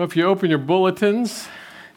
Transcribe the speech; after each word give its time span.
Well, 0.00 0.08
if 0.08 0.16
you 0.16 0.24
open 0.24 0.48
your 0.48 0.58
bulletins, 0.58 1.46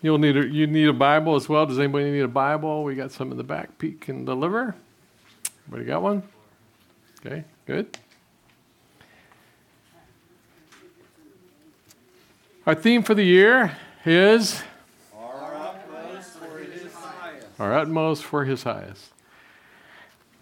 you'll 0.01 0.17
need 0.17 0.35
a, 0.35 0.45
you 0.45 0.67
need 0.67 0.89
a 0.89 0.93
Bible 0.93 1.35
as 1.35 1.47
well. 1.47 1.65
Does 1.65 1.79
anybody 1.79 2.11
need 2.11 2.19
a 2.19 2.27
Bible? 2.27 2.83
We 2.83 2.95
got 2.95 3.13
some 3.13 3.31
in 3.31 3.37
the 3.37 3.45
back. 3.45 3.77
Pete 3.77 4.01
can 4.01 4.25
deliver. 4.25 4.75
Everybody 5.67 5.85
got 5.89 6.01
one? 6.01 6.23
Okay, 7.25 7.45
good. 7.65 7.97
Our 12.67 12.75
theme 12.75 13.03
for 13.03 13.13
the 13.13 13.23
year 13.23 13.77
is 14.03 14.61
Our 15.17 15.55
utmost 15.55 16.29
for 16.39 16.57
his 16.59 16.93
highest. 16.93 17.47
Our 17.57 17.73
utmost 17.73 18.23
for 18.25 18.43
his 18.43 18.63
highest. 18.63 19.11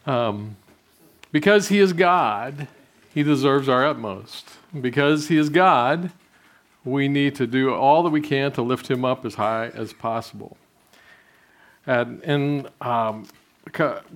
Um, 0.08 0.56
because 1.32 1.68
he 1.68 1.78
is 1.78 1.94
God, 1.94 2.68
he 3.14 3.22
deserves 3.22 3.70
our 3.70 3.86
utmost. 3.86 4.50
Because 4.74 5.28
he 5.28 5.38
is 5.38 5.50
God, 5.50 6.10
we 6.84 7.08
need 7.08 7.36
to 7.36 7.48
do 7.48 7.74
all 7.74 8.04
that 8.04 8.10
we 8.10 8.22
can 8.22 8.52
to 8.54 8.62
lift 8.62 8.90
him 8.90 9.06
up 9.06 9.26
as 9.26 9.36
high 9.36 9.68
as 9.68 9.94
possible. 9.94 10.58
And, 11.86 12.22
and 12.24 12.70
um, 12.82 13.28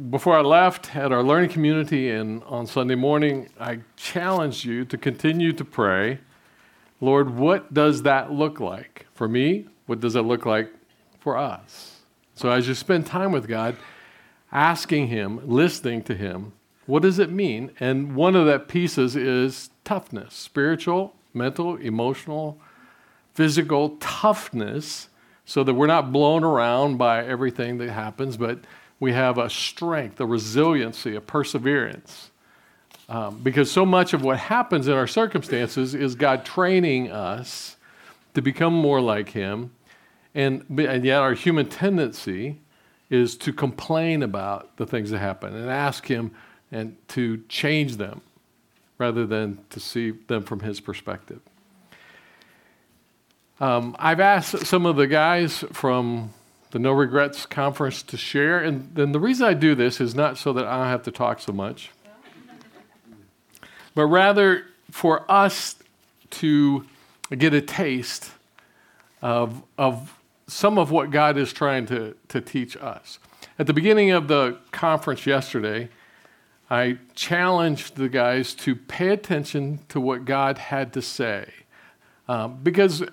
before 0.10 0.38
I 0.38 0.42
left 0.42 0.96
at 0.96 1.12
our 1.12 1.24
learning 1.24 1.52
community 1.52 2.10
and 2.10 2.44
on 2.44 2.66
Sunday 2.68 2.96
morning, 2.96 3.50
I 3.60 3.80
challenged 3.96 4.66
you 4.66 4.86
to 4.86 4.98
continue 4.98 5.54
to 5.54 5.66
pray. 5.66 6.20
Lord, 7.02 7.38
what 7.38 7.74
does 7.74 8.04
that 8.04 8.32
look 8.32 8.60
like 8.60 9.06
for 9.14 9.28
me? 9.28 9.66
What 9.86 10.00
does 10.00 10.16
it 10.16 10.22
look 10.22 10.46
like 10.46 10.72
for 11.20 11.38
us? 11.38 12.02
So 12.34 12.50
as 12.50 12.68
you 12.68 12.74
spend 12.74 13.06
time 13.06 13.32
with 13.32 13.48
God, 13.48 13.76
asking 14.52 15.08
Him, 15.08 15.40
listening 15.46 16.04
to 16.04 16.16
Him, 16.16 16.54
what 16.86 17.02
does 17.02 17.20
it 17.20 17.32
mean? 17.32 17.72
And 17.80 18.16
one 18.16 18.36
of 18.36 18.46
that 18.46 18.68
pieces 18.68 19.16
is 19.16 19.70
toughness, 19.84 20.34
spiritual, 20.34 21.15
mental, 21.36 21.76
emotional, 21.76 22.60
physical 23.34 23.98
toughness, 24.00 25.10
so 25.46 25.64
that 25.64 25.74
we're 25.74 25.88
not 25.88 26.12
blown 26.12 26.44
around 26.44 26.98
by 26.98 27.24
everything 27.24 27.78
that 27.78 27.90
happens, 27.90 28.38
but 28.38 28.60
we 29.00 29.14
have 29.14 29.38
a 29.38 29.50
strength, 29.50 30.20
a 30.20 30.26
resiliency, 30.26 31.16
a 31.16 31.22
perseverance. 31.22 32.32
Um, 33.08 33.40
because 33.44 33.70
so 33.70 33.86
much 33.86 34.14
of 34.14 34.24
what 34.24 34.38
happens 34.40 34.88
in 34.88 34.94
our 34.94 35.06
circumstances 35.06 35.94
is 35.94 36.16
God 36.16 36.44
training 36.44 37.12
us 37.12 37.76
to 38.34 38.42
become 38.42 38.74
more 38.74 39.00
like 39.00 39.30
Him. 39.30 39.72
And, 40.34 40.66
and 40.80 41.06
yet, 41.06 41.20
our 41.20 41.34
human 41.34 41.70
tendency 41.70 42.60
is 43.10 43.38
to 43.38 43.54
complain 43.54 44.24
about 44.24 44.78
the 44.78 44.88
things 44.88 45.12
that 45.12 45.20
happen 45.20 45.56
and 45.56 45.70
ask 45.70 46.08
Him 46.08 46.32
and 46.72 46.98
to 47.10 47.44
change 47.48 47.98
them 47.98 48.22
rather 48.98 49.26
than 49.26 49.60
to 49.70 49.80
see 49.80 50.12
them 50.12 50.44
from 50.44 50.62
His 50.62 50.80
perspective. 50.80 51.42
Um, 53.60 53.96
I've 54.00 54.20
asked 54.20 54.66
some 54.66 54.86
of 54.86 54.96
the 54.96 55.08
guys 55.08 55.64
from 55.72 56.34
the 56.72 56.80
No 56.80 56.92
Regrets 56.92 57.46
Conference 57.46 58.04
to 58.04 58.18
share, 58.18 58.60
and 58.60 58.94
then 58.96 59.14
the 59.14 59.20
reason 59.20 59.46
I 59.46 59.54
do 59.54 59.76
this 59.76 60.02
is 60.02 60.14
not 60.14 60.38
so 60.38 60.52
that 60.54 60.66
I 60.66 60.78
don't 60.78 60.88
have 60.88 61.04
to 61.04 61.12
talk 61.12 61.40
so 61.40 61.54
much, 61.54 61.90
but 63.94 64.06
rather 64.08 64.66
for 64.92 65.30
us 65.32 65.76
to 66.32 66.86
get 67.38 67.54
a 67.54 67.62
taste 67.62 68.32
of, 69.22 69.64
of 69.78 70.20
some 70.48 70.78
of 70.78 70.92
what 70.92 71.12
God 71.12 71.38
is 71.38 71.54
trying 71.54 71.86
to, 71.88 72.16
to 72.28 72.42
teach 72.42 72.76
us. 72.78 73.20
At 73.58 73.68
the 73.68 73.74
beginning 73.74 74.12
of 74.12 74.28
the 74.28 74.58
conference 74.72 75.26
yesterday, 75.26 75.90
I 76.70 76.98
challenged 77.14 77.96
the 77.96 78.10
guys 78.10 78.54
to 78.56 78.76
pay 78.76 79.10
attention 79.10 79.80
to 79.90 80.02
what 80.02 80.26
God 80.26 80.58
had 80.58 80.94
to 80.94 81.02
say. 81.02 81.52
Um, 82.28 82.60
because 82.64 83.04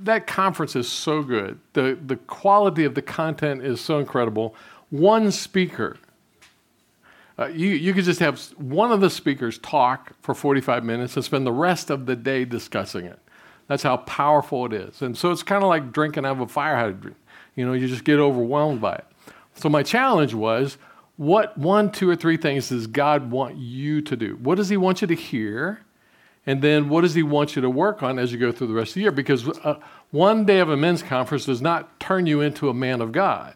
that 0.00 0.26
conference 0.26 0.74
is 0.76 0.88
so 0.88 1.22
good. 1.22 1.60
The, 1.74 1.98
the 2.06 2.16
quality 2.16 2.84
of 2.84 2.94
the 2.94 3.02
content 3.02 3.62
is 3.62 3.82
so 3.82 3.98
incredible. 3.98 4.54
One 4.88 5.30
speaker, 5.30 5.98
uh, 7.38 7.48
you, 7.48 7.68
you 7.68 7.92
could 7.92 8.04
just 8.04 8.20
have 8.20 8.40
one 8.56 8.90
of 8.90 9.02
the 9.02 9.10
speakers 9.10 9.58
talk 9.58 10.12
for 10.22 10.34
45 10.34 10.84
minutes 10.84 11.16
and 11.16 11.24
spend 11.24 11.46
the 11.46 11.52
rest 11.52 11.90
of 11.90 12.06
the 12.06 12.16
day 12.16 12.46
discussing 12.46 13.04
it. 13.04 13.18
That's 13.68 13.82
how 13.82 13.98
powerful 13.98 14.66
it 14.66 14.72
is. 14.72 15.02
And 15.02 15.16
so 15.16 15.30
it's 15.30 15.42
kind 15.42 15.62
of 15.62 15.68
like 15.68 15.92
drinking 15.92 16.24
out 16.24 16.32
of 16.32 16.40
a 16.40 16.46
fire 16.46 16.76
hydrant. 16.76 17.16
You 17.56 17.66
know, 17.66 17.74
you 17.74 17.88
just 17.88 18.04
get 18.04 18.18
overwhelmed 18.18 18.80
by 18.80 18.94
it. 18.94 19.04
So 19.54 19.68
my 19.68 19.82
challenge 19.82 20.32
was 20.32 20.78
what 21.16 21.56
one, 21.56 21.90
two, 21.92 22.08
or 22.08 22.16
three 22.16 22.36
things 22.36 22.70
does 22.70 22.86
God 22.86 23.30
want 23.30 23.56
you 23.56 24.00
to 24.02 24.16
do? 24.16 24.36
What 24.36 24.56
does 24.56 24.68
He 24.68 24.76
want 24.76 25.00
you 25.02 25.06
to 25.08 25.14
hear? 25.14 25.80
And 26.46 26.60
then 26.60 26.88
what 26.88 27.02
does 27.02 27.14
He 27.14 27.22
want 27.22 27.54
you 27.54 27.62
to 27.62 27.70
work 27.70 28.02
on 28.02 28.18
as 28.18 28.32
you 28.32 28.38
go 28.38 28.50
through 28.50 28.68
the 28.68 28.74
rest 28.74 28.90
of 28.90 28.94
the 28.94 29.00
year? 29.02 29.12
Because 29.12 29.48
uh, 29.48 29.78
one 30.10 30.44
day 30.44 30.58
of 30.58 30.68
a 30.68 30.76
men's 30.76 31.02
conference 31.02 31.44
does 31.44 31.62
not 31.62 32.00
turn 32.00 32.26
you 32.26 32.40
into 32.40 32.68
a 32.68 32.74
man 32.74 33.00
of 33.00 33.12
God, 33.12 33.54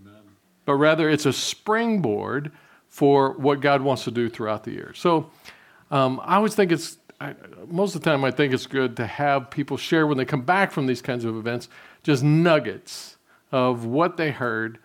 Amen. 0.00 0.22
but 0.64 0.74
rather 0.74 1.10
it's 1.10 1.26
a 1.26 1.32
springboard 1.32 2.52
for 2.88 3.32
what 3.32 3.60
God 3.60 3.82
wants 3.82 4.04
to 4.04 4.10
do 4.10 4.28
throughout 4.28 4.64
the 4.64 4.72
year. 4.72 4.92
So 4.94 5.30
um, 5.90 6.20
I 6.24 6.36
always 6.36 6.54
think 6.54 6.72
it's, 6.72 6.98
I, 7.20 7.34
most 7.68 7.94
of 7.94 8.02
the 8.02 8.10
time, 8.10 8.24
I 8.24 8.30
think 8.30 8.52
it's 8.52 8.66
good 8.66 8.96
to 8.96 9.06
have 9.06 9.50
people 9.50 9.76
share 9.76 10.06
when 10.06 10.18
they 10.18 10.24
come 10.24 10.42
back 10.42 10.70
from 10.70 10.86
these 10.86 11.02
kinds 11.02 11.24
of 11.24 11.36
events 11.36 11.68
just 12.02 12.22
nuggets 12.22 13.16
of 13.52 13.84
what 13.84 14.16
they 14.16 14.30
heard. 14.30 14.78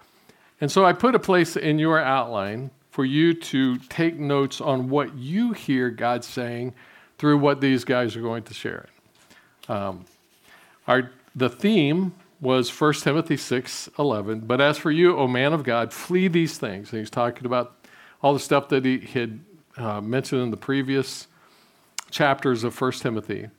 And 0.64 0.72
so 0.72 0.86
I 0.86 0.94
put 0.94 1.14
a 1.14 1.20
place 1.20 1.58
in 1.58 1.78
your 1.78 2.00
outline 2.00 2.72
for 2.90 3.04
you 3.04 3.34
to 3.34 3.78
take 3.80 4.18
notes 4.18 4.62
on 4.62 4.90
what 4.90 5.14
you 5.14 5.52
hear 5.52 5.90
God 5.90 6.24
saying 6.24 6.74
through 7.18 7.40
what 7.40 7.60
these 7.60 7.84
guys 7.84 8.16
are 8.16 8.22
going 8.22 8.44
to 8.44 8.54
share. 8.54 8.86
Um, 9.68 10.06
our, 10.88 11.12
the 11.36 11.50
theme 11.50 12.14
was 12.40 12.70
1 12.70 12.94
Timothy 12.94 13.36
6 13.36 13.90
11. 14.00 14.40
But 14.40 14.62
as 14.62 14.78
for 14.78 14.90
you, 14.90 15.18
O 15.18 15.28
man 15.28 15.52
of 15.52 15.66
God, 15.66 15.92
flee 15.92 16.30
these 16.30 16.58
things. 16.58 16.94
And 16.94 17.00
he's 17.00 17.10
talking 17.10 17.46
about 17.46 17.86
all 18.22 18.32
the 18.32 18.40
stuff 18.40 18.70
that 18.70 18.86
he 18.86 19.00
had 19.00 19.42
uh, 19.76 20.00
mentioned 20.00 20.44
in 20.44 20.50
the 20.50 20.56
previous 20.56 21.28
chapters 22.10 22.64
of 22.64 22.80
1 22.80 22.92
Timothy. 22.94 23.50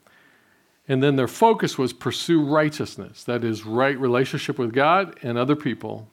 And 0.89 1.03
then 1.03 1.17
their 1.17 1.29
focus 1.29 1.77
was 1.77 1.93
pursue 1.93 2.43
righteousness, 2.43 3.25
that 3.25 3.45
is, 3.45 3.67
right 3.67 4.01
relationship 4.01 4.59
with 4.59 4.73
God 4.73 5.19
and 5.23 5.37
other 5.37 5.55
people, 5.55 6.09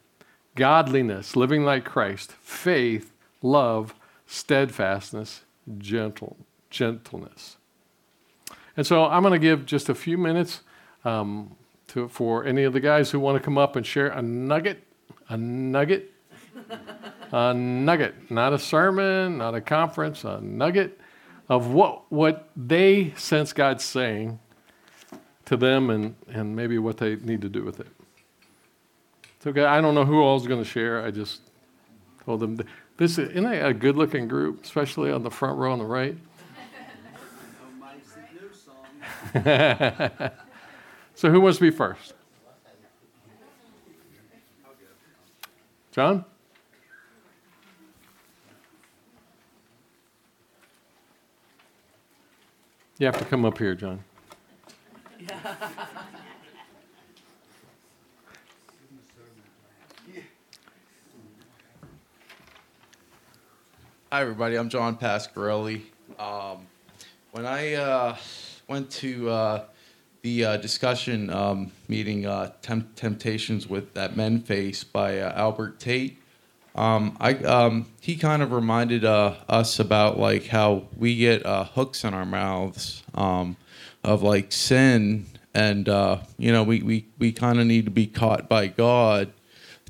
godliness, 0.56 1.36
living 1.36 1.64
like 1.64 1.86
Christ, 1.86 2.32
faith, 2.42 3.12
love, 3.42 3.94
steadfastness, 4.28 5.42
gentle, 5.78 6.38
gentleness. 6.70 7.58
And 8.78 8.86
so 8.86 9.06
I'm 9.06 9.22
going 9.22 9.34
to 9.34 9.40
give 9.40 9.66
just 9.66 9.90
a 9.90 9.96
few 9.96 10.18
minutes 10.18 10.62
um, 11.04 11.56
to, 11.90 12.08
for 12.08 12.46
any 12.46 12.64
of 12.64 12.74
the 12.74 12.80
guys 12.80 13.12
who 13.12 13.20
want 13.20 13.38
to 13.38 13.44
come 13.44 13.58
up 13.58 13.76
and 13.76 13.86
share 13.86 14.08
a 14.08 14.22
nugget, 14.22 14.84
a 15.30 15.38
nugget, 15.38 16.12
a 17.32 17.54
nugget, 17.54 18.32
not 18.32 18.54
a 18.54 18.60
sermon, 18.60 19.38
not 19.38 19.56
a 19.56 19.62
conference, 19.62 20.24
a 20.24 20.40
nugget 20.42 21.00
of 21.50 21.74
what, 21.74 22.10
what 22.12 22.50
they 22.56 23.14
sense 23.18 23.52
God's 23.52 23.84
saying 23.84 24.40
to 25.46 25.58
them 25.58 25.90
and, 25.90 26.16
and 26.30 26.56
maybe 26.56 26.78
what 26.78 26.98
they 26.98 27.18
need 27.18 27.42
to 27.42 27.50
do 27.50 27.64
with 27.64 27.82
it. 27.82 27.88
It's 29.42 29.48
okay. 29.48 29.66
I 29.66 29.82
don't 29.82 29.96
know 29.96 30.06
who 30.06 30.22
all's 30.22 30.46
going 30.46 30.62
to 30.62 30.70
share. 30.70 31.04
I 31.04 31.10
just 31.10 31.42
told 32.24 32.42
them 32.42 32.60
this 32.98 33.18
isn't 33.18 33.44
a 33.44 33.74
good 33.74 33.96
looking 33.96 34.28
group, 34.28 34.64
especially 34.64 35.12
on 35.12 35.24
the 35.24 35.32
front 35.32 35.58
row 35.58 35.72
on 35.72 35.80
the 35.80 35.86
right. 35.86 36.16
so 41.16 41.32
who 41.32 41.42
wants 41.42 41.58
to 41.58 41.64
be 41.64 41.72
first? 41.72 42.14
John? 45.92 46.24
You 53.00 53.08
have 53.08 53.18
to 53.18 53.26
come 53.26 53.44
up 53.46 53.58
here, 53.58 53.74
John. 53.74 54.04
Hi, 64.14 64.20
everybody. 64.24 64.58
I'm 64.58 64.68
John 64.68 64.98
Pasquarelli. 64.98 65.84
Um, 66.20 66.68
when 67.32 67.46
I 67.46 67.76
uh, 67.76 68.18
went 68.68 68.92
to 68.92 69.30
uh, 69.30 69.64
the 70.22 70.44
uh, 70.44 70.58
discussion 70.58 71.30
um, 71.30 71.72
meeting, 71.88 72.26
uh, 72.26 72.52
Temp- 72.62 72.94
Temptations 72.98 73.70
with 73.70 73.94
That 73.94 74.18
Men 74.18 74.42
Face 74.42 74.84
by 74.84 75.20
uh, 75.20 75.32
Albert 75.34 75.80
Tate, 75.80 76.18
um, 76.76 77.16
I, 77.22 77.36
um, 77.36 77.86
he 78.02 78.18
kind 78.18 78.42
of 78.42 78.52
reminded 78.52 79.06
uh, 79.06 79.36
us 79.48 79.80
about 79.80 80.20
like 80.20 80.48
how 80.48 80.88
we 80.98 81.16
get 81.16 81.44
hooks 81.46 82.04
in 82.04 82.14
our 82.14 82.26
mouths 82.26 83.04
um, 83.16 83.56
of 84.04 84.24
like 84.24 84.52
sin, 84.52 85.26
and 85.54 85.88
you 86.38 86.52
know 86.52 86.64
we 86.64 86.82
we, 86.82 87.06
we 87.18 87.32
kind 87.32 87.62
of 87.62 87.66
need 87.66 87.86
to 87.86 87.92
be 87.92 88.08
caught 88.08 88.50
by 88.50 88.68
God 88.68 89.32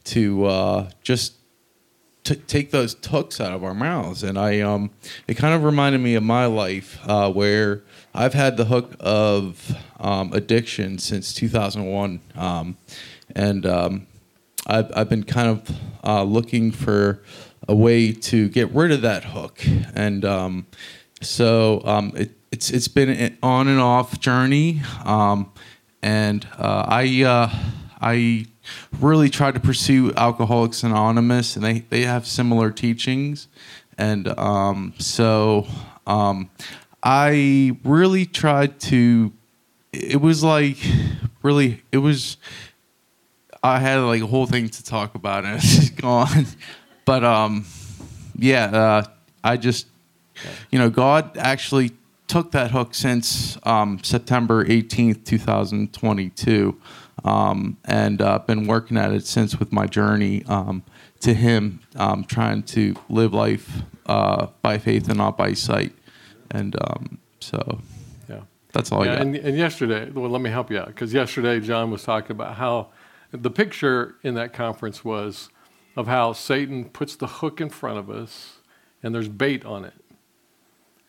to 0.03 0.85
just 1.01 1.40
t- 2.23 2.35
take 2.35 2.71
those 2.71 2.95
hooks 3.05 3.39
out 3.39 3.51
of 3.51 3.63
our 3.63 3.73
mouths. 3.73 4.23
And 4.23 4.37
I, 4.37 4.59
um, 4.61 4.91
it 5.27 5.35
kind 5.35 5.53
of 5.53 5.63
reminded 5.63 6.01
me 6.01 6.15
of 6.15 6.23
my 6.23 6.45
life 6.45 6.99
uh, 7.05 7.31
where 7.31 7.83
I've 8.13 8.33
had 8.33 8.57
the 8.57 8.65
hook 8.65 8.95
of 8.99 9.75
um, 9.99 10.33
addiction 10.33 10.97
since 10.97 11.33
2001, 11.33 12.19
um, 12.35 12.77
and 13.35 13.65
um, 13.65 14.07
I've, 14.67 14.91
I've 14.95 15.09
been 15.09 15.23
kind 15.23 15.49
of 15.49 15.77
uh, 16.03 16.23
looking 16.23 16.71
for 16.71 17.23
a 17.67 17.75
way 17.75 18.11
to 18.11 18.49
get 18.49 18.69
rid 18.71 18.91
of 18.91 19.01
that 19.01 19.23
hook. 19.23 19.63
And 19.95 20.25
um, 20.25 20.67
so 21.21 21.81
um, 21.85 22.11
it, 22.15 22.31
it's 22.51 22.69
it's 22.69 22.89
been 22.89 23.09
an 23.09 23.37
on 23.41 23.69
and 23.69 23.79
off 23.79 24.19
journey, 24.19 24.81
and 26.03 26.47
uh, 26.57 26.85
I 26.87 27.23
uh, 27.23 27.49
I 28.01 28.45
really 28.99 29.29
tried 29.29 29.53
to 29.55 29.59
pursue 29.59 30.13
Alcoholics 30.15 30.83
Anonymous, 30.83 31.55
and 31.55 31.65
they 31.65 31.79
they 31.89 32.01
have 32.01 32.25
similar 32.27 32.71
teachings, 32.71 33.47
and 33.97 34.27
um, 34.39 34.93
so 34.97 35.67
um, 36.07 36.49
I 37.03 37.77
really 37.83 38.25
tried 38.25 38.79
to. 38.81 39.31
It 39.93 40.21
was 40.21 40.43
like 40.43 40.77
really 41.43 41.81
it 41.91 41.97
was. 41.97 42.37
I 43.63 43.79
had 43.79 43.97
like 43.97 44.21
a 44.21 44.27
whole 44.27 44.47
thing 44.47 44.69
to 44.69 44.83
talk 44.83 45.15
about, 45.15 45.45
and 45.45 45.55
it's 45.63 45.89
gone. 45.89 46.45
But 47.05 47.23
um, 47.23 47.65
yeah, 48.35 48.65
uh, 48.65 49.03
I 49.43 49.57
just 49.57 49.87
you 50.69 50.79
know, 50.79 50.89
God 50.89 51.37
actually 51.37 51.91
took 52.31 52.51
that 52.51 52.71
hook 52.71 52.95
since 52.95 53.57
um, 53.63 53.99
September 54.03 54.63
18th, 54.63 55.25
2022, 55.25 56.79
um, 57.25 57.77
and 57.83 58.21
uh, 58.21 58.39
been 58.39 58.67
working 58.67 58.95
at 58.95 59.11
it 59.11 59.25
since 59.27 59.59
with 59.59 59.73
my 59.73 59.85
journey 59.85 60.41
um, 60.45 60.81
to 61.19 61.33
Him, 61.33 61.81
um, 61.97 62.23
trying 62.23 62.63
to 62.63 62.95
live 63.09 63.33
life 63.33 63.81
uh, 64.05 64.47
by 64.61 64.77
faith 64.77 65.09
and 65.09 65.17
not 65.17 65.37
by 65.37 65.51
sight. 65.51 65.91
And 66.51 66.73
um, 66.87 67.17
so 67.41 67.81
Yeah. 68.29 68.43
that's 68.71 68.93
all 68.93 69.03
Yeah, 69.05 69.11
I 69.11 69.15
got. 69.15 69.21
and, 69.23 69.35
and 69.35 69.57
yesterday, 69.57 70.09
well, 70.09 70.29
let 70.29 70.41
me 70.41 70.49
help 70.49 70.71
you 70.71 70.79
out 70.79 70.87
because 70.87 71.13
yesterday 71.13 71.59
John 71.59 71.91
was 71.91 72.03
talking 72.03 72.31
about 72.31 72.55
how 72.55 72.91
the 73.33 73.51
picture 73.51 74.15
in 74.23 74.35
that 74.35 74.53
conference 74.53 75.03
was 75.03 75.49
of 75.97 76.07
how 76.07 76.31
Satan 76.31 76.85
puts 76.85 77.17
the 77.17 77.27
hook 77.27 77.59
in 77.59 77.69
front 77.69 77.99
of 77.99 78.09
us 78.09 78.59
and 79.03 79.13
there's 79.13 79.27
bait 79.27 79.65
on 79.65 79.83
it, 79.83 79.95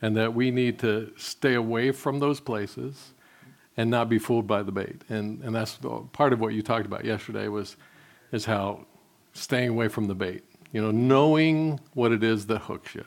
and 0.03 0.17
that 0.17 0.35
we 0.35 0.51
need 0.51 0.81
to 0.81 1.13
stay 1.17 1.55
away 1.55 1.93
from 1.93 2.19
those 2.19 2.41
places 2.41 3.15
and 3.77 3.89
not 3.89 4.09
be 4.09 4.19
fooled 4.19 4.47
by 4.47 4.63
the 4.63 4.73
bait. 4.73 5.03
And 5.09 5.43
and 5.43 5.55
that's 5.55 5.79
part 6.13 6.33
of 6.33 6.41
what 6.41 6.53
you 6.53 6.63
talked 6.63 6.85
about 6.85 7.05
yesterday 7.05 7.49
was 7.49 7.77
is 8.33 8.45
how 8.45 8.87
staying 9.33 9.71
away 9.71 9.89
from 9.89 10.09
the 10.09 10.15
bait. 10.15 10.45
You 10.73 10.83
know, 10.83 10.91
knowing 10.91 11.81
what 11.95 12.13
it 12.13 12.23
is 12.23 12.47
that 12.47 12.59
hooks 12.59 12.95
you, 12.95 13.05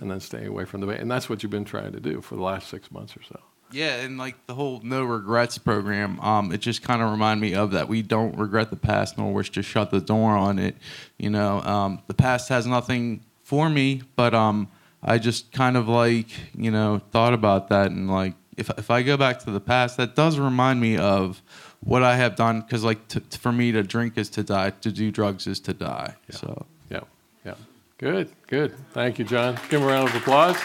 and 0.00 0.10
then 0.10 0.20
staying 0.20 0.46
away 0.46 0.64
from 0.66 0.80
the 0.80 0.86
bait. 0.86 1.00
And 1.00 1.10
that's 1.10 1.28
what 1.28 1.42
you've 1.42 1.50
been 1.50 1.64
trying 1.64 1.92
to 1.92 2.00
do 2.00 2.20
for 2.20 2.36
the 2.36 2.42
last 2.42 2.68
six 2.68 2.90
months 2.90 3.16
or 3.16 3.22
so. 3.22 3.40
Yeah, 3.72 3.96
and 4.00 4.18
like 4.18 4.46
the 4.46 4.54
whole 4.54 4.80
no 4.82 5.04
regrets 5.04 5.56
program, 5.56 6.20
um, 6.20 6.52
it 6.52 6.58
just 6.58 6.82
kind 6.82 7.00
of 7.00 7.10
reminded 7.10 7.40
me 7.40 7.54
of 7.54 7.70
that. 7.70 7.88
We 7.88 8.02
don't 8.02 8.36
regret 8.36 8.70
the 8.70 8.76
past, 8.76 9.16
nor 9.16 9.32
wish 9.32 9.50
to 9.52 9.62
shut 9.62 9.90
the 9.90 10.00
door 10.00 10.32
on 10.36 10.58
it. 10.58 10.76
You 11.18 11.30
know, 11.30 11.60
um, 11.62 12.02
the 12.06 12.14
past 12.14 12.48
has 12.48 12.66
nothing 12.66 13.24
for 13.42 13.70
me, 13.70 14.02
but 14.16 14.34
um, 14.34 14.68
I 15.02 15.18
just 15.18 15.52
kind 15.52 15.76
of 15.76 15.88
like 15.88 16.28
you 16.54 16.70
know 16.70 17.00
thought 17.10 17.34
about 17.34 17.68
that 17.68 17.90
and 17.90 18.10
like 18.10 18.34
if 18.60 18.70
if 18.78 18.90
I 18.90 19.02
go 19.02 19.16
back 19.16 19.38
to 19.40 19.50
the 19.50 19.60
past, 19.60 19.96
that 19.96 20.14
does 20.14 20.38
remind 20.38 20.80
me 20.80 20.96
of 20.96 21.42
what 21.80 22.02
I 22.02 22.16
have 22.16 22.36
done. 22.36 22.60
Because 22.60 22.84
like 22.84 23.08
to, 23.08 23.20
for 23.38 23.50
me 23.50 23.72
to 23.72 23.82
drink 23.82 24.18
is 24.18 24.28
to 24.30 24.42
die, 24.42 24.70
to 24.70 24.92
do 24.92 25.10
drugs 25.10 25.46
is 25.46 25.60
to 25.60 25.72
die. 25.72 26.14
So 26.30 26.66
Yeah, 26.90 27.00
yeah. 27.44 27.54
Good, 27.98 28.30
good. 28.46 28.74
Thank 28.92 29.18
you, 29.18 29.24
John. 29.24 29.58
Give 29.68 29.80
him 29.80 29.88
a 29.88 29.90
round 29.90 30.08
of 30.08 30.14
applause. 30.16 30.56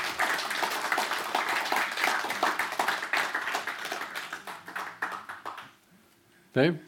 Dave? 6.54 6.80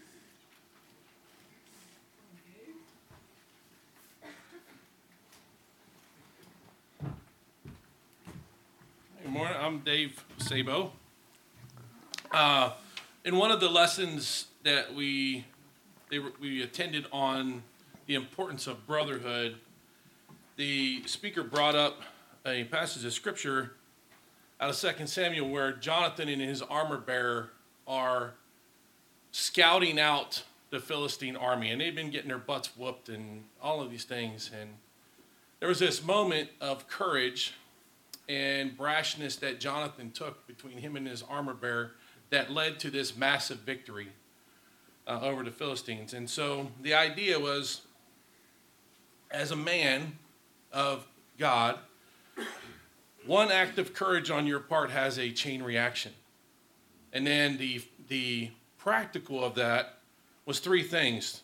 Morning. 9.37 9.57
I'm 9.61 9.79
Dave 9.81 10.25
Sabo. 10.39 10.93
Uh, 12.31 12.71
in 13.23 13.37
one 13.37 13.51
of 13.51 13.59
the 13.59 13.69
lessons 13.69 14.47
that 14.63 14.95
we 14.95 15.45
they 16.09 16.17
we 16.41 16.63
attended 16.63 17.05
on 17.11 17.61
the 18.07 18.15
importance 18.15 18.65
of 18.65 18.87
brotherhood, 18.87 19.57
the 20.55 21.03
speaker 21.05 21.43
brought 21.43 21.75
up 21.75 22.01
a 22.47 22.63
passage 22.63 23.05
of 23.05 23.13
scripture 23.13 23.73
out 24.59 24.71
of 24.71 24.97
2 24.97 25.05
Samuel 25.05 25.49
where 25.49 25.71
Jonathan 25.71 26.29
and 26.29 26.41
his 26.41 26.63
armor 26.63 26.97
bearer 26.97 27.51
are 27.87 28.33
scouting 29.31 29.99
out 29.99 30.45
the 30.71 30.79
Philistine 30.79 31.35
army, 31.35 31.69
and 31.69 31.79
they've 31.79 31.93
been 31.93 32.09
getting 32.09 32.29
their 32.29 32.39
butts 32.39 32.75
whooped 32.75 33.07
and 33.07 33.43
all 33.61 33.81
of 33.81 33.91
these 33.91 34.03
things. 34.03 34.49
And 34.59 34.71
there 35.59 35.69
was 35.69 35.77
this 35.77 36.03
moment 36.03 36.49
of 36.59 36.87
courage 36.87 37.53
and 38.27 38.77
brashness 38.77 39.39
that 39.39 39.59
Jonathan 39.59 40.11
took 40.11 40.45
between 40.47 40.77
him 40.77 40.95
and 40.95 41.07
his 41.07 41.23
armor 41.23 41.53
bearer 41.53 41.91
that 42.29 42.51
led 42.51 42.79
to 42.79 42.89
this 42.89 43.15
massive 43.15 43.59
victory 43.59 44.09
uh, 45.07 45.19
over 45.21 45.43
the 45.43 45.51
Philistines. 45.51 46.13
And 46.13 46.29
so 46.29 46.67
the 46.81 46.93
idea 46.93 47.39
was 47.39 47.81
as 49.31 49.51
a 49.51 49.55
man 49.55 50.17
of 50.71 51.05
God, 51.37 51.79
one 53.25 53.51
act 53.51 53.77
of 53.77 53.93
courage 53.93 54.29
on 54.29 54.47
your 54.47 54.59
part 54.59 54.91
has 54.91 55.17
a 55.17 55.31
chain 55.31 55.63
reaction. 55.63 56.13
And 57.13 57.25
then 57.25 57.57
the, 57.57 57.81
the 58.09 58.51
practical 58.77 59.43
of 59.43 59.55
that 59.55 59.99
was 60.45 60.59
three 60.59 60.83
things. 60.83 61.41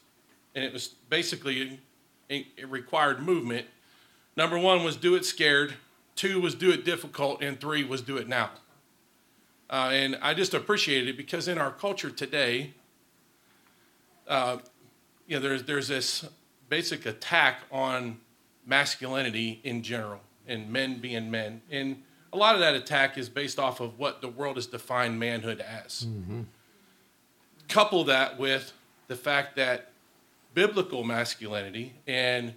And 0.55 0.63
it 0.63 0.71
was 0.71 0.89
basically, 1.09 1.79
it, 2.29 2.45
it 2.57 2.69
required 2.69 3.21
movement. 3.21 3.67
Number 4.35 4.57
one 4.57 4.83
was 4.83 4.95
do 4.95 5.15
it 5.15 5.25
scared. 5.25 5.73
Two 6.15 6.39
was 6.41 6.55
do 6.55 6.71
it 6.71 6.85
difficult, 6.85 7.41
and 7.41 7.59
three 7.59 7.83
was 7.83 8.01
do 8.01 8.17
it 8.17 8.27
now. 8.27 8.51
Uh, 9.69 9.89
and 9.91 10.17
I 10.21 10.33
just 10.33 10.53
appreciated 10.53 11.09
it 11.09 11.17
because 11.17 11.47
in 11.47 11.57
our 11.57 11.71
culture 11.71 12.11
today, 12.11 12.73
uh, 14.27 14.57
you 15.27 15.35
know, 15.37 15.41
there's 15.41 15.63
there's 15.63 15.87
this 15.87 16.25
basic 16.69 17.05
attack 17.05 17.61
on 17.71 18.19
masculinity 18.65 19.59
in 19.63 19.81
general, 19.81 20.21
and 20.47 20.71
men 20.71 20.99
being 20.99 21.31
men, 21.31 21.61
and 21.71 22.03
a 22.31 22.37
lot 22.37 22.55
of 22.55 22.61
that 22.61 22.75
attack 22.75 23.17
is 23.17 23.29
based 23.29 23.59
off 23.59 23.79
of 23.79 23.97
what 23.97 24.21
the 24.21 24.27
world 24.27 24.55
has 24.57 24.65
defined 24.67 25.19
manhood 25.19 25.59
as. 25.61 26.07
Couple 27.67 28.03
that 28.05 28.37
with 28.39 28.73
the 29.07 29.15
fact 29.15 29.55
that 29.55 29.91
biblical 30.53 31.03
masculinity 31.03 31.93
and 32.05 32.53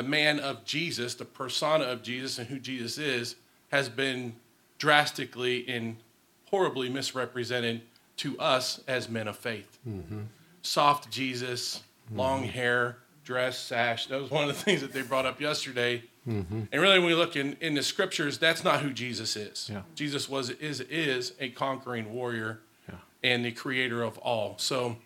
the 0.00 0.08
man 0.08 0.40
of 0.40 0.64
Jesus, 0.64 1.12
the 1.12 1.26
persona 1.26 1.84
of 1.84 2.02
Jesus, 2.02 2.38
and 2.38 2.48
who 2.48 2.58
Jesus 2.58 2.96
is, 2.96 3.36
has 3.70 3.90
been 3.90 4.34
drastically 4.78 5.68
and 5.68 5.98
horribly 6.46 6.88
misrepresented 6.88 7.82
to 8.16 8.38
us 8.38 8.80
as 8.88 9.10
men 9.10 9.28
of 9.28 9.36
faith. 9.36 9.78
Mm-hmm. 9.86 10.22
Soft 10.62 11.10
Jesus, 11.10 11.82
mm-hmm. 12.06 12.18
long 12.18 12.44
hair, 12.44 12.96
dress, 13.24 13.58
sash. 13.58 14.06
That 14.06 14.22
was 14.22 14.30
one 14.30 14.48
of 14.48 14.48
the 14.48 14.62
things 14.64 14.80
that 14.80 14.94
they 14.94 15.02
brought 15.02 15.26
up 15.26 15.38
yesterday. 15.38 16.02
Mm-hmm. 16.26 16.62
And 16.72 16.80
really, 16.80 16.98
when 16.98 17.08
we 17.08 17.14
look 17.14 17.36
in, 17.36 17.58
in 17.60 17.74
the 17.74 17.82
scriptures, 17.82 18.38
that's 18.38 18.64
not 18.64 18.80
who 18.80 18.94
Jesus 18.94 19.36
is. 19.36 19.68
Yeah. 19.70 19.82
Jesus 19.94 20.30
was 20.30 20.48
is 20.48 20.80
is 20.80 21.34
a 21.40 21.50
conquering 21.50 22.14
warrior 22.14 22.60
Yeah. 22.88 22.94
and 23.22 23.44
the 23.44 23.52
creator 23.52 24.02
of 24.02 24.16
all. 24.16 24.54
So 24.56 24.96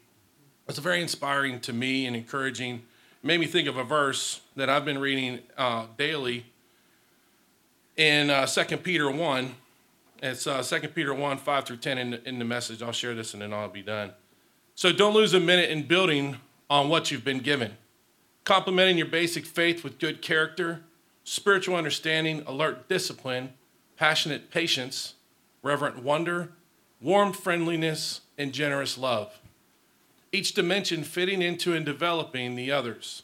it's 0.69 0.79
very 0.79 1.03
inspiring 1.03 1.59
to 1.63 1.73
me 1.73 2.07
and 2.07 2.15
encouraging. 2.15 2.83
Made 3.27 3.41
me 3.41 3.47
think 3.47 3.69
of 3.69 3.79
a 3.79 3.85
verse 3.85 4.43
that 4.55 4.69
I've 4.69 4.85
been 4.85 4.99
reading 4.99 5.39
uh, 5.57 5.87
daily 5.97 6.45
in 7.97 8.29
uh, 8.29 8.45
2 8.45 8.77
Peter 8.77 9.11
1. 9.11 9.55
It's 10.23 10.47
uh, 10.47 10.63
2 10.63 10.89
Peter 10.89 11.15
1, 11.15 11.39
5 11.39 11.65
through 11.65 11.79
10 11.79 11.97
in 11.97 12.15
in 12.27 12.39
the 12.39 12.45
message. 12.45 12.83
I'll 12.83 12.93
share 12.93 13.15
this 13.15 13.33
and 13.33 13.41
then 13.41 13.55
I'll 13.55 13.71
be 13.71 13.81
done. 13.81 14.13
So 14.75 14.93
don't 14.93 15.15
lose 15.15 15.33
a 15.33 15.41
minute 15.41 15.71
in 15.71 15.85
building 15.85 16.37
on 16.69 16.91
what 16.91 17.11
you've 17.11 17.25
been 17.25 17.39
given, 17.39 17.79
complementing 18.45 18.99
your 18.99 19.07
basic 19.07 19.47
faith 19.47 19.83
with 19.83 19.99
good 19.99 20.21
character, 20.21 20.83
spiritual 21.25 21.77
understanding, 21.77 22.43
alert 22.47 22.91
discipline, 22.91 23.55
passionate 23.97 24.51
patience, 24.51 25.15
reverent 25.63 26.03
wonder, 26.03 26.51
warm 27.01 27.33
friendliness, 27.33 28.21
and 28.37 28.53
generous 28.53 28.99
love 28.99 29.41
each 30.35 30.53
dimension 30.53 31.05
fitting 31.05 31.41
into 31.41 31.75
and 31.75 31.87
developing 31.87 32.57
the 32.57 32.71
others. 32.71 33.23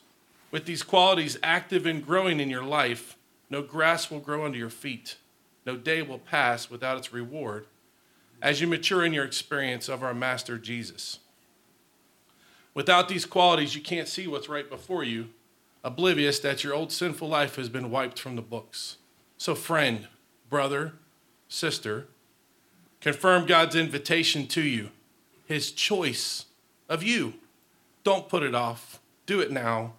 With 0.51 0.65
these 0.65 0.83
qualities 0.83 1.39
active 1.43 1.85
and 1.85 2.07
growing 2.07 2.39
in 2.39 2.49
your 2.49 2.63
life, 2.63 3.17
no 3.51 3.63
grass 3.63 4.11
will 4.11 4.21
grow 4.21 4.45
under 4.45 4.57
your 4.57 4.71
feet, 4.71 5.17
no 5.67 5.77
day 5.77 6.03
will 6.03 6.19
pass 6.19 6.71
without 6.71 6.97
its 6.97 7.13
reward 7.13 7.67
as 8.41 8.61
you 8.61 8.67
mature 8.67 9.05
in 9.05 9.13
your 9.13 9.25
experience 9.25 9.89
of 9.89 10.03
our 10.03 10.15
Master 10.15 10.57
Jesus. 10.57 11.19
Without 12.73 13.09
these 13.09 13.27
qualities, 13.27 13.75
you 13.75 13.83
can't 13.83 14.09
see 14.09 14.27
what's 14.27 14.49
right 14.49 14.71
before 14.71 15.05
you, 15.05 15.29
oblivious 15.83 16.39
that 16.39 16.65
your 16.65 16.73
old 16.73 16.93
sinful 16.93 17.29
life 17.29 17.57
has 17.57 17.69
been 17.69 17.91
wiped 17.91 18.19
from 18.19 18.37
the 18.37 18.43
books. 18.43 18.97
So, 19.37 19.55
friend, 19.55 20.07
brother, 20.49 20.95
sister, 21.49 22.07
confirm 23.01 23.47
God's 23.47 23.75
invitation 23.75 24.47
to 24.49 24.63
you, 24.63 24.91
his 25.45 25.73
choice 25.73 26.47
of 26.91 27.03
you. 27.03 27.35
Don't 28.05 28.29
put 28.29 28.43
it 28.43 28.55
off. 28.55 29.01
Do 29.25 29.41
it 29.41 29.51
now. 29.51 29.95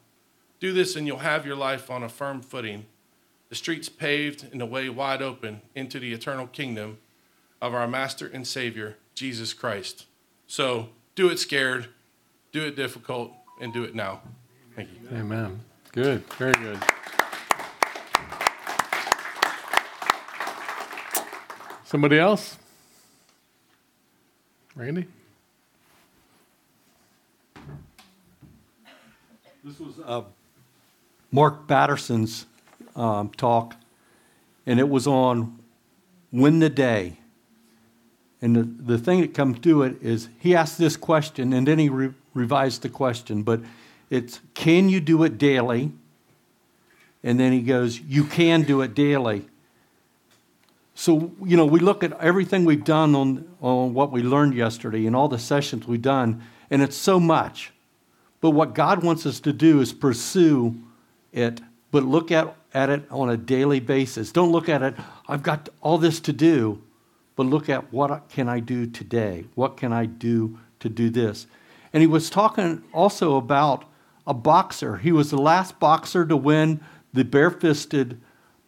Do 0.60 0.74
this, 0.74 0.96
and 0.96 1.08
you'll 1.08 1.20
have 1.20 1.46
your 1.46 1.56
life 1.56 1.90
on 1.90 2.04
a 2.04 2.10
firm 2.10 2.42
footing, 2.42 2.86
the 3.50 3.56
streets 3.56 3.90
paved 3.90 4.48
and 4.52 4.62
the 4.62 4.66
way 4.66 4.90
wide 4.90 5.22
open 5.22 5.62
into 5.74 6.00
the 6.00 6.14
eternal 6.14 6.46
kingdom 6.46 7.00
of 7.62 7.74
our 7.74 7.88
Master 7.88 8.28
and 8.28 8.46
Savior, 8.46 8.98
Jesus 9.16 9.54
Christ. 9.54 10.06
So, 10.46 10.90
do 11.16 11.30
it 11.30 11.40
scared, 11.40 11.88
do 12.52 12.62
it 12.66 12.76
difficult, 12.76 13.34
and 13.60 13.74
do 13.74 13.84
it 13.84 13.96
now. 13.96 14.22
Thank 14.76 14.90
you. 14.94 15.18
Amen. 15.18 15.62
Good. 15.92 16.24
Very 16.34 16.54
good. 16.54 16.80
Somebody 21.84 22.20
else? 22.20 22.58
Randy? 24.76 25.08
This 29.64 29.80
was 29.80 30.00
uh, 30.04 30.24
Mark 31.32 31.68
Batterson's 31.68 32.48
um, 32.96 33.30
talk, 33.30 33.76
and 34.66 34.80
it 34.80 34.90
was 34.90 35.06
on 35.06 35.60
win 36.32 36.58
the 36.58 36.70
day. 36.70 37.20
And 38.42 38.56
the, 38.56 38.64
the 38.64 38.98
thing 38.98 39.22
that 39.22 39.36
comes 39.36 39.60
to 39.60 39.84
it 39.84 40.02
is 40.02 40.30
he 40.40 40.56
asked 40.56 40.80
this 40.80 40.98
question, 40.98 41.54
and 41.54 41.68
then 41.68 41.78
he 41.78 41.90
re- 41.90 42.14
revised 42.34 42.82
the 42.82 42.90
question, 42.90 43.44
but 43.44 43.62
it's 44.10 44.40
can 44.56 44.90
you 44.90 45.00
do 45.00 45.24
it 45.24 45.38
daily? 45.38 45.92
And 47.24 47.40
then 47.40 47.52
he 47.52 47.62
goes, 47.62 48.00
you 48.00 48.24
can 48.24 48.64
do 48.64 48.82
it 48.82 48.96
daily. 48.96 49.46
So, 50.96 51.32
you 51.46 51.56
know, 51.56 51.68
we 51.68 51.80
look 51.80 52.04
at 52.04 52.20
everything 52.20 52.66
we've 52.66 52.84
done 52.84 53.14
on, 53.14 53.48
on 53.62 53.94
what 53.94 54.12
we 54.12 54.24
learned 54.24 54.56
yesterday 54.56 55.06
and 55.06 55.16
all 55.16 55.28
the 55.28 55.38
sessions 55.38 55.88
we've 55.88 56.02
done, 56.02 56.42
and 56.72 56.82
it's 56.82 56.98
so 56.98 57.20
much. 57.20 57.72
But 58.42 58.52
what 58.52 58.74
God 58.74 59.04
wants 59.04 59.26
us 59.26 59.40
to 59.42 59.54
do 59.54 59.80
is 59.80 59.94
pursue 59.94 60.76
it, 61.32 61.62
but 61.92 62.04
look 62.04 62.32
at, 62.32 62.56
at 62.74 62.90
it 62.90 63.04
on 63.12 63.30
a 63.30 63.38
daily 63.38 63.80
basis. 63.80 64.32
Don't 64.32 64.52
look 64.52 64.68
at 64.68 64.82
it, 64.82 64.96
I've 65.28 65.44
got 65.44 65.70
all 65.80 66.00
this 66.00 66.20
to 66.22 66.34
do, 66.34 66.82
but 67.36 67.46
look 67.46 67.70
at 67.70 67.94
what 67.94 68.30
can 68.30 68.50
I 68.50 68.60
do 68.60 68.88
today? 68.88 69.46
What 69.54 69.78
can 69.78 69.94
I 69.94 70.08
do 70.08 70.58
to 70.80 70.90
do 70.90 71.10
this? 71.12 71.46
And 71.94 72.02
he 72.02 72.08
was 72.08 72.30
talking 72.30 72.84
also 72.94 73.36
about 73.36 73.86
a 74.26 74.34
boxer. 74.34 74.98
He 74.98 75.12
was 75.12 75.30
the 75.30 75.42
last 75.42 75.80
boxer 75.80 76.26
to 76.26 76.36
win 76.36 76.82
the 77.14 77.24
barefisted 77.24 78.20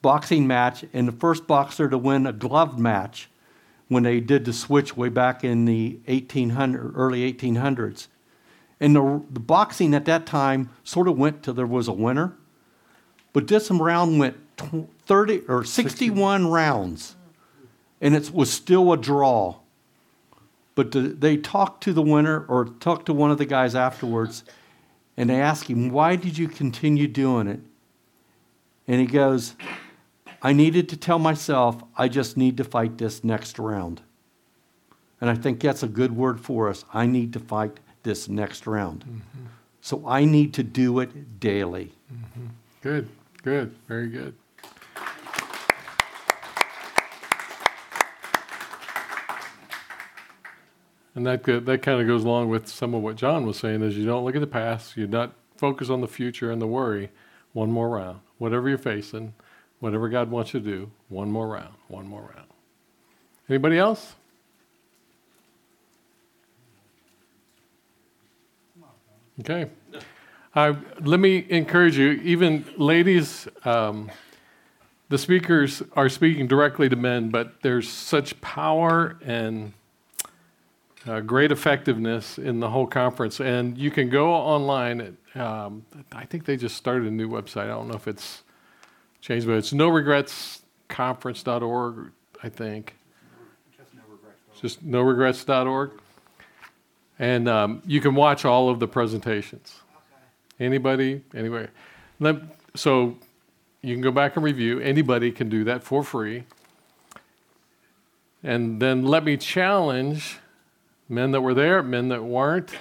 boxing 0.02 0.46
match 0.46 0.86
and 0.94 1.08
the 1.08 1.14
first 1.14 1.48
boxer 1.48 1.90
to 1.90 1.98
win 1.98 2.28
a 2.28 2.34
gloved 2.34 2.78
match 2.78 3.30
when 3.88 4.04
they 4.04 4.20
did 4.20 4.46
the 4.46 4.54
switch 4.54 4.96
way 4.96 5.10
back 5.10 5.44
in 5.44 5.66
the 5.66 6.00
1800, 6.06 6.94
early 6.96 7.32
1800s. 7.32 8.08
And 8.84 8.98
the, 8.98 9.24
the 9.32 9.40
boxing 9.40 9.96
at 9.96 10.04
that 10.06 10.26
time 10.26 10.70
sort 10.84 11.08
of 11.08 11.18
went 11.18 11.42
till 11.42 11.54
there 11.54 11.66
was 11.66 11.88
a 11.88 11.94
winner. 11.94 12.36
But 13.32 13.48
this 13.48 13.72
round 13.72 14.20
went 14.20 14.36
30 15.06 15.44
or 15.48 15.64
61 15.64 16.48
rounds, 16.48 17.16
and 18.02 18.14
it 18.14 18.32
was 18.32 18.52
still 18.52 18.92
a 18.92 18.98
draw. 18.98 19.56
But 20.76 20.92
the, 20.92 21.00
they 21.00 21.38
talked 21.38 21.82
to 21.84 21.94
the 21.94 22.02
winner 22.02 22.46
or 22.50 22.66
talked 22.66 23.06
to 23.06 23.14
one 23.14 23.32
of 23.32 23.38
the 23.38 23.46
guys 23.46 23.74
afterwards, 23.74 24.44
and 25.16 25.30
they 25.30 25.40
asked 25.40 25.70
him, 25.70 25.90
Why 25.90 26.18
did 26.18 26.38
you 26.38 26.50
continue 26.50 27.08
doing 27.08 27.48
it? 27.48 27.62
And 28.86 29.00
he 29.00 29.08
goes, 29.08 29.56
I 30.42 30.52
needed 30.52 30.90
to 30.90 30.98
tell 30.98 31.20
myself, 31.20 31.82
I 31.96 32.10
just 32.10 32.36
need 32.36 32.58
to 32.58 32.66
fight 32.66 32.98
this 32.98 33.24
next 33.24 33.58
round. 33.60 34.02
And 35.22 35.30
I 35.30 35.36
think 35.36 35.62
that's 35.62 35.84
a 35.84 35.88
good 35.88 36.18
word 36.18 36.42
for 36.42 36.68
us. 36.68 36.84
I 36.94 37.06
need 37.06 37.32
to 37.32 37.40
fight 37.40 37.80
this 38.04 38.30
next 38.30 38.68
round. 38.68 39.04
Mm-hmm. 39.04 39.46
So 39.82 40.08
I 40.08 40.26
need 40.26 40.54
to 40.54 40.64
do 40.64 41.00
it 41.00 41.40
daily. 41.40 41.94
Mm-hmm. 42.14 42.46
Good, 42.82 43.10
good, 43.44 43.76
very 43.88 44.08
good. 44.08 44.36
And 51.16 51.28
that 51.28 51.44
that 51.44 51.82
kind 51.82 52.02
of 52.02 52.08
goes 52.08 52.24
along 52.24 52.50
with 52.50 52.68
some 52.68 52.94
of 52.94 53.04
what 53.04 53.16
John 53.16 53.46
was 53.46 53.58
saying: 53.58 53.82
is 53.84 53.98
you 53.98 54.06
don't 54.06 54.26
look 54.26 54.36
at 54.36 54.42
the 54.42 54.48
past, 54.48 54.98
you 54.98 55.06
not 55.08 55.34
focus 55.58 55.90
on 55.90 56.02
the 56.02 56.08
future 56.08 56.52
and 56.52 56.62
the 56.62 56.68
worry. 56.68 57.10
One 57.52 57.72
more 57.72 57.90
round, 57.90 58.22
whatever 58.40 58.68
you're 58.68 58.80
facing, 58.80 59.36
whatever 59.80 60.10
God 60.10 60.32
wants 60.32 60.54
you 60.54 60.60
to 60.60 60.66
do. 60.66 60.92
One 61.10 61.30
more 61.30 61.48
round, 61.48 61.76
one 61.88 62.08
more 62.08 62.32
round. 62.36 62.48
Anybody 63.48 63.78
else? 63.78 64.16
Okay. 69.40 69.70
Uh, 70.56 70.74
let 71.02 71.20
me 71.20 71.46
encourage 71.50 71.98
you, 71.98 72.12
even 72.24 72.66
ladies, 72.78 73.48
um, 73.66 74.12
the 75.10 75.18
speakers 75.18 75.82
are 75.94 76.10
speaking 76.10 76.48
directly 76.48 76.88
to 76.90 76.96
men, 76.96 77.30
but 77.30 77.62
there's 77.62 77.90
such 77.90 78.40
power 78.42 79.18
and 79.24 79.74
uh, 81.08 81.20
great 81.22 81.52
effectiveness 81.52 82.38
in 82.38 82.60
the 82.60 82.70
whole 82.70 82.88
conference. 82.88 83.40
And 83.40 83.78
you 83.78 83.90
can 83.90 84.10
go 84.10 84.32
online. 84.32 85.18
At, 85.36 85.42
um, 85.42 85.86
I 86.12 86.26
think 86.26 86.46
they 86.46 86.56
just 86.56 86.78
started 86.78 87.08
a 87.08 87.12
new 87.12 87.28
website. 87.28 87.64
I 87.64 87.68
don't 87.68 87.88
know 87.88 87.96
if 87.96 88.08
it's 88.08 88.44
changed, 89.22 89.48
but 89.48 89.54
it's 89.54 89.74
no 89.74 89.90
regrets 89.90 90.62
conference.org, 90.88 92.12
I 92.44 92.50
think. 92.50 92.96
Just 94.62 94.84
no 94.84 95.02
regrets.org. 95.02 95.92
And 97.20 97.48
um, 97.48 97.82
you 97.86 98.02
can 98.02 98.16
watch 98.16 98.46
all 98.46 98.70
of 98.70 98.80
the 98.80 98.88
presentations. 98.88 99.82
Okay. 99.96 100.66
Anybody, 100.66 101.24
anyway. 101.36 101.68
Let, 102.20 102.38
so 102.76 103.18
you 103.82 103.94
can 103.94 104.02
go 104.02 104.12
back 104.12 104.36
and 104.36 104.44
review. 104.44 104.80
Anybody 104.80 105.32
can 105.32 105.50
do 105.50 105.64
that 105.66 105.84
for 105.84 106.04
free. 106.04 106.46
And 108.44 108.82
then 108.82 109.04
let 109.04 109.24
me 109.24 109.38
challenge 109.38 110.40
men 111.08 111.32
that 111.32 111.42
were 111.42 111.54
there, 111.54 111.84
men 111.84 112.10
that 112.10 112.24
weren't, 112.24 112.72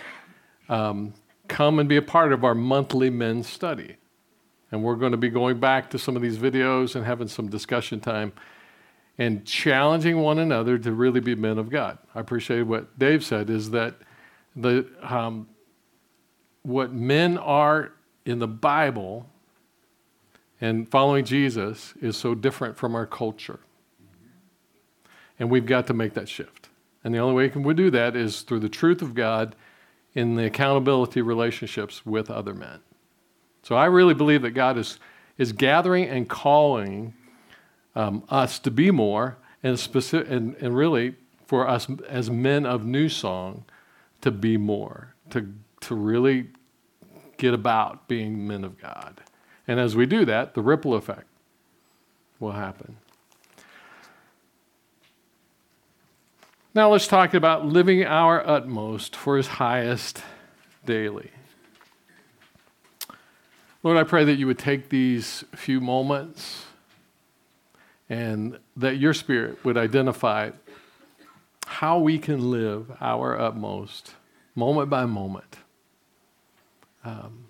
um, 0.69 1.13
come 1.49 1.79
and 1.79 1.89
be 1.89 1.97
a 1.97 2.03
part 2.03 2.33
of 2.33 2.45
our 2.45 2.55
monthly 2.55 3.11
men's 3.11 3.47
study. 3.47 3.97
And 4.71 4.83
we're 4.83 4.97
going 4.97 5.13
to 5.13 5.19
be 5.19 5.29
going 5.29 5.61
back 5.61 5.91
to 5.91 5.99
some 5.99 6.17
of 6.17 6.23
these 6.23 6.39
videos 6.39 6.97
and 6.97 7.05
having 7.05 7.29
some 7.29 7.49
discussion 7.49 8.01
time 8.01 8.33
and 9.19 9.45
challenging 9.45 10.19
one 10.19 10.39
another 10.39 10.79
to 10.79 10.93
really 10.93 11.21
be 11.21 11.35
men 11.35 11.59
of 11.59 11.69
God. 11.69 11.99
I 12.15 12.21
appreciate 12.21 12.63
what 12.63 12.99
Dave 12.99 13.25
said 13.25 13.51
is 13.51 13.71
that 13.71 13.97
the 14.55 14.87
um, 15.03 15.49
what 16.63 16.93
men 16.93 17.39
are 17.39 17.93
in 18.25 18.39
the 18.39 18.49
Bible 18.49 19.27
and 20.61 20.89
following 20.89 21.25
Jesus 21.25 21.95
is 22.01 22.17
so 22.17 22.35
different 22.35 22.77
from 22.77 22.95
our 22.95 23.07
culture. 23.07 23.59
And 25.39 25.51
we've 25.51 25.67
got 25.67 25.89
to 25.89 25.95
make 25.95 26.15
that 26.15 26.29
shift. 26.29 26.69
And 27.03 27.13
the 27.13 27.19
only 27.19 27.35
way 27.35 27.49
we 27.49 27.75
do 27.75 27.91
that 27.91 28.15
is 28.15 28.43
through 28.43 28.61
the 28.61 28.69
truth 28.69 29.03
of 29.03 29.15
God 29.15 29.57
in 30.15 30.37
the 30.37 30.45
accountability 30.45 31.21
relationships 31.21 32.07
with 32.07 32.31
other 32.31 32.55
men. 32.55 32.79
So 33.65 33.75
I 33.75 33.87
really 33.87 34.15
believe 34.15 34.43
that 34.43 34.53
God 34.53 34.79
is, 34.79 35.01
is 35.37 35.53
gathering 35.53 36.05
and 36.05 36.29
calling 36.29 37.15
um, 37.97 38.23
us 38.29 38.61
to 38.61 38.71
be 38.71 38.93
more, 38.93 39.39
and, 39.65 39.79
specific, 39.79 40.31
and, 40.31 40.55
and 40.57 40.77
really 40.77 41.17
for 41.47 41.69
us 41.69 41.89
as 42.09 42.31
men 42.31 42.65
of 42.65 42.85
New 42.85 43.09
Song 43.09 43.65
to 44.23 44.31
be 44.31 44.57
more, 44.57 45.15
to, 45.31 45.53
to 45.81 45.95
really 45.95 46.49
get 47.37 47.55
about 47.55 48.09
being 48.09 48.47
men 48.47 48.65
of 48.65 48.81
God. 48.81 49.21
And 49.69 49.79
as 49.79 49.95
we 49.95 50.07
do 50.07 50.25
that, 50.25 50.55
the 50.55 50.63
ripple 50.63 50.95
effect 50.95 51.27
will 52.41 52.53
happen. 52.53 52.97
Now 56.75 56.91
let's 56.91 57.07
talk 57.07 57.35
about 57.35 57.67
living 57.67 58.05
our 58.05 58.47
utmost 58.47 59.15
for 59.15 59.37
his 59.37 59.47
highest 59.47 60.23
daily. 60.87 61.31
Lord, 63.83 63.99
I 63.99 64.05
pray 64.05 64.25
that 64.25 64.35
you 64.35 64.47
would 64.47 64.59
take 64.59 64.89
these 64.89 65.45
few 65.55 65.81
moments 65.81 66.67
and 68.09 68.59
that 68.77 68.97
your 68.97 69.13
spirit 69.13 69.65
would 69.65 69.77
identify 69.77 70.51
how 71.67 71.99
we 71.99 72.19
can 72.19 72.51
live 72.51 72.91
our 73.01 73.39
utmost 73.39 74.15
moment 74.55 74.91
by 74.91 75.07
moment. 75.07 75.57
Um, 77.05 77.47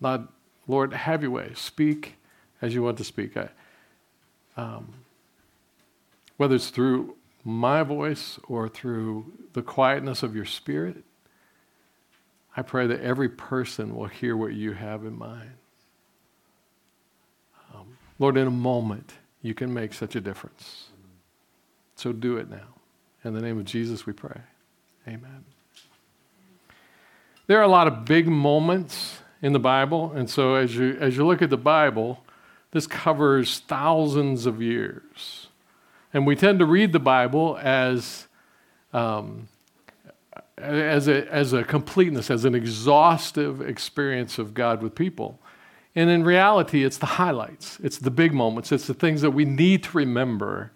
not, 0.00 0.32
Lord, 0.66 0.92
have 0.92 1.22
your 1.22 1.32
way. 1.32 1.52
Speak 1.54 2.14
as 2.62 2.74
you 2.74 2.82
want 2.82 2.98
to 2.98 3.04
speak. 3.04 3.36
I, 3.36 3.48
um, 4.56 4.94
whether 6.36 6.54
it's 6.54 6.70
through 6.70 7.16
my 7.44 7.82
voice 7.82 8.38
or 8.48 8.68
through 8.68 9.32
the 9.52 9.62
quietness 9.62 10.22
of 10.22 10.36
your 10.36 10.44
spirit, 10.44 11.04
I 12.56 12.62
pray 12.62 12.86
that 12.86 13.00
every 13.00 13.28
person 13.28 13.94
will 13.94 14.06
hear 14.06 14.36
what 14.36 14.52
you 14.52 14.72
have 14.72 15.04
in 15.04 15.18
mind. 15.18 15.52
Lord, 18.18 18.36
in 18.36 18.46
a 18.46 18.50
moment, 18.50 19.12
you 19.42 19.54
can 19.54 19.72
make 19.72 19.94
such 19.94 20.16
a 20.16 20.20
difference. 20.20 20.88
So 21.94 22.12
do 22.12 22.36
it 22.36 22.50
now. 22.50 22.77
In 23.24 23.34
the 23.34 23.40
name 23.40 23.58
of 23.58 23.64
Jesus, 23.64 24.06
we 24.06 24.12
pray. 24.12 24.40
Amen. 25.06 25.44
There 27.48 27.58
are 27.58 27.62
a 27.62 27.68
lot 27.68 27.88
of 27.88 28.04
big 28.04 28.28
moments 28.28 29.18
in 29.42 29.52
the 29.52 29.58
Bible, 29.58 30.12
and 30.12 30.28
so 30.28 30.54
as 30.54 30.76
you 30.76 30.96
as 31.00 31.16
you 31.16 31.26
look 31.26 31.42
at 31.42 31.50
the 31.50 31.56
Bible, 31.56 32.22
this 32.72 32.86
covers 32.86 33.60
thousands 33.60 34.46
of 34.46 34.62
years, 34.62 35.48
and 36.12 36.26
we 36.26 36.36
tend 36.36 36.58
to 36.58 36.66
read 36.66 36.92
the 36.92 37.00
Bible 37.00 37.58
as 37.60 38.28
um, 38.92 39.48
as 40.56 41.08
a 41.08 41.26
as 41.32 41.52
a 41.52 41.64
completeness, 41.64 42.30
as 42.30 42.44
an 42.44 42.54
exhaustive 42.54 43.62
experience 43.62 44.38
of 44.38 44.54
God 44.54 44.82
with 44.82 44.94
people. 44.94 45.40
And 45.94 46.10
in 46.10 46.22
reality, 46.22 46.84
it's 46.84 46.98
the 46.98 47.06
highlights, 47.06 47.80
it's 47.82 47.98
the 47.98 48.10
big 48.10 48.32
moments, 48.32 48.70
it's 48.70 48.86
the 48.86 48.94
things 48.94 49.22
that 49.22 49.30
we 49.30 49.44
need 49.44 49.82
to 49.84 49.96
remember. 49.96 50.70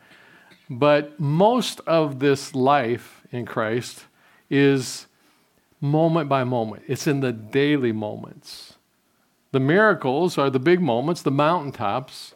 But 0.70 1.18
most 1.18 1.80
of 1.86 2.18
this 2.18 2.54
life 2.54 3.22
in 3.30 3.46
Christ 3.46 4.04
is 4.48 5.06
moment 5.80 6.28
by 6.28 6.44
moment, 6.44 6.84
it's 6.86 7.06
in 7.06 7.20
the 7.20 7.32
daily 7.32 7.92
moments. 7.92 8.74
The 9.50 9.60
miracles 9.60 10.38
are 10.38 10.48
the 10.48 10.58
big 10.58 10.80
moments, 10.80 11.22
the 11.22 11.30
mountaintops. 11.30 12.34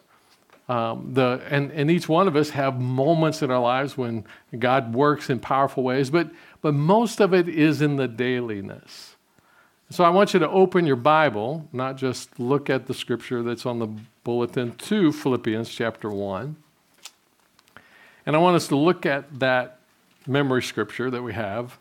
Um, 0.69 1.13
the, 1.13 1.41
and, 1.49 1.71
and 1.71 1.89
each 1.89 2.09
one 2.09 2.27
of 2.27 2.35
us 2.35 2.49
have 2.49 2.79
moments 2.79 3.41
in 3.41 3.49
our 3.49 3.61
lives 3.61 3.97
when 3.97 4.25
God 4.59 4.93
works 4.93 5.29
in 5.29 5.39
powerful 5.39 5.81
ways, 5.81 6.09
but, 6.09 6.29
but 6.61 6.73
most 6.73 7.21
of 7.21 7.33
it 7.33 7.47
is 7.47 7.81
in 7.81 7.95
the 7.95 8.07
dailiness. 8.07 9.15
So 9.89 10.03
I 10.03 10.09
want 10.09 10.33
you 10.33 10.41
to 10.41 10.49
open 10.49 10.85
your 10.85 10.97
Bible, 10.97 11.69
not 11.71 11.95
just 11.95 12.37
look 12.37 12.69
at 12.69 12.87
the 12.87 12.93
scripture 12.93 13.41
that's 13.41 13.65
on 13.65 13.79
the 13.79 13.87
bulletin, 14.25 14.73
to 14.73 15.13
Philippians 15.13 15.69
chapter 15.69 16.09
1. 16.09 16.57
And 18.27 18.35
I 18.35 18.39
want 18.39 18.57
us 18.57 18.67
to 18.67 18.75
look 18.75 19.05
at 19.05 19.39
that 19.39 19.79
memory 20.27 20.61
scripture 20.61 21.09
that 21.09 21.23
we 21.23 21.31
have 21.31 21.79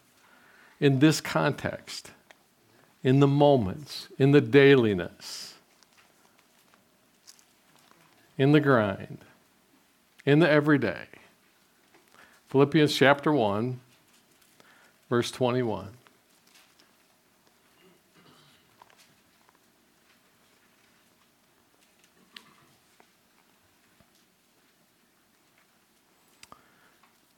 in 0.78 1.00
this 1.00 1.20
context, 1.20 2.12
in 3.02 3.18
the 3.18 3.26
moments, 3.26 4.06
in 4.16 4.30
the 4.30 4.40
dailiness, 4.40 5.54
in 8.38 8.52
the 8.52 8.60
grind, 8.60 9.18
in 10.24 10.38
the 10.38 10.48
everyday. 10.48 11.06
Philippians 12.48 12.94
chapter 12.94 13.32
1, 13.32 13.80
verse 15.10 15.32
21. 15.32 15.95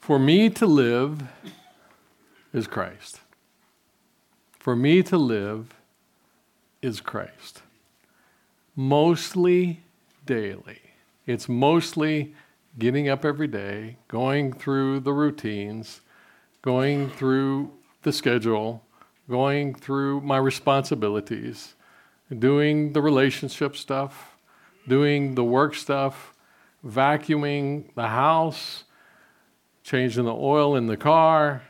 For 0.09 0.19
me 0.19 0.49
to 0.49 0.67
live 0.67 1.23
is 2.55 2.67
Christ. 2.67 3.21
For 4.59 4.75
me 4.75 5.03
to 5.03 5.19
live 5.19 5.75
is 6.81 7.03
Christ. 7.03 7.61
Mostly 8.75 9.83
daily. 10.25 10.81
It's 11.27 11.47
mostly 11.47 12.35
getting 12.79 13.11
up 13.11 13.23
every 13.23 13.49
day, 13.49 13.99
going 14.09 14.55
through 14.55 15.00
the 15.00 15.12
routines, 15.12 16.00
going 16.62 17.11
through 17.11 17.71
the 18.03 18.11
schedule, 18.11 18.83
going 19.29 19.75
through 19.75 20.23
my 20.23 20.38
responsibilities, 20.38 21.75
doing 22.38 22.95
the 22.95 23.03
relationship 23.03 23.77
stuff, 23.77 24.38
doing 24.88 25.35
the 25.35 25.45
work 25.45 25.75
stuff, 25.75 26.33
vacuuming 26.83 27.95
the 27.95 28.09
house 28.09 28.85
changing 29.88 30.27
the 30.27 30.35
oil 30.35 30.77
in 30.77 30.87
the 30.87 30.98
car, 30.98 31.62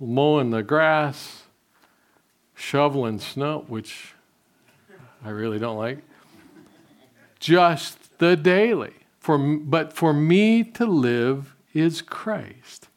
mowing 0.00 0.48
the 0.48 0.62
grass, 0.62 1.42
shoveling 2.54 3.18
snow, 3.18 3.66
which 3.68 4.14
I 5.22 5.28
really 5.28 5.58
don't 5.58 5.76
like. 5.76 5.98
Just 7.38 8.18
the 8.18 8.34
daily. 8.34 8.94
For, 9.18 9.36
but 9.36 9.92
for 9.92 10.14
me 10.14 10.64
to 10.64 10.86
live 10.86 11.54
is 11.74 12.00
Christ. 12.00 12.88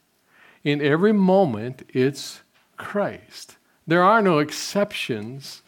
In 0.62 0.80
every 0.80 1.12
moment, 1.12 1.82
it's 1.90 2.40
Christ. 2.78 3.58
There 3.86 4.02
are 4.02 4.22
no 4.22 4.38
exceptions 4.38 5.60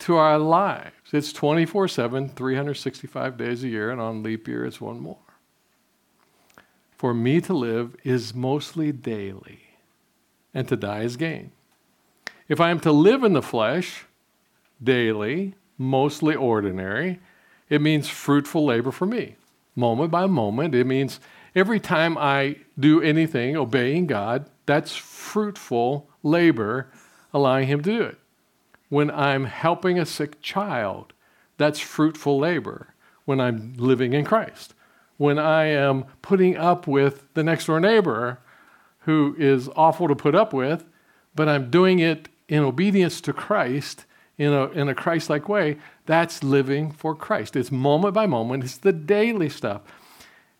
to 0.00 0.16
our 0.16 0.40
lives. 0.40 0.90
It's 1.12 1.32
24 1.32 1.86
7, 1.86 2.30
365 2.30 3.36
days 3.36 3.62
a 3.62 3.68
year, 3.68 3.92
and 3.92 4.00
on 4.00 4.24
leap 4.24 4.48
year, 4.48 4.66
it's 4.66 4.80
one 4.80 4.98
more 4.98 5.18
for 7.04 7.12
me 7.12 7.38
to 7.38 7.52
live 7.52 7.94
is 8.02 8.34
mostly 8.34 8.90
daily, 8.90 9.58
and 10.54 10.66
to 10.66 10.74
die 10.74 11.02
is 11.02 11.18
gain. 11.18 11.52
If 12.48 12.62
I 12.62 12.70
am 12.70 12.80
to 12.80 12.92
live 12.92 13.22
in 13.22 13.34
the 13.34 13.42
flesh 13.42 14.06
daily, 14.82 15.54
mostly 15.76 16.34
ordinary, 16.34 17.20
it 17.68 17.82
means 17.82 18.08
fruitful 18.08 18.64
labor 18.64 18.90
for 18.90 19.04
me. 19.04 19.36
Moment 19.76 20.10
by 20.10 20.24
moment, 20.24 20.74
it 20.74 20.86
means 20.86 21.20
every 21.54 21.78
time 21.78 22.16
I 22.16 22.56
do 22.78 23.02
anything 23.02 23.54
obeying 23.54 24.06
God, 24.06 24.48
that's 24.64 24.96
fruitful 24.96 26.08
labor, 26.22 26.90
allowing 27.34 27.66
Him 27.66 27.82
to 27.82 27.98
do 27.98 28.02
it. 28.02 28.18
When 28.88 29.10
I'm 29.10 29.44
helping 29.44 29.98
a 29.98 30.06
sick 30.06 30.40
child, 30.40 31.12
that's 31.58 31.80
fruitful 31.80 32.38
labor 32.38 32.94
when 33.26 33.42
I'm 33.42 33.74
living 33.76 34.14
in 34.14 34.24
Christ 34.24 34.72
when 35.16 35.38
I 35.38 35.66
am 35.66 36.04
putting 36.22 36.56
up 36.56 36.86
with 36.86 37.32
the 37.34 37.42
next 37.42 37.66
door 37.66 37.80
neighbor 37.80 38.38
who 39.00 39.34
is 39.38 39.68
awful 39.76 40.08
to 40.08 40.16
put 40.16 40.34
up 40.34 40.52
with, 40.52 40.84
but 41.34 41.48
I'm 41.48 41.70
doing 41.70 41.98
it 41.98 42.28
in 42.48 42.62
obedience 42.62 43.20
to 43.22 43.32
Christ 43.32 44.06
in 44.36 44.52
a, 44.52 44.66
in 44.70 44.88
a 44.88 44.94
Christ 44.94 45.30
like 45.30 45.48
way, 45.48 45.78
that's 46.06 46.42
living 46.42 46.90
for 46.90 47.14
Christ. 47.14 47.54
It's 47.54 47.70
moment 47.70 48.14
by 48.14 48.26
moment, 48.26 48.64
it's 48.64 48.76
the 48.76 48.92
daily 48.92 49.48
stuff. 49.48 49.82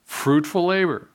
Fruitful 0.04 0.66
labor. 0.66 1.08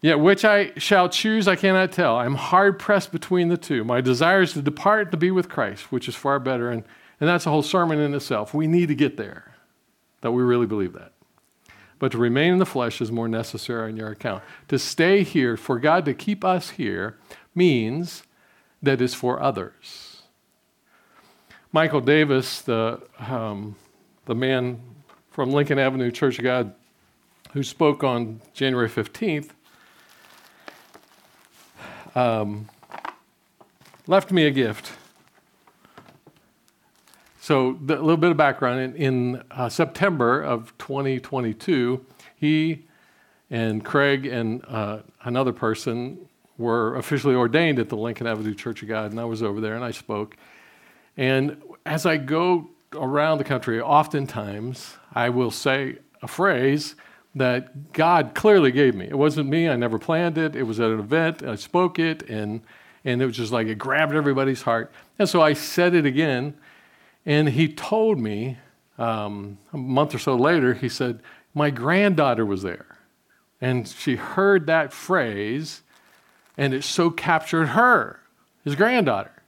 Yet 0.00 0.18
which 0.18 0.44
I 0.44 0.72
shall 0.78 1.08
choose, 1.08 1.46
I 1.46 1.54
cannot 1.54 1.92
tell. 1.92 2.16
I'm 2.16 2.34
hard 2.34 2.78
pressed 2.78 3.12
between 3.12 3.48
the 3.48 3.56
two. 3.56 3.84
My 3.84 4.00
desire 4.00 4.42
is 4.42 4.52
to 4.54 4.62
depart 4.62 5.10
to 5.12 5.16
be 5.16 5.30
with 5.30 5.48
Christ, 5.48 5.92
which 5.92 6.08
is 6.08 6.16
far 6.16 6.40
better. 6.40 6.70
And, 6.70 6.82
and 7.20 7.28
that's 7.28 7.46
a 7.46 7.50
whole 7.50 7.62
sermon 7.62 8.00
in 8.00 8.12
itself. 8.14 8.52
We 8.52 8.66
need 8.66 8.88
to 8.88 8.96
get 8.96 9.16
there 9.16 9.51
that 10.22 10.32
we 10.32 10.42
really 10.42 10.66
believe 10.66 10.94
that. 10.94 11.12
But 11.98 12.10
to 12.12 12.18
remain 12.18 12.54
in 12.54 12.58
the 12.58 12.66
flesh 12.66 13.00
is 13.00 13.12
more 13.12 13.28
necessary 13.28 13.90
on 13.90 13.96
your 13.96 14.08
account. 14.08 14.42
To 14.68 14.78
stay 14.78 15.22
here, 15.22 15.56
for 15.56 15.78
God 15.78 16.04
to 16.06 16.14
keep 16.14 16.44
us 16.44 16.70
here, 16.70 17.18
means 17.54 18.24
that 18.82 19.00
it's 19.00 19.14
for 19.14 19.40
others. 19.40 20.22
Michael 21.70 22.00
Davis, 22.00 22.60
the, 22.62 23.00
um, 23.18 23.76
the 24.24 24.34
man 24.34 24.80
from 25.30 25.50
Lincoln 25.50 25.78
Avenue 25.78 26.10
Church 26.10 26.38
of 26.38 26.44
God 26.44 26.74
who 27.52 27.62
spoke 27.62 28.02
on 28.02 28.40
January 28.52 28.88
15th, 28.88 29.50
um, 32.14 32.68
left 34.06 34.32
me 34.32 34.46
a 34.46 34.50
gift. 34.50 34.92
So, 37.42 37.70
a 37.70 37.98
little 37.98 38.16
bit 38.16 38.30
of 38.30 38.36
background. 38.36 38.78
In, 38.78 38.94
in 38.94 39.42
uh, 39.50 39.68
September 39.68 40.40
of 40.40 40.72
2022, 40.78 42.06
he 42.36 42.84
and 43.50 43.84
Craig 43.84 44.26
and 44.26 44.64
uh, 44.68 45.00
another 45.24 45.52
person 45.52 46.18
were 46.56 46.94
officially 46.94 47.34
ordained 47.34 47.80
at 47.80 47.88
the 47.88 47.96
Lincoln 47.96 48.28
Avenue 48.28 48.54
Church 48.54 48.82
of 48.82 48.88
God, 48.88 49.10
and 49.10 49.18
I 49.18 49.24
was 49.24 49.42
over 49.42 49.60
there 49.60 49.74
and 49.74 49.82
I 49.82 49.90
spoke. 49.90 50.36
And 51.16 51.60
as 51.84 52.06
I 52.06 52.16
go 52.16 52.70
around 52.92 53.38
the 53.38 53.44
country, 53.44 53.80
oftentimes 53.80 54.96
I 55.12 55.28
will 55.28 55.50
say 55.50 55.96
a 56.22 56.28
phrase 56.28 56.94
that 57.34 57.92
God 57.92 58.36
clearly 58.36 58.70
gave 58.70 58.94
me. 58.94 59.06
It 59.06 59.18
wasn't 59.18 59.48
me, 59.48 59.68
I 59.68 59.74
never 59.74 59.98
planned 59.98 60.38
it. 60.38 60.54
It 60.54 60.62
was 60.62 60.78
at 60.78 60.92
an 60.92 61.00
event, 61.00 61.42
I 61.42 61.56
spoke 61.56 61.98
it, 61.98 62.22
and, 62.30 62.60
and 63.04 63.20
it 63.20 63.26
was 63.26 63.36
just 63.36 63.50
like 63.50 63.66
it 63.66 63.78
grabbed 63.78 64.14
everybody's 64.14 64.62
heart. 64.62 64.92
And 65.18 65.28
so 65.28 65.42
I 65.42 65.54
said 65.54 65.96
it 65.96 66.06
again 66.06 66.54
and 67.24 67.48
he 67.48 67.68
told 67.68 68.18
me 68.18 68.58
um, 68.98 69.58
a 69.72 69.78
month 69.78 70.14
or 70.14 70.18
so 70.18 70.34
later, 70.34 70.74
he 70.74 70.88
said, 70.88 71.20
My 71.54 71.70
granddaughter 71.70 72.44
was 72.44 72.62
there. 72.62 72.98
And 73.60 73.86
she 73.86 74.16
heard 74.16 74.66
that 74.66 74.92
phrase, 74.92 75.82
and 76.56 76.74
it 76.74 76.82
so 76.82 77.10
captured 77.10 77.66
her, 77.66 78.20
his 78.64 78.74
granddaughter, 78.74 79.42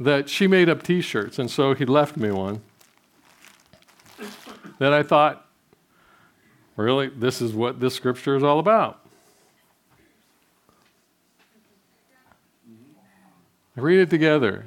that 0.00 0.28
she 0.28 0.46
made 0.46 0.68
up 0.68 0.82
t 0.82 1.00
shirts. 1.00 1.38
And 1.38 1.50
so 1.50 1.74
he 1.74 1.84
left 1.84 2.16
me 2.16 2.30
one 2.30 2.62
that 4.78 4.92
I 4.92 5.02
thought, 5.02 5.46
really, 6.76 7.08
this 7.08 7.42
is 7.42 7.52
what 7.52 7.78
this 7.78 7.94
scripture 7.94 8.36
is 8.36 8.42
all 8.42 8.58
about. 8.58 9.00
Read 13.76 14.00
it 14.00 14.10
together. 14.10 14.66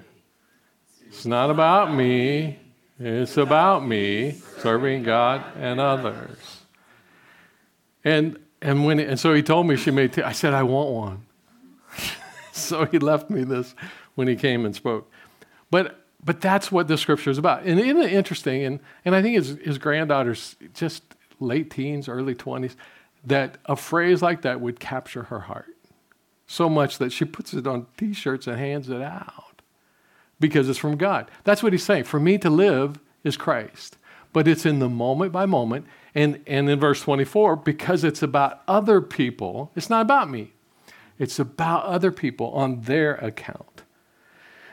It's 1.18 1.26
not 1.26 1.50
about 1.50 1.96
me. 1.96 2.60
It's 3.00 3.38
about 3.38 3.84
me 3.84 4.34
serving 4.60 5.02
God 5.02 5.44
and 5.58 5.80
others. 5.80 6.38
And 8.04 8.38
and 8.62 8.86
when 8.86 9.00
and 9.00 9.20
so 9.20 9.34
he 9.34 9.42
told 9.42 9.66
me 9.66 9.78
she 9.78 9.90
made. 9.90 10.14
T- 10.14 10.22
I 10.22 10.32
said 10.32 10.54
I 10.54 10.62
want 10.62 10.92
one. 10.92 11.26
so 12.52 12.86
he 12.86 13.00
left 13.00 13.32
me 13.32 13.44
this 13.44 13.74
when 14.14 14.28
he 14.28 14.36
came 14.36 14.64
and 14.64 14.76
spoke. 14.76 15.12
But 15.72 16.06
but 16.24 16.40
that's 16.40 16.72
what 16.72 16.88
the 16.88 17.00
scripture 17.00 17.32
is 17.32 17.40
about. 17.40 17.64
And 17.64 17.80
isn't 17.80 17.98
it 17.98 18.14
interesting? 18.14 18.64
And 18.64 18.80
and 19.04 19.16
I 19.16 19.24
think 19.24 19.38
his 19.38 19.58
his 19.64 19.80
granddaughter's 19.80 20.56
just 20.76 21.02
late 21.40 21.72
teens, 21.72 22.08
early 22.08 22.36
twenties, 22.36 22.78
that 23.26 23.58
a 23.66 23.76
phrase 23.76 24.22
like 24.22 24.44
that 24.44 24.62
would 24.62 24.80
capture 24.80 25.24
her 25.24 25.40
heart 25.40 25.76
so 26.46 26.70
much 26.70 27.00
that 27.00 27.12
she 27.12 27.26
puts 27.26 27.56
it 27.56 27.66
on 27.66 27.88
T-shirts 27.98 28.46
and 28.46 28.60
hands 28.60 28.88
it 28.88 29.02
out 29.02 29.47
because 30.40 30.70
it's 30.70 30.80
from 30.80 30.98
God. 30.98 31.30
That's 31.44 31.64
what 31.64 31.74
he's 31.74 31.84
saying. 31.84 32.06
For 32.06 32.20
me 32.20 32.38
to 32.40 32.50
live 32.50 33.00
is 33.24 33.38
Christ, 33.38 33.98
but 34.34 34.48
it's 34.48 34.66
in 34.66 34.80
the 34.80 34.90
moment 34.90 35.32
by 35.32 35.46
moment. 35.46 35.86
And, 36.14 36.42
and 36.48 36.70
in 36.70 36.80
verse 36.80 37.02
24, 37.02 37.58
because 37.58 38.04
it's 38.04 38.24
about 38.24 38.62
other 38.68 39.02
people, 39.02 39.72
it's 39.76 39.90
not 39.90 40.02
about 40.02 40.30
me. 40.30 40.54
It's 41.20 41.40
about 41.40 41.86
other 41.86 42.12
people 42.12 42.52
on 42.52 42.82
their 42.82 43.16
account. 43.16 43.84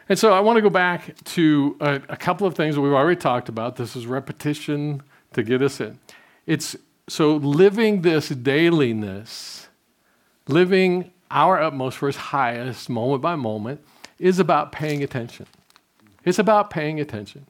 And 0.08 0.18
so 0.18 0.32
I 0.34 0.40
want 0.40 0.56
to 0.56 0.62
go 0.62 0.70
back 0.70 1.22
to 1.24 1.76
a, 1.80 1.94
a 2.10 2.16
couple 2.16 2.46
of 2.46 2.54
things 2.54 2.74
that 2.74 2.80
we've 2.80 2.92
already 2.92 3.18
talked 3.18 3.48
about. 3.48 3.76
This 3.76 3.96
is 3.96 4.06
repetition 4.06 5.02
to 5.32 5.42
get 5.42 5.62
us 5.62 5.80
in. 5.80 5.98
It's 6.46 6.76
so 7.08 7.36
living 7.36 8.02
this 8.02 8.28
dailiness, 8.28 9.68
living 10.46 11.10
our 11.30 11.60
utmost 11.60 11.98
for 11.98 12.06
his 12.06 12.16
highest 12.16 12.88
moment 12.90 13.22
by 13.22 13.34
moment 13.34 13.80
is 14.18 14.38
about 14.38 14.72
paying 14.72 15.02
attention. 15.02 15.46
It's 16.24 16.38
about 16.38 16.70
paying 16.70 17.00
attention. 17.00 17.46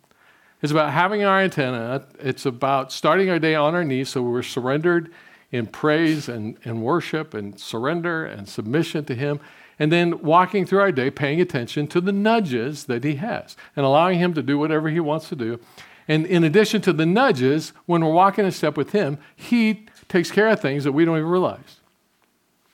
It's 0.62 0.72
about 0.72 0.92
having 0.92 1.22
our 1.24 1.40
antenna. 1.40 2.06
It's 2.18 2.46
about 2.46 2.90
starting 2.90 3.28
our 3.30 3.38
day 3.38 3.54
on 3.54 3.74
our 3.74 3.84
knees 3.84 4.08
so 4.08 4.22
we're 4.22 4.42
surrendered 4.42 5.12
in 5.52 5.66
praise 5.66 6.28
and, 6.28 6.56
and 6.64 6.82
worship 6.82 7.34
and 7.34 7.58
surrender 7.60 8.24
and 8.24 8.48
submission 8.48 9.04
to 9.04 9.14
Him. 9.14 9.40
And 9.78 9.92
then 9.92 10.22
walking 10.22 10.66
through 10.66 10.80
our 10.80 10.92
day, 10.92 11.10
paying 11.10 11.40
attention 11.40 11.86
to 11.88 12.00
the 12.00 12.12
nudges 12.12 12.84
that 12.84 13.04
He 13.04 13.16
has 13.16 13.56
and 13.76 13.84
allowing 13.84 14.18
Him 14.18 14.34
to 14.34 14.42
do 14.42 14.58
whatever 14.58 14.88
He 14.88 15.00
wants 15.00 15.28
to 15.28 15.36
do. 15.36 15.60
And 16.08 16.26
in 16.26 16.44
addition 16.44 16.80
to 16.82 16.92
the 16.92 17.06
nudges, 17.06 17.72
when 17.86 18.04
we're 18.04 18.12
walking 18.12 18.44
a 18.44 18.50
step 18.52 18.76
with 18.76 18.92
Him, 18.92 19.18
He 19.36 19.86
takes 20.08 20.30
care 20.30 20.48
of 20.48 20.60
things 20.60 20.84
that 20.84 20.92
we 20.92 21.04
don't 21.04 21.18
even 21.18 21.30
realize. 21.30 21.80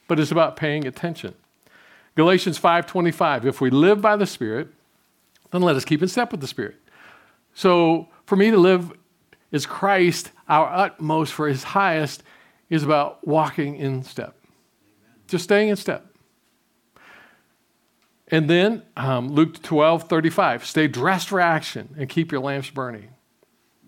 But 0.09 0.19
it's 0.19 0.33
about 0.33 0.57
paying 0.57 0.87
attention. 0.87 1.35
Galatians 2.21 2.59
5:25, 2.59 3.47
if 3.47 3.63
we 3.63 3.71
live 3.71 4.03
by 4.03 4.15
the 4.15 4.27
Spirit, 4.27 4.69
then 5.53 5.63
let 5.63 5.75
us 5.75 5.87
keep 5.87 6.03
in 6.03 6.09
step 6.09 6.31
with 6.31 6.43
the 6.43 6.47
Spirit. 6.47 6.77
So 7.55 8.09
for 8.27 8.37
me 8.37 8.51
to 8.51 8.59
live 8.59 8.93
is 9.51 9.65
Christ, 9.65 10.31
our 10.47 10.71
utmost 10.71 11.33
for 11.33 11.49
his 11.49 11.63
highest, 11.63 12.23
is 12.69 12.83
about 12.83 13.27
walking 13.27 13.75
in 13.75 14.03
step. 14.03 14.37
Just 15.29 15.45
staying 15.45 15.71
in 15.71 15.77
step. 15.77 16.15
And 18.29 18.51
then 18.51 18.83
um, 18.99 19.31
Luke 19.31 19.63
12, 19.63 20.03
35, 20.07 20.67
stay 20.67 20.89
dressed 20.89 21.31
for 21.31 21.41
action 21.41 21.95
and 21.97 22.07
keep 22.07 22.31
your 22.31 22.43
lamps 22.43 22.69
burning. 22.69 23.15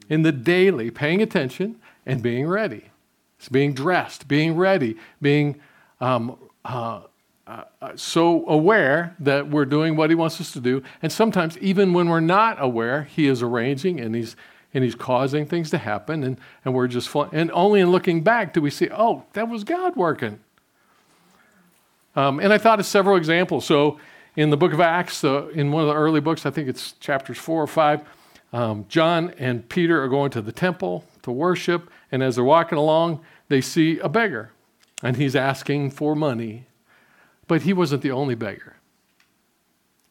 In 0.09 0.23
the 0.23 0.33
daily, 0.33 0.91
paying 0.91 1.21
attention 1.21 1.83
and 2.07 2.23
being 2.23 2.47
ready. 2.47 2.93
It's 3.39 3.51
being 3.51 3.75
dressed, 3.75 4.27
being 4.27 4.57
ready, 4.57 4.97
being 5.21 5.61
um, 6.01 6.39
uh, 6.65 7.03
uh, 7.47 7.65
so 7.97 8.47
aware 8.47 9.17
that 9.19 9.49
we're 9.49 9.65
doing 9.65 9.97
what 9.97 10.11
he 10.11 10.15
wants 10.15 10.41
us 10.41 10.53
to 10.53 10.61
do. 10.61 10.83
And 11.03 11.11
sometimes, 11.11 11.59
even 11.59 11.93
when 11.93 12.09
we're 12.09 12.21
not 12.21 12.63
aware, 12.63 13.05
he 13.05 13.27
is 13.27 13.43
arranging 13.43 14.01
and 14.01 14.15
he's, 14.15 14.37
and 14.73 14.85
he's 14.85 14.95
causing 14.95 15.47
things 15.47 15.71
to 15.71 15.79
happen. 15.79 16.23
And, 16.23 16.39
and 16.65 16.73
we're 16.73 16.87
just, 16.87 17.09
fl- 17.09 17.25
and 17.33 17.51
only 17.53 17.81
in 17.81 17.91
looking 17.91 18.23
back 18.23 18.53
do 18.53 18.61
we 18.61 18.71
see, 18.71 18.89
oh, 18.93 19.25
that 19.33 19.49
was 19.49 19.65
God 19.65 19.97
working. 19.97 20.39
Um, 22.15 22.41
and 22.41 22.53
I 22.53 22.59
thought 22.59 22.79
of 22.79 22.87
several 22.87 23.17
examples. 23.17 23.65
So, 23.65 23.99
in 24.35 24.49
the 24.49 24.57
book 24.57 24.73
of 24.73 24.81
Acts, 24.81 25.25
uh, 25.25 25.49
in 25.49 25.73
one 25.73 25.83
of 25.83 25.89
the 25.89 25.95
early 25.95 26.21
books, 26.21 26.47
I 26.47 26.51
think 26.51 26.69
it's 26.69 26.93
chapters 26.93 27.37
four 27.37 27.63
or 27.63 27.67
five, 27.67 28.01
um, 28.53 28.87
John 28.89 29.35
and 29.39 29.69
Peter 29.69 30.03
are 30.03 30.09
going 30.09 30.31
to 30.31 30.41
the 30.41 30.53
temple 30.53 31.05
to 31.23 31.31
worship. 31.31 31.91
And 32.11 32.23
as 32.23 32.37
they're 32.37 32.45
walking 32.45 32.79
along, 32.79 33.21
they 33.49 33.61
see 33.61 33.99
a 33.99 34.09
beggar. 34.09 34.53
And 35.03 35.17
he's 35.17 35.35
asking 35.37 35.91
for 35.91 36.15
money. 36.15 36.67
But 37.53 37.61
he 37.61 37.75
wasn't 37.75 38.01
the 38.01 38.13
only 38.13 38.35
beggar. 38.35 38.77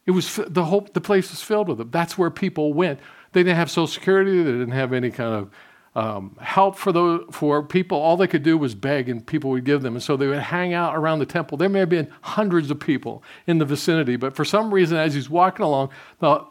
It 0.06 0.12
was 0.12 0.40
the 0.48 0.66
whole 0.66 0.88
the 0.94 1.02
place 1.02 1.32
was 1.32 1.42
filled 1.42 1.70
with 1.70 1.80
them. 1.80 1.90
That's 1.90 2.16
where 2.16 2.30
people 2.30 2.72
went. 2.72 3.00
They 3.32 3.42
didn't 3.42 3.56
have 3.56 3.72
Social 3.72 3.88
Security. 3.88 4.44
They 4.44 4.52
didn't 4.52 4.74
have 4.74 4.94
any 4.94 5.10
kind 5.10 5.34
of 5.34 5.52
um, 5.96 6.38
help 6.40 6.76
for 6.78 6.92
those 6.92 7.26
for 7.32 7.64
people. 7.64 7.98
All 7.98 8.16
they 8.16 8.28
could 8.28 8.44
do 8.44 8.60
was 8.60 8.76
beg, 8.76 9.10
and 9.10 9.26
people 9.26 9.50
would 9.50 9.64
give 9.64 9.82
them. 9.82 9.96
And 9.96 10.04
so 10.04 10.16
they 10.16 10.28
would 10.28 10.38
hang 10.38 10.76
out 10.76 10.96
around 10.96 11.18
the 11.18 11.26
temple. 11.26 11.58
There 11.58 11.68
may 11.68 11.80
have 11.80 11.90
been 11.90 12.14
hundreds 12.22 12.70
of 12.70 12.80
people 12.80 13.24
in 13.48 13.58
the 13.58 13.66
vicinity, 13.66 14.18
but 14.18 14.36
for 14.36 14.46
some 14.46 14.72
reason, 14.72 15.00
as 15.00 15.16
he's 15.16 15.28
walking 15.28 15.66
along, 15.66 15.90
the, 16.20 16.46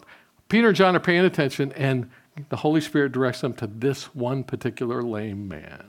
Peter 0.49 0.67
and 0.67 0.77
John 0.77 0.97
are 0.97 0.99
paying 0.99 1.25
attention, 1.25 1.71
and 1.77 2.11
the 2.49 2.57
Holy 2.57 2.81
Spirit 2.81 3.13
directs 3.13 3.43
them 3.43 3.55
to 3.55 3.69
this 3.69 4.13
one 4.13 4.43
particular 4.43 5.05
lame 5.05 5.47
man. 5.47 5.85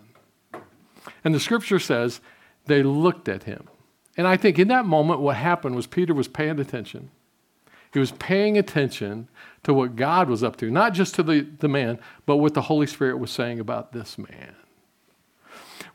And 1.24 1.34
the 1.34 1.40
Scripture 1.40 1.80
says 1.80 2.22
they 2.68 2.84
looked 2.84 3.28
at 3.28 3.46
him. 3.46 3.68
And 4.17 4.28
I 4.28 4.38
think 4.38 4.60
in 4.60 4.67
that 4.67 4.86
moment, 4.86 5.21
what 5.21 5.38
happened 5.38 5.76
was 5.76 5.88
Peter 5.88 6.13
was 6.13 6.28
paying 6.28 6.60
attention. 6.60 7.10
He 7.93 8.00
was 8.00 8.12
paying 8.12 8.58
attention 8.58 9.28
to 9.63 9.74
what 9.74 9.95
God 9.95 10.30
was 10.30 10.43
up 10.43 10.56
to, 10.58 10.71
not 10.71 10.93
just 10.93 11.15
to 11.15 11.24
the, 11.24 11.41
the 11.60 11.67
man, 11.67 12.00
but 12.26 12.38
what 12.38 12.54
the 12.54 12.63
Holy 12.63 12.88
Spirit 12.88 13.19
was 13.19 13.32
saying 13.32 13.60
about 13.60 13.91
this 13.91 14.17
man. 14.17 14.56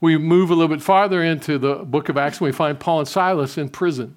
We 0.00 0.18
move 0.18 0.50
a 0.50 0.55
little 0.55 0.74
bit 0.74 0.83
farther 0.83 1.22
into 1.22 1.59
the 1.59 1.76
book 1.76 2.09
of 2.09 2.18
Acts 2.18 2.38
and 2.38 2.46
we 2.46 2.52
find 2.52 2.79
Paul 2.79 3.00
and 3.00 3.09
Silas 3.09 3.57
in 3.57 3.70
prison. 3.70 4.16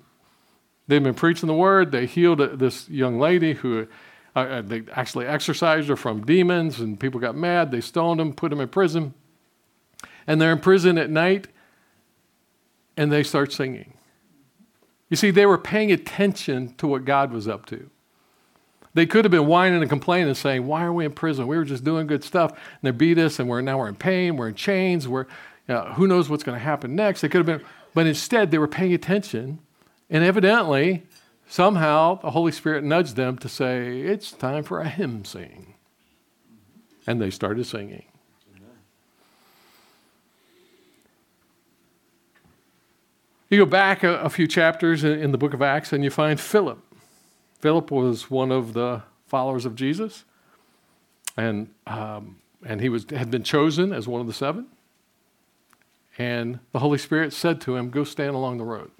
They've 0.87 1.03
been 1.03 1.13
preaching 1.13 1.47
the 1.47 1.53
word. 1.53 1.91
They 1.91 2.05
healed 2.05 2.39
this 2.59 2.89
young 2.89 3.19
lady 3.19 3.53
who 3.53 3.87
uh, 4.35 4.39
uh, 4.39 4.61
they 4.61 4.83
actually 4.91 5.25
exorcised 5.25 5.89
her 5.89 5.95
from 5.95 6.25
demons, 6.25 6.79
and 6.79 6.99
people 6.99 7.19
got 7.19 7.35
mad. 7.35 7.71
They 7.71 7.81
stoned 7.81 8.19
him, 8.19 8.33
put 8.33 8.51
him 8.51 8.59
in 8.59 8.69
prison. 8.69 9.13
And 10.27 10.39
they're 10.39 10.51
in 10.51 10.59
prison 10.59 10.97
at 10.97 11.09
night, 11.09 11.47
and 12.99 13.13
they 13.13 13.23
start 13.23 13.53
singing. 13.53 13.93
You 15.09 15.15
see, 15.15 15.31
they 15.31 15.45
were 15.45 15.57
paying 15.57 15.89
attention 15.89 16.73
to 16.75 16.85
what 16.85 17.05
God 17.05 17.31
was 17.31 17.47
up 17.47 17.65
to. 17.67 17.89
They 18.93 19.05
could 19.05 19.23
have 19.23 19.31
been 19.31 19.47
whining 19.47 19.79
and 19.79 19.89
complaining 19.89 20.27
and 20.27 20.35
saying, 20.35 20.67
Why 20.67 20.83
are 20.83 20.91
we 20.91 21.05
in 21.05 21.13
prison? 21.13 21.47
We 21.47 21.55
were 21.55 21.63
just 21.63 21.85
doing 21.85 22.07
good 22.07 22.25
stuff. 22.25 22.51
And 22.51 22.59
they 22.81 22.91
beat 22.91 23.17
us, 23.17 23.39
and 23.39 23.47
we're, 23.47 23.61
now 23.61 23.77
we're 23.77 23.87
in 23.87 23.95
pain, 23.95 24.35
we're 24.35 24.49
in 24.49 24.55
chains, 24.55 25.07
we're, 25.07 25.27
you 25.67 25.75
know, 25.75 25.93
who 25.95 26.07
knows 26.07 26.29
what's 26.29 26.43
going 26.43 26.57
to 26.57 26.63
happen 26.63 26.93
next? 26.93 27.21
They 27.21 27.29
could 27.29 27.47
have 27.47 27.59
been, 27.59 27.65
but 27.93 28.05
instead 28.05 28.51
they 28.51 28.57
were 28.57 28.67
paying 28.67 28.93
attention. 28.93 29.59
And 30.09 30.21
evidently, 30.25 31.03
somehow 31.47 32.15
the 32.15 32.31
Holy 32.31 32.51
Spirit 32.51 32.83
nudged 32.83 33.15
them 33.15 33.37
to 33.37 33.47
say, 33.47 34.01
It's 34.01 34.33
time 34.33 34.63
for 34.63 34.81
a 34.81 34.89
hymn 34.89 35.23
sing. 35.23 35.75
And 37.07 37.21
they 37.21 37.29
started 37.29 37.65
singing. 37.65 38.08
You 43.49 43.57
go 43.57 43.65
back 43.65 44.03
a, 44.03 44.19
a 44.19 44.29
few 44.29 44.47
chapters 44.47 45.03
in, 45.03 45.19
in, 45.19 45.31
the 45.31 45.37
book 45.37 45.53
of 45.53 45.61
Acts 45.61 45.91
and 45.91 46.03
you 46.03 46.11
find 46.11 46.39
Philip. 46.39 46.79
Philip 47.59 47.89
was 47.89 48.29
one 48.29 48.51
of 48.51 48.73
the 48.73 49.01
followers 49.27 49.65
of 49.65 49.75
Jesus, 49.75 50.23
and, 51.35 51.69
um, 51.87 52.37
and 52.65 52.79
he 52.79 52.89
was, 52.89 53.05
had 53.09 53.31
been 53.31 53.43
chosen 53.43 53.91
as 53.91 54.07
one 54.07 54.21
of 54.21 54.27
the 54.27 54.33
seven. 54.33 54.67
And 56.17 56.59
the 56.73 56.79
Holy 56.79 56.97
Spirit 56.97 57.33
said 57.33 57.59
to 57.61 57.75
him, 57.75 57.89
Go 57.89 58.03
stand 58.03 58.35
along 58.35 58.57
the 58.57 58.65
road. 58.65 58.91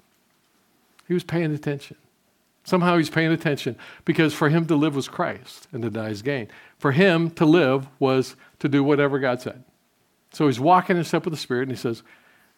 He 1.06 1.14
was 1.14 1.22
paying 1.22 1.52
attention. 1.54 1.96
Somehow 2.64 2.96
he's 2.96 3.10
paying 3.10 3.32
attention 3.32 3.76
because 4.04 4.34
for 4.34 4.48
him 4.48 4.66
to 4.66 4.76
live 4.76 4.94
was 4.94 5.08
Christ 5.08 5.66
and 5.72 5.82
to 5.82 5.90
die 5.90 6.10
is 6.10 6.22
gain. 6.22 6.48
For 6.78 6.92
him 6.92 7.30
to 7.32 7.44
live 7.44 7.88
was 7.98 8.36
to 8.58 8.68
do 8.68 8.84
whatever 8.84 9.18
God 9.18 9.40
said. 9.40 9.64
So 10.32 10.46
he's 10.46 10.60
walking 10.60 10.96
in 10.96 11.04
step 11.04 11.24
with 11.24 11.32
the 11.32 11.40
Spirit 11.40 11.62
and 11.62 11.72
he 11.72 11.76
says, 11.76 12.02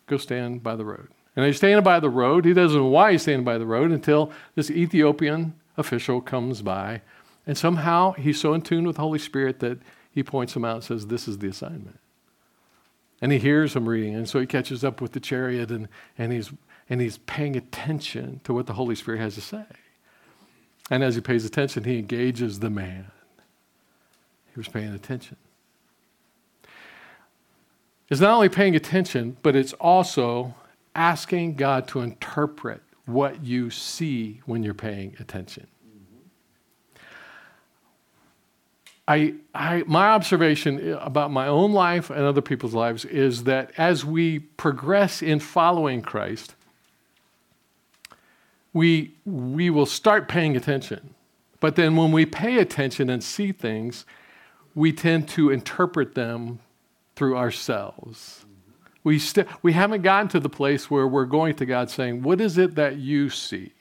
Go 0.07 0.17
stand 0.17 0.63
by 0.63 0.77
the 0.77 0.85
road. 0.85 1.09
And 1.35 1.47
he's 1.47 1.57
standing 1.57 1.83
by 1.83 2.01
the 2.01 2.11
road. 2.11 2.45
He 2.45 2.53
doesn't 2.53 2.77
know 2.79 2.87
why 2.87 3.13
he's 3.13 3.23
standing 3.23 3.45
by 3.45 3.59
the 3.59 3.67
road 3.67 3.91
until 3.91 4.31
this 4.55 4.71
Ethiopian 4.71 5.55
official 5.77 6.21
comes 6.21 6.61
by. 6.61 7.01
And 7.47 7.57
somehow 7.57 8.13
he's 8.13 8.39
so 8.41 8.55
in 8.55 8.63
tune 8.63 8.87
with 8.87 8.97
the 8.97 9.03
Holy 9.03 9.19
Spirit 9.19 9.61
that 9.61 9.79
he 10.11 10.23
points 10.23 10.55
him 10.55 10.65
out 10.65 10.77
and 10.77 10.85
says, 10.85 11.07
This 11.07 11.27
is 11.27 11.39
the 11.39 11.49
assignment. 11.49 11.99
And 13.21 13.33
he 13.33 13.39
hears 13.39 13.75
him 13.75 13.89
reading. 13.89 14.15
And 14.15 14.29
so 14.29 14.41
he 14.41 14.47
catches 14.47 14.85
up 14.85 15.01
with 15.01 15.13
the 15.13 15.21
chariot 15.21 15.71
and, 15.71 15.89
and, 16.19 16.33
he's, 16.33 16.53
and 16.91 17.01
he's 17.01 17.19
paying 17.19 17.57
attention 17.57 18.41
to 18.45 18.53
what 18.53 18.67
the 18.67 18.75
Holy 18.75 18.95
Spirit 18.95 19.21
has 19.21 19.35
to 19.37 19.41
say. 19.41 19.65
And 20.91 21.03
as 21.03 21.15
he 21.15 21.21
pays 21.21 21.45
attention, 21.45 21.85
he 21.85 21.99
engages 21.99 22.59
the 22.59 22.69
man. 22.69 23.11
He 24.53 24.61
was 24.61 24.69
paying 24.69 24.93
attention. 24.93 25.37
It's 28.11 28.21
not 28.21 28.35
only 28.35 28.51
paying 28.51 28.77
attention, 28.77 29.39
but 29.43 29.57
it's 29.57 29.73
also 29.75 30.55
asking 30.95 31.55
God 31.55 31.89
to 31.89 32.01
interpret 32.01 32.83
what 33.07 33.45
you 33.45 33.71
see 33.71 34.41
when 34.47 34.63
you're 34.63 34.75
paying 34.75 35.17
attention. 35.19 35.67
I, 39.09 39.35
I, 39.53 39.83
my 39.87 40.09
observation 40.09 40.93
about 40.95 41.33
my 41.33 41.49
own 41.49 41.73
life 41.73 42.09
and 42.09 42.21
other 42.21 42.41
people's 42.41 42.75
lives 42.75 43.05
is 43.05 43.45
that 43.45 43.73
as 43.77 44.05
we 44.05 44.39
progress 44.39 45.23
in 45.23 45.41
following 45.41 46.03
Christ, 46.03 46.55
we, 48.73 49.15
we 49.25 49.71
will 49.71 49.87
start 49.87 50.29
paying 50.29 50.57
attention. 50.57 51.15
But 51.59 51.77
then 51.77 51.97
when 51.97 52.13
we 52.13 52.27
pay 52.27 52.59
attention 52.59 53.11
and 53.11 53.23
see 53.23 53.53
things, 53.53 54.07
we 54.75 54.93
tend 54.93 55.29
to 55.31 55.51
interpret 55.51 56.15
them 56.15 56.61
through 57.17 57.37
ourselves. 57.37 58.47
We, 59.05 59.19
st- 59.19 59.49
we 59.63 59.73
haven't 59.73 60.03
gotten 60.03 60.29
to 60.29 60.41
the 60.41 60.49
place 60.49 60.91
where 60.91 61.07
we're 61.07 61.25
going 61.25 61.57
to 61.57 61.67
God 61.67 61.91
saying, 61.91 62.23
What 62.23 62.41
is 62.41 62.59
it 62.59 62.75
that 62.77 62.97
you 62.97 63.31
see? 63.31 63.73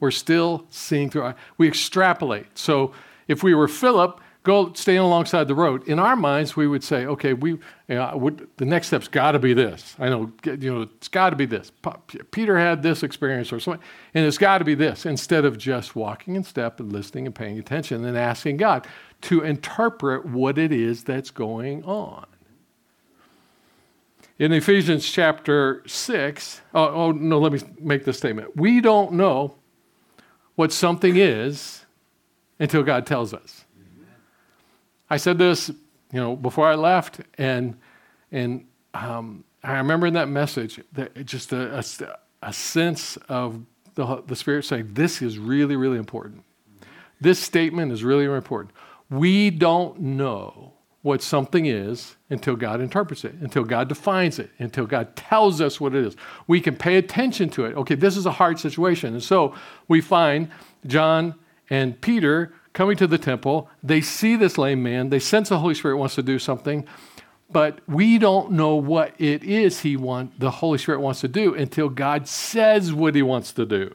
We're 0.00 0.10
still 0.10 0.66
seeing 0.70 1.10
through 1.10 1.22
our, 1.22 1.34
we 1.58 1.68
extrapolate. 1.68 2.58
So 2.58 2.92
if 3.28 3.42
we 3.42 3.54
were 3.54 3.68
Philip, 3.68 4.20
go 4.42 4.72
stand 4.72 4.98
alongside 4.98 5.46
the 5.46 5.54
road. 5.54 5.86
In 5.86 5.98
our 5.98 6.16
minds, 6.16 6.56
we 6.56 6.66
would 6.66 6.82
say, 6.82 7.06
okay, 7.06 7.34
we, 7.34 7.50
you 7.50 7.60
know, 7.88 8.16
would, 8.16 8.48
the 8.56 8.64
next 8.64 8.88
step's 8.88 9.08
got 9.08 9.32
to 9.32 9.38
be 9.38 9.52
this. 9.52 9.94
I 9.98 10.08
know, 10.08 10.32
you 10.44 10.74
know, 10.74 10.82
it's 10.82 11.08
got 11.08 11.30
to 11.30 11.36
be 11.36 11.46
this. 11.46 11.70
Peter 12.30 12.58
had 12.58 12.82
this 12.82 13.02
experience 13.02 13.52
or 13.52 13.60
something, 13.60 13.82
and 14.14 14.24
it's 14.24 14.38
got 14.38 14.58
to 14.58 14.64
be 14.64 14.74
this. 14.74 15.04
Instead 15.04 15.44
of 15.44 15.58
just 15.58 15.94
walking 15.94 16.36
in 16.36 16.44
step 16.44 16.80
and 16.80 16.92
listening 16.92 17.26
and 17.26 17.34
paying 17.34 17.58
attention 17.58 18.04
and 18.04 18.16
asking 18.16 18.56
God 18.56 18.86
to 19.22 19.42
interpret 19.42 20.24
what 20.24 20.56
it 20.56 20.72
is 20.72 21.04
that's 21.04 21.30
going 21.30 21.84
on. 21.84 22.26
In 24.40 24.54
Ephesians 24.54 25.06
chapter 25.06 25.82
6, 25.86 26.62
oh, 26.72 26.88
oh 26.88 27.12
no, 27.12 27.38
let 27.38 27.52
me 27.52 27.60
make 27.78 28.06
this 28.06 28.16
statement. 28.16 28.56
We 28.56 28.80
don't 28.80 29.12
know 29.12 29.56
what 30.54 30.72
something 30.72 31.14
is 31.14 31.84
until 32.58 32.82
God 32.82 33.04
tells 33.04 33.34
us. 33.34 33.66
I 35.10 35.18
said 35.18 35.36
this, 35.36 35.68
you 35.68 35.76
know, 36.18 36.36
before 36.36 36.66
I 36.66 36.74
left, 36.74 37.20
and 37.36 37.76
and 38.32 38.64
um, 38.94 39.44
I 39.62 39.76
remember 39.76 40.06
in 40.06 40.14
that 40.14 40.30
message 40.30 40.80
that 40.92 41.26
just 41.26 41.52
a, 41.52 41.76
a, 41.78 41.84
a 42.42 42.52
sense 42.54 43.18
of 43.28 43.60
the, 43.94 44.22
the 44.26 44.36
Spirit 44.36 44.64
saying, 44.64 44.94
"This 44.94 45.20
is 45.20 45.38
really, 45.38 45.76
really 45.76 45.98
important. 45.98 46.44
This 47.20 47.38
statement 47.38 47.92
is 47.92 48.02
really, 48.02 48.26
really 48.26 48.38
important. 48.38 48.74
We 49.10 49.50
don't 49.50 50.00
know 50.00 50.72
what 51.02 51.22
something 51.22 51.66
is 51.66 52.16
until 52.28 52.56
God 52.56 52.80
interprets 52.80 53.24
it, 53.24 53.34
until 53.40 53.64
God 53.64 53.88
defines 53.88 54.38
it, 54.38 54.50
until 54.58 54.86
God 54.86 55.16
tells 55.16 55.60
us 55.60 55.80
what 55.80 55.94
it 55.94 56.04
is. 56.04 56.16
We 56.46 56.60
can 56.60 56.76
pay 56.76 56.96
attention 56.96 57.48
to 57.50 57.64
it. 57.64 57.74
Okay, 57.76 57.94
this 57.94 58.16
is 58.16 58.26
a 58.26 58.32
hard 58.32 58.58
situation. 58.58 59.14
And 59.14 59.22
so 59.22 59.54
we 59.88 60.00
find 60.02 60.50
John 60.86 61.36
and 61.70 61.98
Peter 62.00 62.52
coming 62.74 62.96
to 62.98 63.06
the 63.06 63.18
temple. 63.18 63.70
They 63.82 64.00
see 64.00 64.36
this 64.36 64.58
lame 64.58 64.82
man. 64.82 65.08
They 65.08 65.18
sense 65.18 65.48
the 65.48 65.58
Holy 65.58 65.74
Spirit 65.74 65.96
wants 65.96 66.16
to 66.16 66.22
do 66.22 66.38
something, 66.38 66.86
but 67.50 67.80
we 67.88 68.18
don't 68.18 68.52
know 68.52 68.76
what 68.76 69.14
it 69.18 69.42
is 69.42 69.80
he 69.80 69.96
want, 69.96 70.38
the 70.38 70.50
Holy 70.50 70.78
Spirit 70.78 71.00
wants 71.00 71.20
to 71.22 71.28
do 71.28 71.54
until 71.54 71.88
God 71.88 72.28
says 72.28 72.92
what 72.92 73.14
he 73.14 73.22
wants 73.22 73.52
to 73.54 73.66
do, 73.66 73.92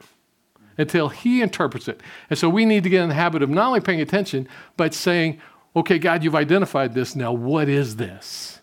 until 0.76 1.08
he 1.08 1.40
interprets 1.40 1.88
it. 1.88 2.02
And 2.28 2.38
so 2.38 2.50
we 2.50 2.66
need 2.66 2.82
to 2.82 2.90
get 2.90 3.02
in 3.02 3.08
the 3.08 3.14
habit 3.14 3.42
of 3.42 3.48
not 3.48 3.68
only 3.68 3.80
paying 3.80 4.00
attention, 4.00 4.46
but 4.76 4.92
saying, 4.92 5.40
okay, 5.76 5.98
God, 5.98 6.24
you've 6.24 6.34
identified 6.34 6.94
this. 6.94 7.14
Now, 7.14 7.32
what 7.32 7.68
is 7.68 7.96
this? 7.96 8.60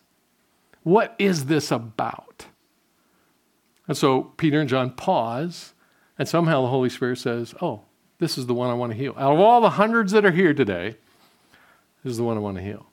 What 0.81 1.15
is 1.17 1.45
this 1.45 1.71
about? 1.71 2.47
And 3.87 3.95
so 3.95 4.23
Peter 4.37 4.59
and 4.59 4.67
John 4.67 4.91
pause, 4.91 5.73
and 6.17 6.27
somehow 6.27 6.63
the 6.63 6.69
Holy 6.69 6.89
Spirit 6.89 7.19
says, 7.19 7.53
oh, 7.61 7.81
this 8.17 8.37
is 8.37 8.47
the 8.47 8.53
one 8.53 8.69
I 8.69 8.73
want 8.73 8.91
to 8.91 8.97
heal. 8.97 9.13
Out 9.17 9.33
of 9.33 9.39
all 9.39 9.61
the 9.61 9.71
hundreds 9.71 10.11
that 10.13 10.25
are 10.25 10.31
here 10.31 10.53
today, 10.53 10.95
this 12.03 12.11
is 12.11 12.17
the 12.17 12.23
one 12.23 12.37
I 12.37 12.41
want 12.41 12.57
to 12.57 12.63
heal. 12.63 12.87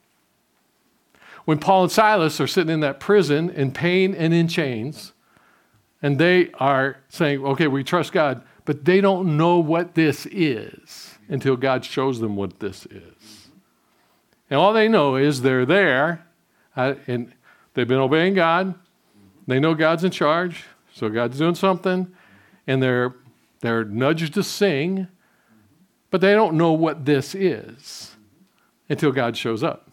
When 1.45 1.57
Paul 1.57 1.83
and 1.83 1.91
Silas 1.91 2.39
are 2.39 2.47
sitting 2.47 2.73
in 2.73 2.79
that 2.81 2.99
prison 2.99 3.49
in 3.49 3.71
pain 3.71 4.13
and 4.13 4.33
in 4.33 4.47
chains, 4.47 5.13
and 6.01 6.17
they 6.17 6.51
are 6.53 6.97
saying, 7.09 7.43
okay, 7.43 7.67
we 7.67 7.83
trust 7.83 8.11
God, 8.11 8.43
but 8.65 8.85
they 8.85 9.01
don't 9.01 9.37
know 9.37 9.57
what 9.57 9.95
this 9.95 10.27
is 10.27 11.15
until 11.27 11.55
God 11.55 11.83
shows 11.83 12.19
them 12.19 12.35
what 12.35 12.59
this 12.59 12.85
is. 12.87 13.20
And 14.51 14.59
all 14.59 14.73
they 14.73 14.89
know 14.89 15.15
is 15.15 15.41
they're 15.41 15.65
there, 15.65 16.27
uh, 16.75 16.95
and 17.07 17.31
they've 17.73 17.87
been 17.87 17.99
obeying 17.99 18.33
God. 18.33 18.75
They 19.47 19.61
know 19.61 19.73
God's 19.73 20.03
in 20.03 20.11
charge, 20.11 20.65
so 20.93 21.07
God's 21.07 21.37
doing 21.37 21.55
something, 21.55 22.13
and 22.67 22.83
they're 22.83 23.15
they're 23.61 23.85
nudged 23.85 24.33
to 24.33 24.43
sing, 24.43 25.07
but 26.09 26.19
they 26.19 26.33
don't 26.33 26.55
know 26.55 26.73
what 26.73 27.05
this 27.05 27.33
is 27.33 28.15
until 28.89 29.11
God 29.11 29.37
shows 29.37 29.63
up. 29.63 29.89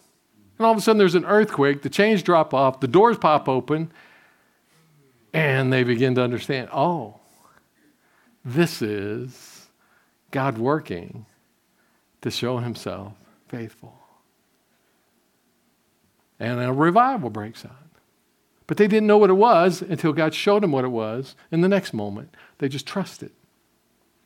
And 0.58 0.66
all 0.66 0.72
of 0.72 0.78
a 0.78 0.80
sudden, 0.80 0.98
there's 0.98 1.14
an 1.14 1.26
earthquake, 1.26 1.82
the 1.82 1.90
chains 1.90 2.22
drop 2.22 2.52
off, 2.52 2.80
the 2.80 2.88
doors 2.88 3.16
pop 3.16 3.48
open, 3.48 3.92
and 5.32 5.72
they 5.72 5.84
begin 5.84 6.16
to 6.16 6.22
understand 6.22 6.68
oh, 6.72 7.20
this 8.44 8.82
is 8.82 9.68
God 10.32 10.58
working 10.58 11.26
to 12.22 12.30
show 12.32 12.58
himself 12.58 13.12
faithful. 13.46 13.97
And 16.40 16.60
a 16.60 16.72
revival 16.72 17.30
breaks 17.30 17.64
out. 17.64 17.72
But 18.66 18.76
they 18.76 18.86
didn't 18.86 19.06
know 19.06 19.18
what 19.18 19.30
it 19.30 19.34
was 19.34 19.82
until 19.82 20.12
God 20.12 20.34
showed 20.34 20.62
them 20.62 20.72
what 20.72 20.84
it 20.84 20.88
was. 20.88 21.34
In 21.50 21.62
the 21.62 21.68
next 21.68 21.92
moment, 21.92 22.34
they 22.58 22.68
just 22.68 22.86
trusted. 22.86 23.32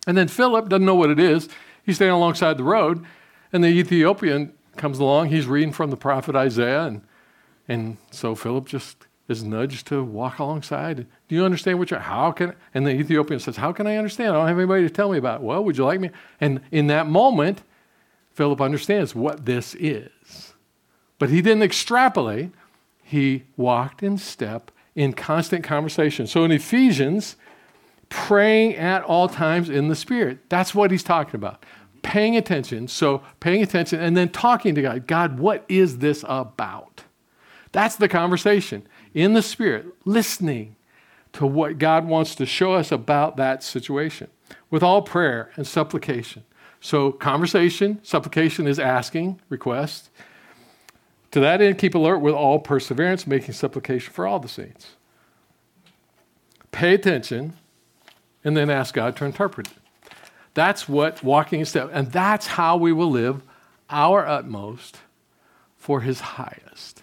And 0.07 0.19
then 0.19 0.29
Philip 0.29 0.69
doesn't 0.69 0.85
know 0.85 0.97
what 0.97 1.11
it 1.11 1.21
is. 1.21 1.49
He's 1.85 1.97
standing 1.97 2.17
alongside 2.17 2.59
the 2.59 2.65
road, 2.65 3.05
and 3.53 3.63
the 3.63 3.69
Ethiopian 3.69 4.53
comes 4.77 4.99
along. 4.99 5.29
He's 5.29 5.47
reading 5.47 5.73
from 5.73 5.91
the 5.91 5.97
prophet 5.97 6.35
Isaiah, 6.35 6.85
and, 6.85 7.03
and 7.69 7.97
so 8.11 8.35
Philip 8.35 8.67
just 8.67 9.07
is 9.29 9.45
nudged 9.45 9.87
to 9.89 10.03
walk 10.03 10.39
alongside. 10.39 11.07
Do 11.29 11.35
you 11.35 11.45
understand 11.45 11.79
what 11.79 11.91
you're, 11.91 12.01
how 12.01 12.33
can, 12.33 12.55
and 12.75 12.87
the 12.87 12.91
Ethiopian 12.91 13.41
says, 13.41 13.57
how 13.57 13.73
can 13.73 13.87
I 13.87 13.97
understand? 13.97 14.31
I 14.31 14.33
don't 14.35 14.49
have 14.49 14.59
anybody 14.59 14.83
to 14.83 14.91
tell 14.91 15.11
me 15.11 15.19
about 15.19 15.41
it. 15.41 15.45
Well, 15.45 15.63
would 15.65 15.79
you 15.79 15.85
like 15.85 16.01
me? 16.01 16.11
And 16.41 16.61
in 16.71 16.89
that 16.89 17.07
moment, 17.07 17.63
Philip 18.33 18.61
understands 18.61 19.15
what 19.15 19.47
this 19.47 19.75
is. 19.77 20.11
But 21.23 21.31
he 21.31 21.41
didn't 21.41 21.63
extrapolate. 21.63 22.51
He 23.01 23.45
walked 23.57 24.03
in 24.03 24.19
step 24.19 24.73
in 24.97 25.13
constant 25.13 25.63
conversation. 25.63 26.27
So 26.27 26.43
in 26.43 26.51
Ephesians, 26.51 27.37
praying 28.09 28.75
at 28.75 29.05
all 29.05 29.29
times 29.29 29.71
in 29.71 29.87
the 29.87 29.95
Spirit. 29.95 30.41
That's 30.49 30.75
what 30.75 30.91
he's 30.91 31.05
talking 31.05 31.37
about. 31.37 31.65
Paying 32.03 32.37
attention. 32.37 32.89
So, 32.89 33.23
paying 33.39 33.63
attention 33.63 34.01
and 34.01 34.17
then 34.17 34.31
talking 34.31 34.75
to 34.75 34.83
God. 34.83 35.07
God, 35.07 35.39
what 35.39 35.65
is 35.69 35.99
this 35.99 36.25
about? 36.27 37.05
That's 37.71 37.95
the 37.95 38.09
conversation 38.09 38.83
in 39.15 39.35
the 39.35 39.43
Spirit, 39.43 39.87
listening 40.05 40.75
to 41.35 41.47
what 41.47 41.79
God 41.79 42.05
wants 42.05 42.35
to 42.35 42.47
show 42.47 42.75
us 42.75 42.91
about 42.91 43.37
that 43.37 43.63
situation 43.63 44.27
with 44.71 44.83
all 44.83 45.03
prayer 45.03 45.53
and 45.55 45.69
supplication. 45.69 46.43
So, 46.81 47.13
conversation, 47.13 48.01
supplication 48.03 48.67
is 48.67 48.81
asking, 48.81 49.41
request. 49.49 50.11
To 51.33 51.41
that 51.41 51.61
end, 51.61 51.79
keep 51.79 51.95
alert 51.95 52.19
with 52.19 52.35
all 52.35 52.59
perseverance, 52.59 53.27
making 53.27 53.55
supplication 53.55 54.13
for 54.13 54.27
all 54.27 54.39
the 54.39 54.49
saints. 54.49 54.97
Pay 56.71 56.95
attention 56.95 57.55
and 58.45 58.57
then 58.57 58.71
ask 58.71 58.95
God 58.95 59.17
to 59.17 59.25
interpret 59.25 59.69
it. 59.69 59.75
That's 60.55 60.89
what 60.89 61.23
walking 61.23 61.61
in 61.61 61.67
step, 61.67 61.91
and 61.93 62.13
that's 62.13 62.47
how 62.47 62.77
we 62.77 62.93
will 62.93 63.11
live 63.11 63.43
our 63.89 64.27
utmost 64.27 64.99
for 65.77 66.01
his 66.03 66.21
highest. 66.21 67.03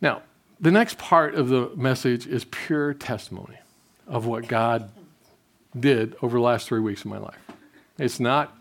Now, 0.00 0.22
the 0.60 0.70
next 0.70 0.98
part 0.98 1.34
of 1.34 1.48
the 1.48 1.70
message 1.74 2.26
is 2.26 2.44
pure 2.44 2.92
testimony 2.92 3.58
of 4.06 4.26
what 4.26 4.46
God 4.46 4.90
did 5.78 6.16
over 6.20 6.36
the 6.36 6.42
last 6.42 6.68
three 6.68 6.80
weeks 6.80 7.00
of 7.00 7.06
my 7.06 7.18
life. 7.18 7.38
It's 7.98 8.20
not 8.20 8.56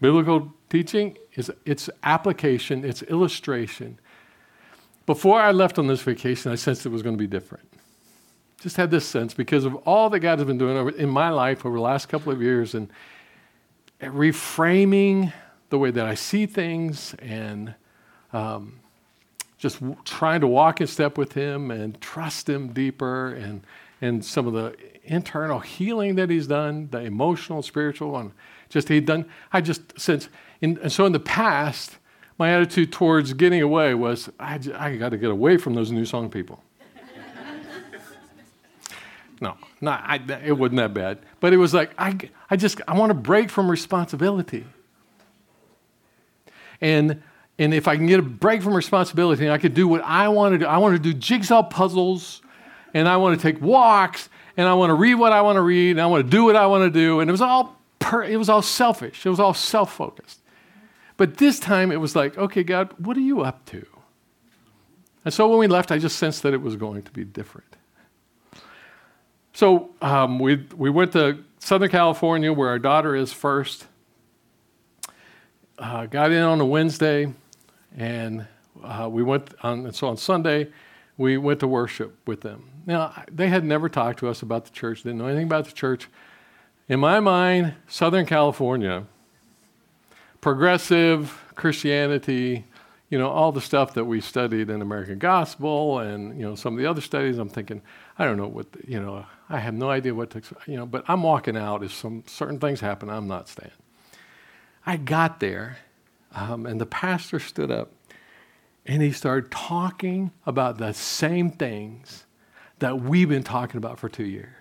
biblical 0.00 0.52
teaching, 0.70 1.16
it's, 1.34 1.50
it's 1.64 1.90
application, 2.02 2.84
it's 2.84 3.02
illustration. 3.02 3.98
Before 5.06 5.40
I 5.40 5.52
left 5.52 5.78
on 5.78 5.86
this 5.86 6.00
vacation, 6.00 6.50
I 6.50 6.54
sensed 6.54 6.86
it 6.86 6.88
was 6.88 7.02
going 7.02 7.16
to 7.16 7.20
be 7.20 7.26
different 7.26 7.68
just 8.64 8.78
had 8.78 8.90
this 8.90 9.04
sense 9.04 9.34
because 9.34 9.66
of 9.66 9.74
all 9.86 10.08
that 10.08 10.20
God 10.20 10.38
has 10.38 10.46
been 10.46 10.56
doing 10.56 10.94
in 10.96 11.10
my 11.10 11.28
life 11.28 11.66
over 11.66 11.76
the 11.76 11.82
last 11.82 12.08
couple 12.08 12.32
of 12.32 12.40
years 12.40 12.74
and 12.74 12.88
reframing 14.00 15.34
the 15.68 15.78
way 15.78 15.90
that 15.90 16.06
I 16.06 16.14
see 16.14 16.46
things 16.46 17.14
and 17.18 17.74
um, 18.32 18.80
just 19.58 19.80
w- 19.80 19.98
trying 20.06 20.40
to 20.40 20.46
walk 20.46 20.80
in 20.80 20.86
step 20.86 21.18
with 21.18 21.34
Him 21.34 21.70
and 21.70 22.00
trust 22.00 22.48
Him 22.48 22.72
deeper 22.72 23.34
and, 23.34 23.66
and 24.00 24.24
some 24.24 24.46
of 24.46 24.54
the 24.54 24.74
internal 25.04 25.58
healing 25.58 26.14
that 26.14 26.30
He's 26.30 26.46
done, 26.46 26.88
the 26.90 27.00
emotional, 27.00 27.60
spiritual, 27.60 28.16
and 28.16 28.32
just 28.74 28.88
He'd 28.88 29.06
done. 29.06 29.24
I 29.52 29.60
just 29.60 29.98
since, 29.98 30.28
in, 30.60 30.78
and 30.82 30.92
so 30.92 31.06
in 31.06 31.12
the 31.12 31.20
past, 31.20 31.96
my 32.38 32.52
attitude 32.52 32.92
towards 32.92 33.32
getting 33.32 33.62
away 33.62 33.94
was 33.94 34.28
I, 34.38 34.58
I 34.74 34.96
got 34.96 35.10
to 35.10 35.16
get 35.16 35.30
away 35.30 35.56
from 35.56 35.74
those 35.74 35.90
new 35.90 36.04
song 36.04 36.28
people. 36.28 36.62
No, 39.40 39.56
not, 39.80 40.02
I, 40.06 40.20
it 40.44 40.52
wasn't 40.52 40.76
that 40.76 40.94
bad. 40.94 41.18
But 41.40 41.52
it 41.52 41.56
was 41.56 41.74
like, 41.74 41.90
I, 41.98 42.16
I 42.48 42.56
just, 42.56 42.80
I 42.86 42.96
want 42.96 43.10
to 43.10 43.14
break 43.14 43.50
from 43.50 43.68
responsibility. 43.68 44.64
And 46.80 47.20
and 47.58 47.74
if 47.74 47.86
I 47.88 47.96
can 47.96 48.06
get 48.06 48.20
a 48.20 48.22
break 48.22 48.62
from 48.62 48.74
responsibility 48.74 49.50
I 49.50 49.58
could 49.58 49.74
do 49.74 49.86
what 49.86 50.02
I 50.02 50.28
want 50.28 50.54
to 50.54 50.58
do, 50.58 50.66
I 50.66 50.78
want 50.78 50.94
to 50.94 51.02
do 51.02 51.12
jigsaw 51.12 51.62
puzzles 51.62 52.42
and 52.94 53.08
I 53.08 53.16
want 53.16 53.38
to 53.38 53.42
take 53.42 53.60
walks 53.60 54.28
and 54.56 54.68
I 54.68 54.74
want 54.74 54.90
to 54.90 54.94
read 54.94 55.14
what 55.14 55.32
I 55.32 55.42
want 55.42 55.56
to 55.56 55.62
read 55.62 55.92
and 55.92 56.00
I 56.00 56.06
want 56.06 56.24
to 56.24 56.30
do 56.30 56.44
what 56.44 56.56
I 56.56 56.66
want 56.66 56.84
to 56.84 56.90
do. 56.90 57.20
And 57.20 57.28
it 57.28 57.32
was 57.32 57.40
all 57.40 57.76
per, 58.04 58.22
it 58.22 58.36
was 58.36 58.50
all 58.50 58.62
selfish. 58.62 59.24
It 59.24 59.30
was 59.30 59.40
all 59.40 59.54
self-focused. 59.54 60.40
But 61.16 61.38
this 61.38 61.58
time 61.58 61.90
it 61.90 62.00
was 62.00 62.14
like, 62.14 62.36
okay, 62.36 62.62
God, 62.62 62.92
what 62.98 63.16
are 63.16 63.20
you 63.20 63.40
up 63.40 63.64
to? 63.66 63.86
And 65.24 65.32
so 65.32 65.48
when 65.48 65.58
we 65.58 65.66
left, 65.66 65.90
I 65.90 65.98
just 65.98 66.16
sensed 66.18 66.42
that 66.42 66.52
it 66.52 66.60
was 66.60 66.76
going 66.76 67.02
to 67.02 67.10
be 67.12 67.24
different. 67.24 67.76
So 69.54 69.90
um, 70.02 70.38
we, 70.38 70.66
we 70.76 70.90
went 70.90 71.12
to 71.12 71.42
Southern 71.60 71.88
California, 71.88 72.52
where 72.52 72.68
our 72.68 72.78
daughter 72.78 73.16
is 73.16 73.32
first. 73.32 73.86
Uh, 75.78 76.06
got 76.06 76.30
in 76.30 76.42
on 76.42 76.60
a 76.60 76.66
Wednesday, 76.66 77.32
and 77.96 78.46
uh, 78.82 79.08
we 79.10 79.22
went 79.22 79.54
on. 79.62 79.86
And 79.86 79.94
so 79.94 80.08
on 80.08 80.16
Sunday, 80.18 80.70
we 81.16 81.38
went 81.38 81.60
to 81.60 81.68
worship 81.68 82.18
with 82.26 82.42
them. 82.42 82.68
Now 82.84 83.24
they 83.32 83.48
had 83.48 83.64
never 83.64 83.88
talked 83.88 84.18
to 84.18 84.28
us 84.28 84.42
about 84.42 84.66
the 84.66 84.72
church. 84.72 85.04
Didn't 85.04 85.18
know 85.18 85.26
anything 85.26 85.46
about 85.46 85.64
the 85.64 85.72
church. 85.72 86.08
In 86.86 87.00
my 87.00 87.18
mind, 87.18 87.74
Southern 87.88 88.26
California, 88.26 89.06
progressive 90.42 91.42
Christianity, 91.54 92.66
you 93.08 93.16
know, 93.16 93.30
all 93.30 93.52
the 93.52 93.62
stuff 93.62 93.94
that 93.94 94.04
we 94.04 94.20
studied 94.20 94.68
in 94.68 94.82
American 94.82 95.18
Gospel 95.18 96.00
and, 96.00 96.38
you 96.38 96.44
know, 96.44 96.54
some 96.54 96.74
of 96.74 96.78
the 96.78 96.84
other 96.84 97.00
studies, 97.00 97.38
I'm 97.38 97.48
thinking, 97.48 97.80
I 98.18 98.26
don't 98.26 98.36
know 98.36 98.48
what, 98.48 98.70
the, 98.72 98.80
you 98.86 99.00
know, 99.00 99.24
I 99.48 99.60
have 99.60 99.72
no 99.72 99.88
idea 99.88 100.14
what 100.14 100.28
to, 100.30 100.42
you 100.66 100.76
know, 100.76 100.84
but 100.84 101.04
I'm 101.08 101.22
walking 101.22 101.56
out. 101.56 101.82
If 101.82 101.94
some 101.94 102.22
certain 102.26 102.58
things 102.58 102.80
happen, 102.80 103.08
I'm 103.08 103.28
not 103.28 103.48
staying. 103.48 103.72
I 104.84 104.98
got 104.98 105.40
there, 105.40 105.78
um, 106.32 106.66
and 106.66 106.78
the 106.78 106.86
pastor 106.86 107.38
stood 107.38 107.70
up 107.70 107.92
and 108.84 109.00
he 109.00 109.10
started 109.10 109.50
talking 109.50 110.32
about 110.44 110.76
the 110.76 110.92
same 110.92 111.50
things 111.50 112.26
that 112.80 113.00
we've 113.00 113.30
been 113.30 113.42
talking 113.42 113.78
about 113.78 113.98
for 113.98 114.10
two 114.10 114.26
years. 114.26 114.52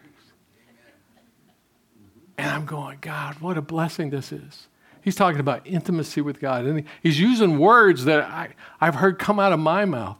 And 2.37 2.49
I'm 2.49 2.65
going, 2.65 2.97
God, 3.01 3.39
what 3.39 3.57
a 3.57 3.61
blessing 3.61 4.09
this 4.09 4.31
is. 4.31 4.67
He's 5.01 5.15
talking 5.15 5.39
about 5.39 5.67
intimacy 5.67 6.21
with 6.21 6.39
God. 6.39 6.65
And 6.65 6.85
he's 7.01 7.19
using 7.19 7.59
words 7.59 8.05
that 8.05 8.23
I, 8.23 8.49
I've 8.79 8.95
heard 8.95 9.19
come 9.19 9.39
out 9.39 9.51
of 9.51 9.59
my 9.59 9.85
mouth. 9.85 10.17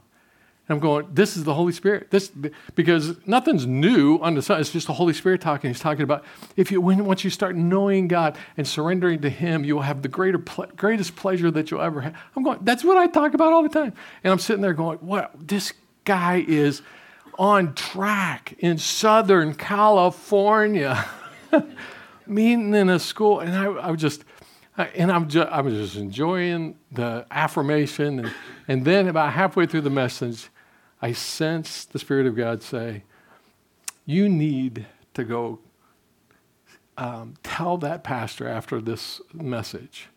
And 0.67 0.78
I'm 0.78 0.80
going, 0.80 1.08
this 1.12 1.36
is 1.36 1.43
the 1.43 1.54
Holy 1.54 1.73
Spirit. 1.73 2.10
This 2.10 2.30
because 2.73 3.15
nothing's 3.28 3.65
new 3.65 4.17
under 4.21 4.39
the 4.39 4.45
sun. 4.45 4.62
It's 4.62 4.71
just 4.71 4.88
the 4.88 4.93
Holy 4.93 5.13
Spirit 5.13 5.41
talking. 5.41 5.69
He's 5.69 5.82
talking 5.82 6.04
about 6.04 6.23
if 6.56 6.71
you 6.71 6.80
when, 6.80 7.04
once 7.04 7.26
you 7.26 7.30
start 7.30 7.58
knowing 7.58 8.08
God 8.08 8.38
and 8.56 8.65
surrendering 8.65 9.19
to 9.21 9.30
Him, 9.30 9.65
you 9.65 9.76
will 9.76 9.82
have 9.82 10.02
the 10.02 10.08
greater 10.08 10.38
greatest 10.78 11.17
pleasure 11.17 11.52
that 11.52 11.69
you'll 11.69 11.82
ever 11.82 11.99
have. 11.99 12.15
I'm 12.36 12.43
going, 12.43 12.60
that's 12.62 12.84
what 12.84 12.95
I 12.95 13.08
talk 13.08 13.34
about 13.34 13.52
all 13.52 13.62
the 13.62 13.67
time. 13.67 13.91
And 14.23 14.32
I'm 14.32 14.39
sitting 14.39 14.62
there 14.62 14.73
going, 14.73 14.99
what 14.99 15.32
this 15.36 15.73
guy 16.06 16.45
is 16.47 16.82
on 17.38 17.73
track 17.73 18.56
in 18.60 18.78
Southern 18.78 19.56
California, 19.56 21.06
meeting 22.28 22.74
in 22.74 22.90
a 22.90 23.00
school. 23.00 23.40
And 23.40 23.56
I, 23.56 23.90
I 23.90 23.96
just 23.96 24.24
and 24.78 25.12
I'm 25.12 25.28
just, 25.28 25.48
I 25.50 25.62
was 25.62 25.76
just 25.76 25.96
enjoying 25.96 26.78
the 26.92 27.26
affirmation. 27.30 28.20
And, 28.20 28.34
and 28.68 28.86
then 28.86 29.08
about 29.08 29.34
halfway 29.34 29.66
through 29.66 29.82
the 29.82 29.90
message, 29.90 30.50
I 31.02 31.12
sensed 31.12 31.94
the 31.94 32.00
Spirit 32.00 32.26
of 32.26 32.36
God 32.36 32.64
say, 32.64 33.04
You 34.06 34.30
need 34.30 34.88
to 35.14 35.24
go 35.24 35.60
um, 36.98 37.36
tell 37.44 37.78
that 37.78 38.04
pastor 38.04 38.48
after 38.48 38.82
this 38.82 39.22
message 39.32 40.08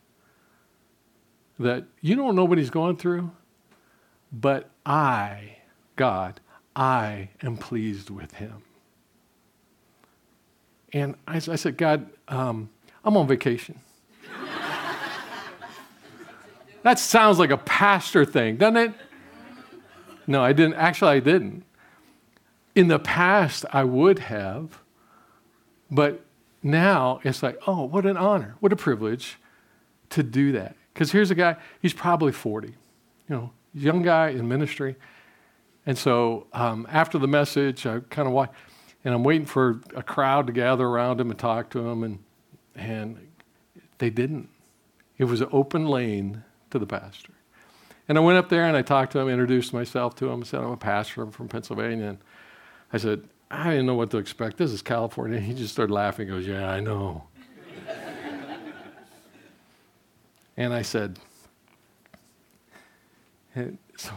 that 1.59 1.85
you 2.01 2.17
don't 2.17 2.35
know 2.37 2.45
what 2.45 2.59
he's 2.59 2.71
going 2.71 2.97
through, 2.97 3.31
but 4.31 4.71
I, 4.85 5.59
God, 5.97 6.41
I 6.75 7.31
am 7.43 7.57
pleased 7.57 8.11
with 8.11 8.35
him. 8.35 8.63
And 10.97 11.15
I, 11.27 11.37
I 11.37 11.57
said, 11.57 11.77
God, 11.77 12.09
um, 12.27 12.71
I'm 13.05 13.19
on 13.19 13.27
vacation. 13.29 13.79
That 16.85 16.99
sounds 16.99 17.39
like 17.39 17.51
a 17.51 17.59
pastor 17.59 18.25
thing, 18.25 18.57
doesn't 18.57 18.77
it? 18.79 18.95
No, 20.27 20.43
I 20.43 20.55
didn't. 20.55 20.75
Actually, 20.75 21.11
I 21.11 21.21
didn't. 21.21 21.65
In 22.75 22.89
the 22.89 22.99
past, 22.99 23.67
I 23.75 23.85
would 23.85 24.21
have, 24.21 24.79
but 25.91 26.25
now 26.63 27.21
it's 27.25 27.43
like, 27.43 27.59
oh, 27.67 27.83
what 27.83 28.07
an 28.07 28.17
honor, 28.17 28.55
what 28.61 28.73
a 28.73 28.77
privilege 28.77 29.37
to 30.11 30.23
do 30.23 30.53
that. 30.53 30.77
Because 30.95 31.13
here's 31.13 31.31
a 31.31 31.35
guy, 31.35 31.57
he's 31.83 31.93
probably 31.93 32.33
40, 32.33 32.69
you 32.69 32.75
know, 33.29 33.51
young 33.75 34.01
guy 34.01 34.29
in 34.29 34.49
ministry. 34.49 34.97
And 35.85 35.99
so 35.99 36.47
um, 36.55 36.87
after 36.91 37.19
the 37.19 37.29
message, 37.29 37.85
I 37.85 38.01
kind 38.09 38.27
of 38.27 38.33
watch, 38.33 38.51
and 39.07 39.15
I'm 39.15 39.23
waiting 39.23 39.47
for 39.47 39.81
a 39.95 40.03
crowd 40.03 40.49
to 40.49 40.53
gather 40.53 40.85
around 40.85 41.21
him 41.21 41.31
and 41.31 41.39
talk 41.39 41.71
to 41.71 41.89
him, 41.89 42.03
and, 42.03 42.19
and 42.75 43.29
they 43.99 44.11
didn't. 44.11 44.49
It 45.17 45.27
was 45.27 45.41
an 45.41 45.49
open 45.53 45.87
lane 45.87 46.43
to 46.71 46.81
the 46.81 46.87
pastor. 46.87 47.33
And 48.09 48.19
I 48.19 48.21
went 48.21 48.37
up 48.37 48.49
there 48.49 48.65
and 48.65 48.77
I 48.77 48.83
talked 48.83 49.13
to 49.13 49.21
him, 49.21 49.29
introduced 49.29 49.73
myself 49.73 50.17
to 50.17 50.29
him, 50.29 50.43
said, 50.43 50.59
I'm 50.59 50.73
a 50.73 50.77
pastor, 50.77 51.31
from 51.31 51.47
Pennsylvania. 51.47 52.09
And 52.09 52.19
I 52.93 52.99
said, 52.99 53.23
I 53.49 53.71
didn't 53.71 53.87
know 53.87 53.95
what 53.95 54.11
to 54.11 54.19
expect. 54.19 54.57
This 54.57 54.73
is 54.73 54.83
California. 54.83 55.39
He 55.41 55.55
just 55.55 55.73
started 55.73 55.93
laughing. 55.93 56.27
Goes, 56.27 56.45
Yeah, 56.45 56.69
I 56.69 56.81
know. 56.81 57.29
and 60.57 60.75
I 60.75 60.83
said, 60.83 61.21
and 63.55 63.79
So, 63.97 64.11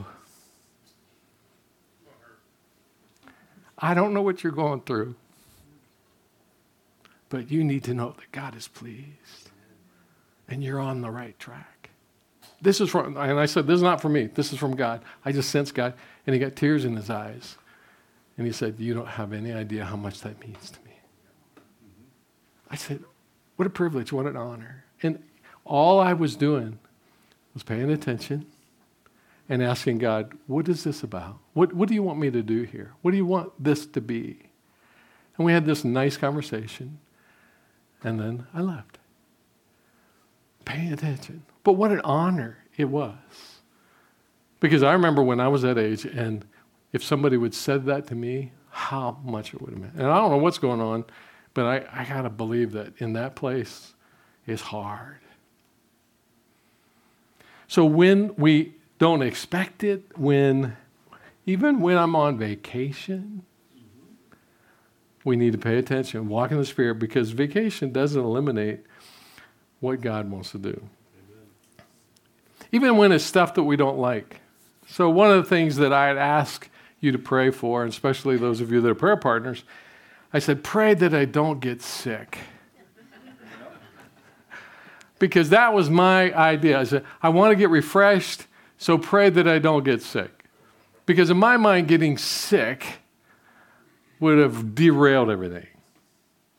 I 3.80 3.94
don't 3.94 4.14
know 4.14 4.22
what 4.22 4.44
you're 4.44 4.52
going 4.52 4.82
through, 4.82 5.16
but 7.30 7.50
you 7.50 7.64
need 7.64 7.86
to 7.86 7.94
know 7.94 8.14
that 8.18 8.32
God 8.32 8.56
is 8.56 8.68
pleased 8.68 9.52
and 10.50 10.64
you're 10.64 10.80
on 10.80 11.02
the 11.02 11.10
right 11.10 11.38
track. 11.40 11.90
This 12.62 12.82
is 12.82 12.90
from, 12.90 13.16
and 13.16 13.40
I 13.40 13.46
said, 13.46 13.68
This 13.68 13.76
is 13.76 13.82
not 13.82 14.02
from 14.02 14.14
me. 14.14 14.26
This 14.26 14.52
is 14.52 14.60
from 14.60 14.76
God. 14.76 15.02
I 15.24 15.32
just 15.32 15.50
sensed 15.50 15.74
God. 15.74 15.94
And 16.28 16.34
he 16.34 16.40
got 16.40 16.56
tears 16.56 16.84
in 16.84 16.96
his 16.96 17.10
eyes. 17.10 17.58
And 18.38 18.46
he 18.46 18.52
said, 18.52 18.76
You 18.80 18.94
don't 18.94 19.08
have 19.08 19.32
any 19.32 19.54
idea 19.54 19.86
how 19.86 19.96
much 19.96 20.22
that 20.22 20.40
means 20.42 20.70
to 20.72 20.80
me. 20.84 20.92
I 22.70 22.76
said, 22.76 23.04
What 23.56 23.66
a 23.66 23.70
privilege, 23.70 24.12
what 24.12 24.26
an 24.26 24.36
honor. 24.36 24.84
And 25.02 25.24
all 25.64 26.00
I 26.00 26.12
was 26.12 26.36
doing 26.36 26.80
was 27.54 27.64
paying 27.64 27.90
attention 27.90 28.46
and 29.50 29.64
asking 29.64 29.98
God, 29.98 30.38
What 30.48 30.70
is 30.70 30.84
this 30.84 31.04
about? 31.04 31.40
What, 31.54 31.74
what 31.74 31.90
do 31.90 31.96
you 31.96 32.04
want 32.04 32.20
me 32.20 32.30
to 32.32 32.44
do 32.44 32.64
here? 32.64 32.94
What 33.02 33.12
do 33.12 33.18
you 33.18 33.26
want 33.26 33.52
this 33.62 33.86
to 33.88 34.00
be? 34.00 34.38
And 35.38 35.46
we 35.46 35.52
had 35.52 35.66
this 35.66 35.84
nice 35.84 36.16
conversation. 36.16 37.00
And 38.04 38.20
then 38.20 38.48
I 38.54 38.62
left. 38.62 39.00
Paying 40.64 40.94
attention. 40.94 41.44
But 41.64 41.74
what 41.74 41.92
an 41.92 42.02
honor 42.02 42.60
it 42.78 42.86
was. 42.86 43.16
Because 44.60 44.84
I 44.84 44.94
remember 44.94 45.24
when 45.24 45.40
I 45.40 45.48
was 45.48 45.64
that 45.64 45.78
age, 45.78 46.06
and 46.06 46.46
if 46.94 47.04
somebody 47.04 47.38
would 47.38 47.54
said 47.54 47.86
that 47.86 48.08
to 48.08 48.16
me, 48.16 48.52
how 48.70 49.18
much 49.24 49.54
it 49.54 49.62
would 49.62 49.72
have 49.72 49.80
meant. 49.80 49.94
And 49.96 50.06
I 50.06 50.18
don't 50.18 50.32
know 50.32 50.38
what's 50.38 50.58
going 50.58 50.82
on, 50.82 51.06
but 51.54 51.66
I, 51.66 52.02
I 52.02 52.06
got 52.06 52.22
to 52.22 52.30
believe 52.30 52.74
that 52.74 52.94
in 53.00 53.14
that 53.14 53.36
place 53.36 53.94
is 54.46 54.62
hard. 54.62 55.20
So 57.68 57.86
when 57.86 58.36
we 58.36 58.76
don't 59.00 59.22
expect 59.22 59.84
it, 59.84 60.04
when 60.18 60.78
even 61.46 61.82
when 61.82 61.98
I'm 61.98 62.16
on 62.16 62.38
vacation, 62.38 63.44
we 65.24 65.36
need 65.36 65.54
to 65.54 65.58
pay 65.58 65.78
attention, 65.78 66.30
walk 66.30 66.52
in 66.52 66.58
the 66.58 66.66
Spirit, 66.66 66.96
because 67.00 67.32
vacation 67.32 67.92
doesn't 67.92 68.22
eliminate 68.22 68.82
what 69.80 70.02
God 70.02 70.30
wants 70.30 70.52
to 70.52 70.58
do 70.60 70.90
even 72.72 72.98
when 72.98 73.12
it's 73.12 73.24
stuff 73.24 73.54
that 73.56 73.64
we 73.64 73.76
don't 73.76 73.98
like. 73.98 74.42
So, 74.88 75.10
one 75.10 75.32
of 75.32 75.44
the 75.44 75.50
things 75.50 75.78
that 75.78 75.94
I'd 75.94 76.18
ask 76.18 76.70
you 77.00 77.12
to 77.12 77.20
pray 77.20 77.52
for, 77.52 77.84
and 77.84 77.92
especially 77.92 78.38
those 78.38 78.62
of 78.62 78.72
you 78.72 78.82
that 78.82 78.90
are 78.90 78.96
prayer 78.96 79.18
partners, 79.18 79.64
I 80.34 80.40
said, 80.40 80.64
pray 80.64 80.94
that 80.96 81.14
I 81.14 81.26
don't 81.26 81.60
get 81.60 81.82
sick. 81.82 82.40
because 85.20 85.50
that 85.50 85.74
was 85.74 85.90
my 85.90 86.34
idea. 86.34 86.80
I 86.80 86.84
said, 86.84 87.06
I 87.22 87.30
want 87.30 87.52
to 87.52 87.56
get 87.56 87.70
refreshed, 87.70 88.46
so 88.80 88.98
pray 88.98 89.30
that 89.30 89.46
I 89.46 89.60
don't 89.60 89.84
get 89.84 90.02
sick. 90.02 90.46
Because 91.06 91.30
in 91.30 91.38
my 91.38 91.58
mind, 91.58 91.90
getting 91.90 92.18
sick 92.18 92.86
would 94.22 94.40
have 94.40 94.74
derailed 94.74 95.30
everything. 95.30 95.68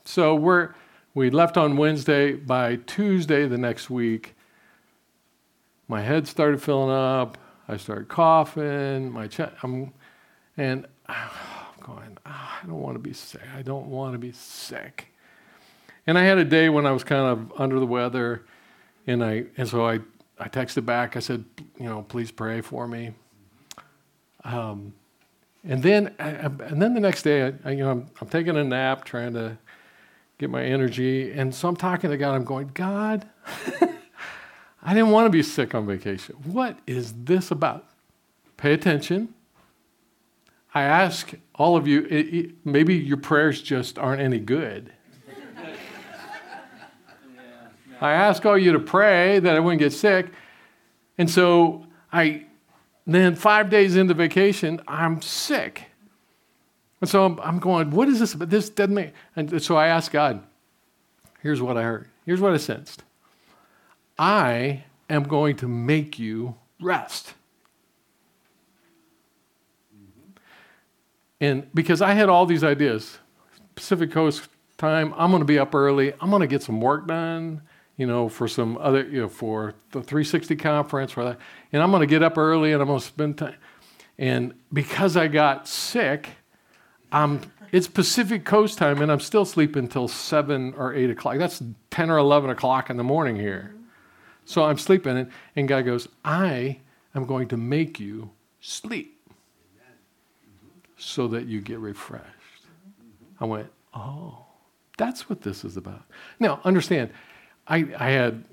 So 0.04 0.34
we're, 0.34 0.74
we 1.14 1.30
left 1.30 1.56
on 1.56 1.78
Wednesday. 1.78 2.34
By 2.34 2.76
Tuesday 2.76 3.48
the 3.48 3.56
next 3.56 3.88
week, 3.88 4.34
my 5.88 6.02
head 6.02 6.28
started 6.28 6.62
filling 6.62 6.94
up. 6.94 7.38
I 7.66 7.78
started 7.78 8.08
coughing. 8.08 9.10
My 9.10 9.26
chest, 9.26 9.54
I'm, 9.62 9.94
and 10.58 10.86
I'm 11.06 11.16
going, 11.80 12.18
oh, 12.26 12.30
I 12.62 12.66
don't 12.66 12.82
want 12.82 12.96
to 12.96 13.02
be 13.02 13.14
sick. 13.14 13.40
I 13.56 13.62
don't 13.62 13.86
want 13.86 14.12
to 14.12 14.18
be 14.18 14.32
sick. 14.32 15.06
And 16.06 16.18
I 16.18 16.24
had 16.24 16.36
a 16.36 16.44
day 16.44 16.68
when 16.68 16.84
I 16.84 16.92
was 16.92 17.02
kind 17.02 17.26
of 17.26 17.58
under 17.58 17.80
the 17.80 17.86
weather, 17.86 18.44
and 19.06 19.24
I 19.24 19.44
and 19.56 19.68
so 19.68 19.86
I 19.86 20.00
I 20.40 20.48
texted 20.48 20.86
back. 20.86 21.16
I 21.16 21.20
said, 21.20 21.44
you 21.78 21.84
know, 21.84 22.02
please 22.02 22.30
pray 22.30 22.62
for 22.62 22.88
me. 22.88 23.12
Um, 24.42 24.94
and 25.62 25.82
then, 25.82 26.14
and 26.18 26.80
then 26.80 26.94
the 26.94 27.00
next 27.00 27.22
day, 27.22 27.52
I, 27.64 27.70
you 27.70 27.84
know, 27.84 27.90
I'm, 27.90 28.10
I'm 28.20 28.28
taking 28.28 28.56
a 28.56 28.64
nap, 28.64 29.04
trying 29.04 29.34
to 29.34 29.58
get 30.38 30.48
my 30.48 30.64
energy, 30.64 31.32
and 31.32 31.54
so 31.54 31.68
I'm 31.68 31.76
talking 31.76 32.08
to 32.08 32.16
God. 32.16 32.34
I'm 32.34 32.44
going, 32.44 32.70
God, 32.72 33.28
I 34.82 34.94
didn't 34.94 35.10
want 35.10 35.26
to 35.26 35.30
be 35.30 35.42
sick 35.42 35.74
on 35.74 35.86
vacation. 35.86 36.36
What 36.44 36.78
is 36.86 37.12
this 37.24 37.50
about? 37.50 37.86
Pay 38.56 38.72
attention. 38.72 39.34
I 40.72 40.82
ask 40.82 41.32
all 41.56 41.76
of 41.76 41.86
you, 41.86 42.06
it, 42.08 42.34
it, 42.34 42.50
maybe 42.64 42.94
your 42.94 43.18
prayers 43.18 43.60
just 43.60 43.98
aren't 43.98 44.22
any 44.22 44.38
good. 44.38 44.92
I 48.00 48.12
ask 48.12 48.44
all 48.46 48.56
you 48.56 48.72
to 48.72 48.80
pray 48.80 49.38
that 49.38 49.56
I 49.56 49.60
wouldn't 49.60 49.80
get 49.80 49.92
sick. 49.92 50.26
And 51.18 51.30
so 51.30 51.86
I 52.12 52.46
then 53.06 53.34
five 53.34 53.70
days 53.70 53.96
into 53.96 54.14
vacation, 54.14 54.80
I'm 54.86 55.20
sick. 55.20 55.86
And 57.00 57.08
so 57.08 57.24
I'm, 57.24 57.40
I'm 57.40 57.58
going, 57.58 57.90
what 57.90 58.08
is 58.08 58.20
this? 58.20 58.34
But 58.34 58.50
this 58.50 58.70
doesn't 58.70 58.94
make. 58.94 59.12
And 59.34 59.62
so 59.62 59.76
I 59.76 59.88
asked 59.88 60.12
God, 60.12 60.42
here's 61.42 61.60
what 61.60 61.76
I 61.76 61.82
heard. 61.82 62.08
Here's 62.24 62.40
what 62.40 62.52
I 62.52 62.58
sensed. 62.58 63.02
I 64.18 64.84
am 65.08 65.24
going 65.24 65.56
to 65.56 65.68
make 65.68 66.18
you 66.18 66.54
rest. 66.80 67.34
And 71.40 71.66
because 71.74 72.02
I 72.02 72.12
had 72.12 72.28
all 72.28 72.44
these 72.44 72.62
ideas, 72.62 73.18
Pacific 73.74 74.12
Coast 74.12 74.48
time, 74.76 75.14
I'm 75.16 75.30
going 75.30 75.40
to 75.40 75.46
be 75.46 75.58
up 75.58 75.74
early. 75.74 76.12
I'm 76.20 76.28
going 76.28 76.40
to 76.40 76.46
get 76.46 76.62
some 76.62 76.80
work 76.82 77.06
done, 77.06 77.62
you 78.00 78.06
know, 78.06 78.30
for 78.30 78.48
some 78.48 78.78
other, 78.78 79.04
you 79.04 79.20
know, 79.20 79.28
for 79.28 79.74
the 79.90 80.00
360 80.00 80.56
conference, 80.56 81.12
for 81.12 81.22
that. 81.22 81.38
And 81.70 81.82
I'm 81.82 81.90
going 81.90 82.00
to 82.00 82.06
get 82.06 82.22
up 82.22 82.38
early 82.38 82.72
and 82.72 82.80
I'm 82.80 82.88
going 82.88 82.98
to 82.98 83.04
spend 83.04 83.36
time. 83.36 83.56
And 84.16 84.54
because 84.72 85.18
I 85.18 85.28
got 85.28 85.68
sick, 85.68 86.30
I'm, 87.12 87.42
it's 87.72 87.88
Pacific 87.88 88.46
Coast 88.46 88.78
time 88.78 89.02
and 89.02 89.12
I'm 89.12 89.20
still 89.20 89.44
sleeping 89.44 89.82
until 89.82 90.08
7 90.08 90.72
or 90.78 90.94
8 90.94 91.10
o'clock. 91.10 91.36
That's 91.36 91.62
10 91.90 92.08
or 92.08 92.16
11 92.16 92.48
o'clock 92.48 92.88
in 92.88 92.96
the 92.96 93.04
morning 93.04 93.36
here. 93.36 93.74
So 94.46 94.64
I'm 94.64 94.78
sleeping, 94.78 95.18
and, 95.18 95.30
and 95.54 95.68
God 95.68 95.84
goes, 95.84 96.08
I 96.24 96.78
am 97.14 97.26
going 97.26 97.48
to 97.48 97.58
make 97.58 98.00
you 98.00 98.30
sleep 98.62 99.28
so 100.96 101.28
that 101.28 101.44
you 101.44 101.60
get 101.60 101.78
refreshed. 101.80 102.24
I 103.38 103.44
went, 103.44 103.68
oh, 103.92 104.46
that's 104.96 105.28
what 105.28 105.42
this 105.42 105.64
is 105.64 105.76
about. 105.76 106.02
Now, 106.38 106.60
understand, 106.64 107.10
I, 107.70 107.86
I 107.96 108.10
had 108.10 108.44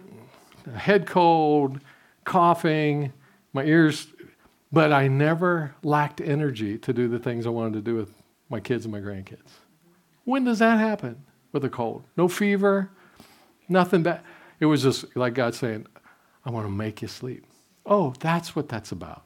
a 0.68 0.78
head 0.78 1.07
cold, 1.07 1.82
coughing, 2.24 3.11
my 3.51 3.63
ears, 3.63 4.07
but 4.72 4.93
I 4.93 5.07
never 5.07 5.74
lacked 5.84 6.22
energy 6.22 6.78
to 6.78 6.93
do 6.93 7.07
the 7.07 7.18
things 7.18 7.47
I 7.47 7.49
wanted 7.49 7.74
to 7.74 7.82
do 7.82 7.95
with 7.95 8.13
my 8.49 8.59
kids 8.59 8.86
and 8.86 8.91
my 8.91 8.99
grandkids. 8.99 9.49
When 10.24 10.43
does 10.43 10.59
that 10.59 10.78
happen 10.78 11.26
with 11.51 11.65
a 11.65 11.70
cold? 11.70 12.03
No 12.15 12.28
fever, 12.28 12.91
nothing 13.68 14.03
bad. 14.03 14.22
It 14.59 14.68
was 14.68 14.84
just 14.84 15.15
like 15.15 15.34
God 15.34 15.55
saying, 15.55 15.88
I 16.45 16.51
want 16.51 16.68
to 16.68 16.72
make 16.72 17.01
you 17.01 17.07
sleep. 17.07 17.45
Oh, 17.86 18.13
that's 18.20 18.55
what 18.55 18.70
that's 18.70 18.91
about. 18.91 19.24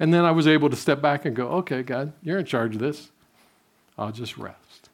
And 0.00 0.12
then 0.12 0.24
I 0.24 0.30
was 0.32 0.46
able 0.46 0.70
to 0.70 0.76
step 0.76 1.00
back 1.00 1.24
and 1.24 1.36
go, 1.36 1.48
okay, 1.48 1.82
God, 1.82 2.12
you're 2.22 2.38
in 2.38 2.46
charge 2.46 2.74
of 2.74 2.80
this. 2.80 3.10
I'll 3.96 4.12
just 4.12 4.38
rest. 4.38 4.88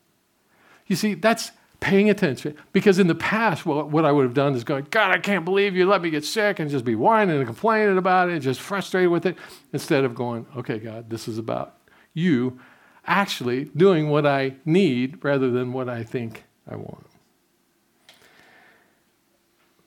You 0.87 0.97
see, 0.97 1.15
that's 1.15 1.53
paying 1.85 2.09
attention. 2.09 2.57
Because 2.73 2.99
in 2.99 3.09
the 3.09 3.15
past, 3.15 3.67
what 3.67 4.07
I 4.07 4.11
would 4.11 4.25
have 4.25 4.33
done 4.33 4.55
is 4.55 4.65
going, 4.65 4.87
God, 4.89 5.11
I 5.11 5.19
can't 5.19 5.45
believe 5.45 5.77
you 5.77 5.87
let 5.87 6.01
me 6.01 6.09
get 6.09 6.25
sick 6.25 6.59
and 6.59 6.71
just 6.71 6.83
be 6.83 6.95
whining 6.95 7.37
and 7.37 7.45
complaining 7.45 7.99
about 7.99 8.31
it 8.31 8.33
and 8.33 8.43
just 8.43 8.59
frustrated 8.59 9.11
with 9.11 9.27
it. 9.27 9.37
Instead 9.71 10.03
of 10.05 10.15
going, 10.15 10.47
okay, 10.57 10.79
God, 10.79 11.11
this 11.11 11.29
is 11.29 11.37
about 11.37 11.77
you 12.15 12.59
actually 13.07 13.65
doing 13.65 14.09
what 14.09 14.25
I 14.25 14.55
need 14.65 15.23
rather 15.23 15.51
than 15.51 15.75
what 15.75 15.91
I 15.91 16.05
think 16.05 16.45
I 16.67 16.77
want. 16.77 17.05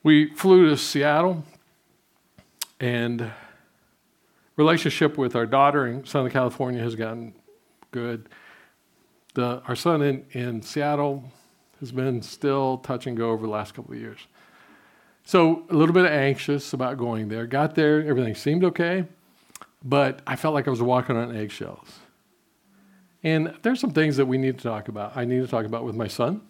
We 0.03 0.29
flew 0.35 0.69
to 0.69 0.77
Seattle 0.77 1.43
and 2.79 3.31
relationship 4.55 5.17
with 5.17 5.35
our 5.35 5.47
daughter 5.47 5.87
in 5.87 6.05
Southern 6.05 6.31
California 6.31 6.79
has 6.83 6.93
gotten 6.93 7.33
good. 7.89 8.29
The, 9.33 9.63
our 9.67 9.75
son 9.75 10.03
in, 10.03 10.25
in 10.33 10.61
Seattle 10.61 11.31
has 11.79 11.91
been 11.91 12.21
still 12.21 12.77
touch 12.79 13.07
and 13.07 13.15
go 13.15 13.31
over 13.31 13.45
the 13.45 13.51
last 13.51 13.73
couple 13.73 13.93
of 13.93 13.99
years. 13.99 14.19
So 15.23 15.63
a 15.69 15.75
little 15.75 15.93
bit 15.93 16.09
anxious 16.09 16.73
about 16.73 16.97
going 16.97 17.27
there. 17.27 17.45
Got 17.45 17.75
there, 17.75 18.05
everything 18.07 18.33
seemed 18.33 18.63
okay, 18.63 19.05
but 19.83 20.21
I 20.25 20.35
felt 20.35 20.53
like 20.53 20.67
I 20.67 20.71
was 20.71 20.81
walking 20.81 21.17
on 21.17 21.35
eggshells. 21.35 21.99
And 23.23 23.53
there's 23.61 23.79
some 23.79 23.91
things 23.91 24.15
that 24.17 24.25
we 24.25 24.37
need 24.37 24.57
to 24.57 24.63
talk 24.63 24.87
about. 24.87 25.17
I 25.17 25.25
need 25.25 25.41
to 25.41 25.47
talk 25.47 25.65
about 25.65 25.83
with 25.83 25.95
my 25.95 26.07
son. 26.07 26.41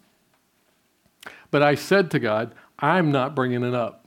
But 1.50 1.62
I 1.62 1.74
said 1.74 2.10
to 2.12 2.18
God, 2.18 2.54
I'm 2.78 3.10
not 3.10 3.34
bringing 3.34 3.64
it 3.64 3.74
up. 3.74 4.06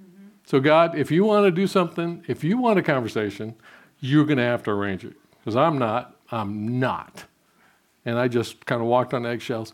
Mm-hmm. 0.00 0.26
So, 0.44 0.60
God, 0.60 0.98
if 0.98 1.10
you 1.10 1.24
want 1.24 1.44
to 1.44 1.50
do 1.50 1.66
something, 1.66 2.24
if 2.26 2.42
you 2.42 2.56
want 2.58 2.78
a 2.78 2.82
conversation, 2.82 3.54
you're 4.00 4.24
going 4.24 4.38
to 4.38 4.44
have 4.44 4.62
to 4.64 4.70
arrange 4.70 5.04
it. 5.04 5.14
Because 5.38 5.56
I'm 5.56 5.78
not. 5.78 6.16
I'm 6.32 6.80
not. 6.80 7.24
And 8.04 8.18
I 8.18 8.28
just 8.28 8.66
kind 8.66 8.80
of 8.80 8.88
walked 8.88 9.14
on 9.14 9.24
eggshells. 9.24 9.72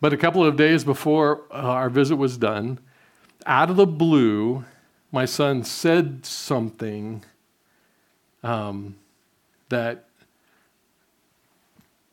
But 0.00 0.12
a 0.12 0.16
couple 0.16 0.44
of 0.44 0.56
days 0.56 0.84
before 0.84 1.42
uh, 1.50 1.54
our 1.54 1.90
visit 1.90 2.16
was 2.16 2.36
done, 2.36 2.78
out 3.46 3.70
of 3.70 3.76
the 3.76 3.86
blue, 3.86 4.64
my 5.10 5.24
son 5.24 5.64
said 5.64 6.26
something 6.26 7.24
um, 8.42 8.96
that 9.68 10.06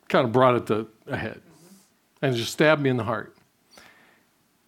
kind 0.08 0.26
of 0.26 0.32
brought 0.32 0.56
it 0.56 0.68
to 0.68 0.88
a 1.08 1.18
head 1.18 1.42
and 2.22 2.36
just 2.36 2.54
stabbed 2.54 2.82
me 2.82 2.90
in 2.90 2.98
the 2.98 3.04
heart. 3.04 3.36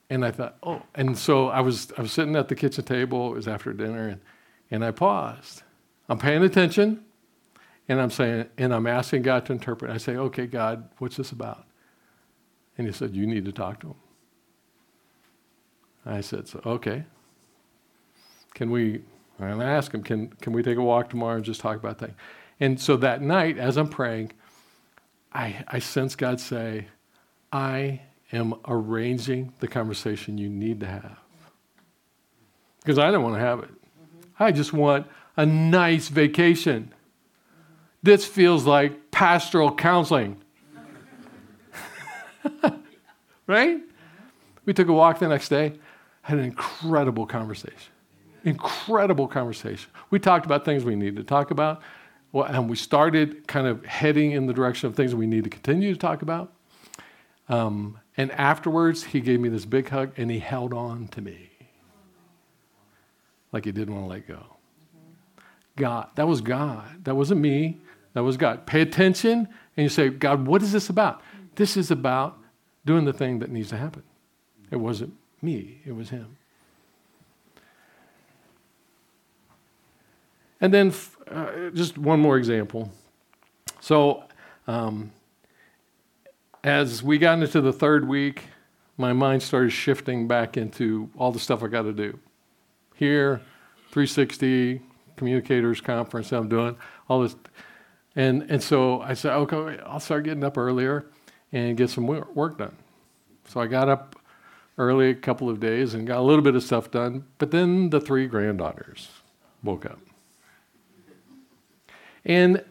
And 0.10 0.26
I 0.26 0.32
thought, 0.32 0.58
oh, 0.62 0.84
and 0.94 1.18
so 1.18 1.48
I 1.48 1.62
was, 1.62 1.92
I 1.98 2.02
was 2.02 2.12
sitting 2.12 2.36
at 2.36 2.48
the 2.48 2.56
kitchen 2.56 2.84
table, 2.84 3.32
it 3.32 3.36
was 3.36 3.48
after 3.48 3.74
dinner, 3.74 4.08
and, 4.10 4.22
and 4.70 4.84
I 4.84 4.92
paused. 4.92 5.64
I'm 6.10 6.20
paying 6.20 6.44
attention, 6.44 7.04
and 7.88 8.00
I'm 8.00 8.12
saying, 8.12 8.48
and 8.58 8.74
I'm 8.74 8.86
asking 8.86 9.24
God 9.24 9.46
to 9.48 9.54
interpret. 9.54 9.90
I 9.90 9.98
say, 9.98 10.16
okay, 10.16 10.46
God, 10.46 10.90
what's 11.00 11.16
this 11.16 11.32
about? 11.32 11.66
And 12.78 12.88
he 12.88 12.94
said, 12.94 13.16
you 13.16 13.26
need 13.26 13.46
to 13.46 13.52
talk 13.52 13.80
to 13.82 13.88
him. 13.88 13.96
I 16.06 16.22
said, 16.22 16.48
so, 16.48 16.62
okay. 16.66 17.06
Can 18.54 18.70
we, 18.70 19.02
and 19.40 19.62
I 19.62 19.66
asked 19.66 19.94
him, 19.94 20.04
can, 20.04 20.28
can 20.42 20.54
we 20.54 20.62
take 20.62 20.78
a 20.78 20.82
walk 20.82 21.10
tomorrow 21.10 21.36
and 21.36 21.44
just 21.44 21.62
talk 21.62 21.78
about 21.78 22.00
that? 22.00 22.12
And 22.60 22.80
so 22.80 22.96
that 22.98 23.22
night, 23.22 23.58
as 23.58 23.78
I'm 23.78 23.90
praying, 23.90 24.32
I, 25.34 25.64
I 25.68 25.80
sense 25.80 26.16
God 26.16 26.40
say, 26.40 26.88
I 27.52 28.02
am 28.32 28.56
arranging 28.68 29.54
the 29.60 29.68
conversation 29.68 30.38
you 30.38 30.50
need 30.50 30.80
to 30.82 30.86
have. 30.86 31.18
Because 32.82 33.00
I 33.00 33.12
don't 33.12 33.24
want 33.24 33.36
to 33.36 33.42
have 33.42 33.60
it. 33.60 33.70
Mm-hmm. 33.70 34.44
I 34.44 34.52
just 34.52 34.74
want 34.74 35.08
a 35.36 35.46
nice 35.46 36.08
vacation. 36.08 36.94
This 38.04 38.26
feels 38.26 38.66
like 38.66 39.12
pastoral 39.12 39.74
counseling. 39.74 40.38
right? 43.48 43.80
We 44.66 44.74
took 44.74 44.88
a 44.88 44.94
walk 44.94 45.20
the 45.20 45.28
next 45.28 45.50
day, 45.50 45.74
had 46.22 46.38
an 46.38 46.46
incredible 46.46 47.26
conversation. 47.26 47.92
Incredible 48.44 49.28
conversation. 49.28 49.90
We 50.10 50.20
talked 50.20 50.46
about 50.46 50.66
things 50.66 50.84
we 50.84 50.96
needed 50.96 51.18
to 51.18 51.24
talk 51.24 51.52
about, 51.52 51.82
well, 52.32 52.46
and 52.46 52.70
we 52.70 52.76
started 52.76 53.48
kind 53.48 53.66
of 53.66 53.86
heading 53.86 54.32
in 54.32 54.46
the 54.46 54.54
direction 54.54 54.88
of 54.88 54.96
things 54.96 55.16
we 55.16 55.28
need 55.28 55.46
to 55.46 55.50
continue 55.50 55.94
to 55.94 56.00
talk 56.00 56.22
about. 56.22 56.54
Um, 57.48 58.00
and 58.18 58.32
afterwards, 58.32 59.04
he 59.04 59.22
gave 59.22 59.40
me 59.40 59.50
this 59.50 59.66
big 59.66 59.90
hug 59.90 60.12
and 60.18 60.30
he 60.32 60.40
held 60.40 60.74
on 60.74 61.08
to 61.10 61.22
me 61.22 61.50
like 63.52 63.66
he 63.66 63.72
didn't 63.72 63.94
want 63.96 64.08
to 64.08 64.10
let 64.10 64.28
go. 64.28 64.58
God, 65.78 66.10
that 66.16 66.28
was 66.28 66.42
God. 66.42 67.06
That 67.06 67.16
wasn't 67.16 67.42
me. 67.42 67.80
That 68.14 68.24
was 68.24 68.38
God. 68.38 68.66
Pay 68.66 68.82
attention 68.82 69.48
and 69.78 69.84
you 69.84 69.90
say, 69.90 70.10
God, 70.10 70.46
what 70.48 70.62
is 70.62 70.72
this 70.72 70.90
about? 70.90 71.22
This 71.56 71.78
is 71.78 71.92
about 71.92 72.38
doing 72.86 73.06
the 73.06 73.14
thing 73.14 73.40
that 73.40 73.50
needs 73.50 73.70
to 73.70 73.78
happen. 73.78 74.04
It 74.72 74.78
wasn't 74.78 75.14
me, 75.42 75.82
it 75.86 75.96
was 75.96 76.10
him. 76.10 76.38
And 80.62 80.74
then 80.74 80.94
uh, 81.30 81.70
just 81.74 81.98
one 81.98 82.20
more 82.20 82.38
example. 82.38 82.92
So, 83.80 84.24
um, 84.68 85.12
as 86.64 87.04
we 87.04 87.18
got 87.18 87.40
into 87.40 87.62
the 87.62 87.74
third 87.74 88.08
week, 88.08 88.44
my 88.98 89.14
mind 89.14 89.44
started 89.44 89.70
shifting 89.72 90.28
back 90.28 90.58
into 90.58 91.10
all 91.18 91.32
the 91.32 91.40
stuff 91.40 91.62
I 91.62 91.68
got 91.68 91.84
to 91.84 91.94
do. 91.94 92.18
Here, 92.96 93.42
360 93.92 94.82
communicators 95.18 95.82
conference 95.82 96.32
I'm 96.32 96.50
doing, 96.50 96.76
all 97.08 97.22
this. 97.22 97.36
And, 98.16 98.50
and 98.50 98.64
so 98.64 99.02
I 99.02 99.14
said, 99.14 99.34
okay, 99.34 99.80
I'll 99.86 100.00
start 100.00 100.24
getting 100.24 100.44
up 100.44 100.58
earlier 100.58 101.06
and 101.52 101.78
get 101.78 101.90
some 101.90 102.08
work 102.08 102.58
done. 102.58 102.76
So 103.48 103.60
I 103.60 103.68
got 103.68 103.90
up 103.90 104.16
early 104.78 105.10
a 105.10 105.16
couple 105.16 105.50
of 105.50 105.60
days 105.60 105.94
and 105.94 106.06
got 106.06 106.18
a 106.18 106.22
little 106.22 106.42
bit 106.42 106.56
of 106.56 106.64
stuff 106.64 106.92
done. 106.92 107.26
But 107.38 107.52
then 107.52 107.90
the 107.90 108.02
three 108.02 108.28
granddaughters 108.28 109.10
woke 109.64 109.86
up. 109.86 110.00
And 112.26 112.64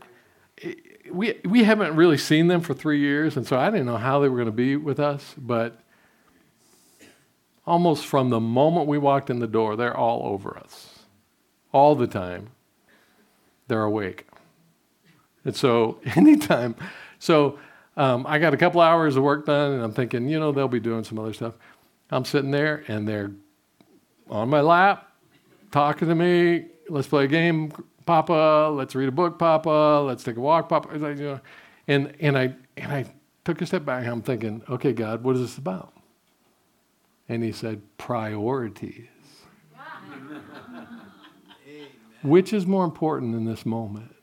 we, 1.10 1.38
we 1.44 1.64
haven't 1.64 1.94
really 1.96 2.18
seen 2.18 2.48
them 2.48 2.60
for 2.60 2.74
three 2.74 2.98
years, 2.98 3.36
and 3.36 3.46
so 3.46 3.58
I 3.58 3.70
didn't 3.70 3.86
know 3.86 3.96
how 3.96 4.20
they 4.20 4.28
were 4.28 4.36
going 4.36 4.46
to 4.46 4.52
be 4.52 4.76
with 4.76 4.98
us, 4.98 5.34
but 5.38 5.80
almost 7.66 8.06
from 8.06 8.30
the 8.30 8.40
moment 8.40 8.88
we 8.88 8.98
walked 8.98 9.30
in 9.30 9.38
the 9.38 9.46
door, 9.46 9.76
they're 9.76 9.96
all 9.96 10.26
over 10.26 10.56
us. 10.58 10.98
All 11.72 11.94
the 11.94 12.06
time, 12.06 12.50
they're 13.68 13.84
awake. 13.84 14.26
And 15.44 15.54
so, 15.54 16.00
anytime, 16.16 16.74
so 17.18 17.58
um, 17.96 18.26
I 18.26 18.38
got 18.38 18.54
a 18.54 18.56
couple 18.56 18.80
hours 18.80 19.16
of 19.16 19.22
work 19.22 19.46
done, 19.46 19.72
and 19.72 19.82
I'm 19.82 19.92
thinking, 19.92 20.28
you 20.28 20.40
know, 20.40 20.52
they'll 20.52 20.68
be 20.68 20.80
doing 20.80 21.04
some 21.04 21.18
other 21.18 21.32
stuff. 21.32 21.54
I'm 22.10 22.24
sitting 22.24 22.50
there, 22.50 22.84
and 22.88 23.06
they're 23.06 23.32
on 24.28 24.48
my 24.48 24.60
lap, 24.60 25.12
talking 25.70 26.08
to 26.08 26.14
me. 26.14 26.66
Let's 26.88 27.08
play 27.08 27.24
a 27.24 27.28
game, 27.28 27.72
Papa. 28.06 28.72
Let's 28.74 28.94
read 28.94 29.08
a 29.08 29.12
book, 29.12 29.38
Papa. 29.38 30.04
Let's 30.06 30.24
take 30.24 30.36
a 30.36 30.40
walk, 30.40 30.68
Papa. 30.68 31.40
And 31.86 32.14
and 32.20 32.36
I 32.36 32.54
and 32.76 32.92
I 32.92 33.06
took 33.44 33.62
a 33.62 33.66
step 33.66 33.84
back. 33.84 34.02
And 34.02 34.12
I'm 34.12 34.22
thinking, 34.22 34.62
okay, 34.68 34.92
God, 34.92 35.22
what 35.22 35.36
is 35.36 35.42
this 35.42 35.58
about? 35.58 35.92
And 37.28 37.42
He 37.42 37.52
said, 37.52 37.80
priorities. 37.96 39.08
Which 42.22 42.52
is 42.52 42.66
more 42.66 42.84
important 42.84 43.34
in 43.34 43.44
this 43.44 43.64
moment? 43.64 44.14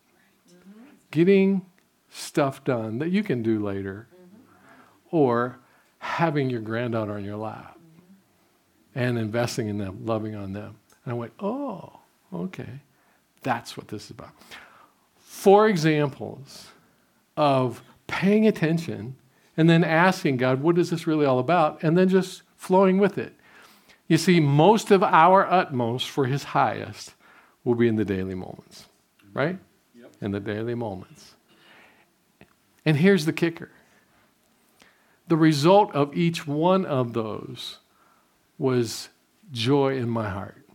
Getting 1.11 1.65
stuff 2.11 2.63
done 2.63 2.99
that 2.99 3.09
you 3.09 3.23
can 3.23 3.41
do 3.41 3.63
later, 3.63 4.07
mm-hmm. 4.13 5.15
or 5.15 5.59
having 5.97 6.49
your 6.49 6.61
granddaughter 6.61 7.13
on 7.13 7.23
your 7.23 7.37
lap 7.37 7.77
mm-hmm. 7.77 8.99
and 8.99 9.17
investing 9.17 9.67
in 9.67 9.77
them, 9.77 10.05
loving 10.05 10.35
on 10.35 10.53
them. 10.53 10.75
And 11.05 11.13
I 11.13 11.15
went, 11.15 11.33
oh, 11.39 11.99
okay. 12.33 12.81
That's 13.43 13.75
what 13.75 13.87
this 13.87 14.05
is 14.05 14.11
about. 14.11 14.31
Four 15.17 15.67
examples 15.67 16.67
of 17.35 17.81
paying 18.05 18.45
attention 18.45 19.15
and 19.57 19.69
then 19.69 19.83
asking 19.83 20.37
God, 20.37 20.61
what 20.61 20.77
is 20.77 20.89
this 20.89 21.07
really 21.07 21.25
all 21.25 21.39
about? 21.39 21.81
And 21.81 21.97
then 21.97 22.07
just 22.07 22.43
flowing 22.55 22.99
with 22.99 23.17
it. 23.17 23.33
You 24.07 24.17
see, 24.17 24.39
most 24.39 24.91
of 24.91 25.01
our 25.01 25.49
utmost 25.49 26.09
for 26.09 26.25
his 26.25 26.43
highest 26.43 27.15
will 27.63 27.75
be 27.75 27.87
in 27.87 27.95
the 27.95 28.05
daily 28.05 28.35
moments, 28.35 28.85
right? 29.33 29.57
Yep. 29.95 30.11
In 30.21 30.31
the 30.31 30.39
daily 30.39 30.75
moments. 30.75 31.35
And 32.85 32.97
here's 32.97 33.25
the 33.25 33.33
kicker 33.33 33.69
the 35.27 35.37
result 35.37 35.93
of 35.95 36.15
each 36.15 36.45
one 36.45 36.85
of 36.85 37.13
those 37.13 37.77
was 38.57 39.07
joy 39.51 39.95
in 39.95 40.09
my 40.09 40.29
heart, 40.29 40.67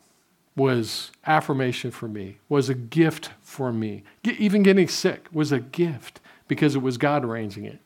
was 0.56 1.10
affirmation 1.26 1.90
for 1.90 2.08
me, 2.08 2.38
was 2.48 2.70
a 2.70 2.74
gift 2.74 3.30
for 3.42 3.70
me. 3.70 4.02
Even 4.24 4.62
getting 4.62 4.88
sick 4.88 5.28
was 5.30 5.52
a 5.52 5.60
gift 5.60 6.20
because 6.48 6.74
it 6.74 6.80
was 6.80 6.96
God 6.96 7.22
arranging 7.22 7.66
it. 7.66 7.80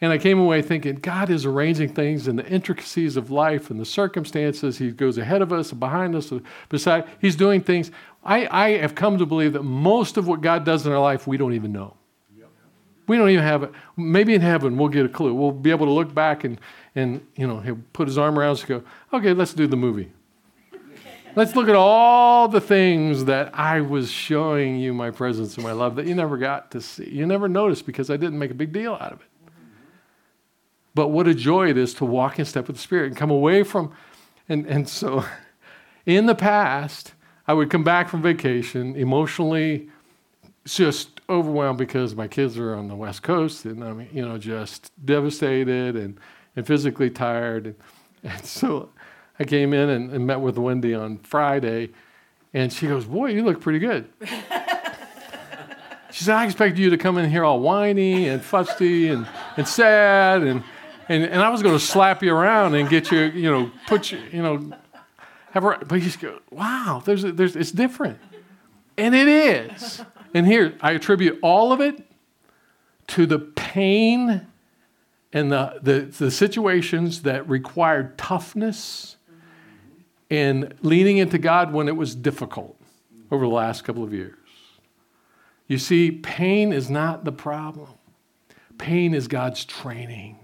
And 0.00 0.12
I 0.12 0.18
came 0.18 0.38
away 0.38 0.62
thinking, 0.62 0.96
God 0.96 1.28
is 1.28 1.44
arranging 1.44 1.92
things 1.94 2.28
in 2.28 2.36
the 2.36 2.46
intricacies 2.46 3.16
of 3.16 3.30
life 3.30 3.70
and 3.70 3.80
the 3.80 3.84
circumstances. 3.84 4.78
He 4.78 4.90
goes 4.90 5.16
ahead 5.18 5.42
of 5.42 5.52
us, 5.52 5.72
behind 5.72 6.14
us, 6.14 6.32
beside. 6.68 7.08
He's 7.20 7.34
doing 7.34 7.62
things. 7.62 7.90
I, 8.22 8.46
I 8.50 8.70
have 8.78 8.94
come 8.94 9.18
to 9.18 9.26
believe 9.26 9.54
that 9.54 9.62
most 9.62 10.18
of 10.18 10.28
what 10.28 10.40
God 10.40 10.64
does 10.64 10.86
in 10.86 10.92
our 10.92 11.00
life, 11.00 11.26
we 11.26 11.36
don't 11.36 11.54
even 11.54 11.72
know. 11.72 11.95
We 13.06 13.16
don't 13.16 13.30
even 13.30 13.44
have 13.44 13.62
it. 13.62 13.72
Maybe 13.96 14.34
in 14.34 14.40
heaven 14.40 14.76
we'll 14.76 14.88
get 14.88 15.06
a 15.06 15.08
clue. 15.08 15.34
We'll 15.34 15.52
be 15.52 15.70
able 15.70 15.86
to 15.86 15.92
look 15.92 16.14
back 16.14 16.44
and, 16.44 16.60
and 16.94 17.24
you 17.36 17.46
know, 17.46 17.60
he'll 17.60 17.80
put 17.92 18.08
his 18.08 18.18
arm 18.18 18.38
around 18.38 18.52
us 18.52 18.60
and 18.60 18.68
go, 18.68 18.82
okay, 19.12 19.32
let's 19.32 19.54
do 19.54 19.66
the 19.66 19.76
movie. 19.76 20.10
let's 21.36 21.54
look 21.54 21.68
at 21.68 21.76
all 21.76 22.48
the 22.48 22.60
things 22.60 23.26
that 23.26 23.56
I 23.56 23.80
was 23.80 24.10
showing 24.10 24.76
you 24.76 24.92
my 24.92 25.10
presence 25.10 25.54
and 25.54 25.64
my 25.64 25.72
love 25.72 25.96
that 25.96 26.06
you 26.06 26.14
never 26.14 26.36
got 26.36 26.70
to 26.72 26.80
see. 26.80 27.08
You 27.08 27.26
never 27.26 27.48
noticed 27.48 27.86
because 27.86 28.10
I 28.10 28.16
didn't 28.16 28.38
make 28.38 28.50
a 28.50 28.54
big 28.54 28.72
deal 28.72 28.94
out 28.94 29.12
of 29.12 29.20
it. 29.20 29.26
But 30.94 31.08
what 31.08 31.28
a 31.28 31.34
joy 31.34 31.68
it 31.68 31.76
is 31.76 31.92
to 31.94 32.06
walk 32.06 32.38
in 32.38 32.46
step 32.46 32.66
with 32.66 32.76
the 32.76 32.82
Spirit 32.82 33.08
and 33.08 33.16
come 33.16 33.30
away 33.30 33.62
from, 33.62 33.92
and, 34.48 34.66
and 34.66 34.88
so 34.88 35.24
in 36.06 36.26
the 36.26 36.34
past, 36.34 37.12
I 37.46 37.52
would 37.52 37.70
come 37.70 37.84
back 37.84 38.08
from 38.08 38.22
vacation 38.22 38.96
emotionally 38.96 39.90
just 40.64 41.15
overwhelmed 41.28 41.78
because 41.78 42.14
my 42.14 42.28
kids 42.28 42.58
are 42.58 42.74
on 42.74 42.88
the 42.88 42.94
West 42.94 43.22
Coast 43.22 43.64
and 43.64 43.82
I'm, 43.82 44.08
you 44.12 44.26
know, 44.26 44.38
just 44.38 44.92
devastated 45.04 45.96
and, 45.96 46.18
and 46.54 46.66
physically 46.66 47.10
tired. 47.10 47.66
And, 47.66 47.76
and 48.24 48.44
so 48.44 48.90
I 49.38 49.44
came 49.44 49.72
in 49.72 49.88
and, 49.88 50.12
and 50.12 50.26
met 50.26 50.40
with 50.40 50.58
Wendy 50.58 50.94
on 50.94 51.18
Friday 51.18 51.90
and 52.54 52.72
she 52.72 52.86
goes, 52.86 53.04
Boy, 53.04 53.30
you 53.30 53.44
look 53.44 53.60
pretty 53.60 53.78
good. 53.78 54.08
she 56.10 56.24
said, 56.24 56.36
I 56.36 56.44
expected 56.44 56.78
you 56.78 56.90
to 56.90 56.96
come 56.96 57.18
in 57.18 57.28
here 57.30 57.44
all 57.44 57.60
whiny 57.60 58.28
and 58.28 58.42
fusty 58.42 59.08
and, 59.08 59.26
and 59.56 59.68
sad. 59.68 60.42
And, 60.42 60.62
and, 61.08 61.24
and 61.24 61.42
I 61.42 61.50
was 61.50 61.62
going 61.62 61.74
to 61.74 61.84
slap 61.84 62.22
you 62.22 62.34
around 62.34 62.74
and 62.74 62.88
get 62.88 63.10
you, 63.10 63.20
you 63.20 63.50
know, 63.50 63.70
put 63.86 64.10
you, 64.10 64.20
you 64.32 64.42
know, 64.42 64.72
have 65.50 65.62
her, 65.62 65.78
but 65.86 65.96
you 65.96 66.00
just 66.02 66.20
go, 66.20 66.40
wow, 66.50 67.02
there's, 67.04 67.24
a, 67.24 67.32
there's, 67.32 67.56
it's 67.56 67.72
different. 67.72 68.18
And 68.96 69.14
it 69.14 69.28
is. 69.28 70.02
And 70.36 70.46
here, 70.46 70.74
I 70.82 70.92
attribute 70.92 71.38
all 71.40 71.72
of 71.72 71.80
it 71.80 71.98
to 73.06 73.24
the 73.24 73.38
pain 73.38 74.46
and 75.32 75.50
the, 75.50 75.78
the, 75.80 76.00
the 76.00 76.30
situations 76.30 77.22
that 77.22 77.48
required 77.48 78.18
toughness 78.18 79.16
and 80.28 80.74
leaning 80.82 81.16
into 81.16 81.38
God 81.38 81.72
when 81.72 81.88
it 81.88 81.96
was 81.96 82.14
difficult 82.14 82.78
over 83.30 83.46
the 83.46 83.50
last 83.50 83.84
couple 83.84 84.04
of 84.04 84.12
years. 84.12 84.36
You 85.68 85.78
see, 85.78 86.10
pain 86.10 86.70
is 86.70 86.90
not 86.90 87.24
the 87.24 87.32
problem, 87.32 87.94
pain 88.76 89.14
is 89.14 89.28
God's 89.28 89.64
training. 89.64 90.36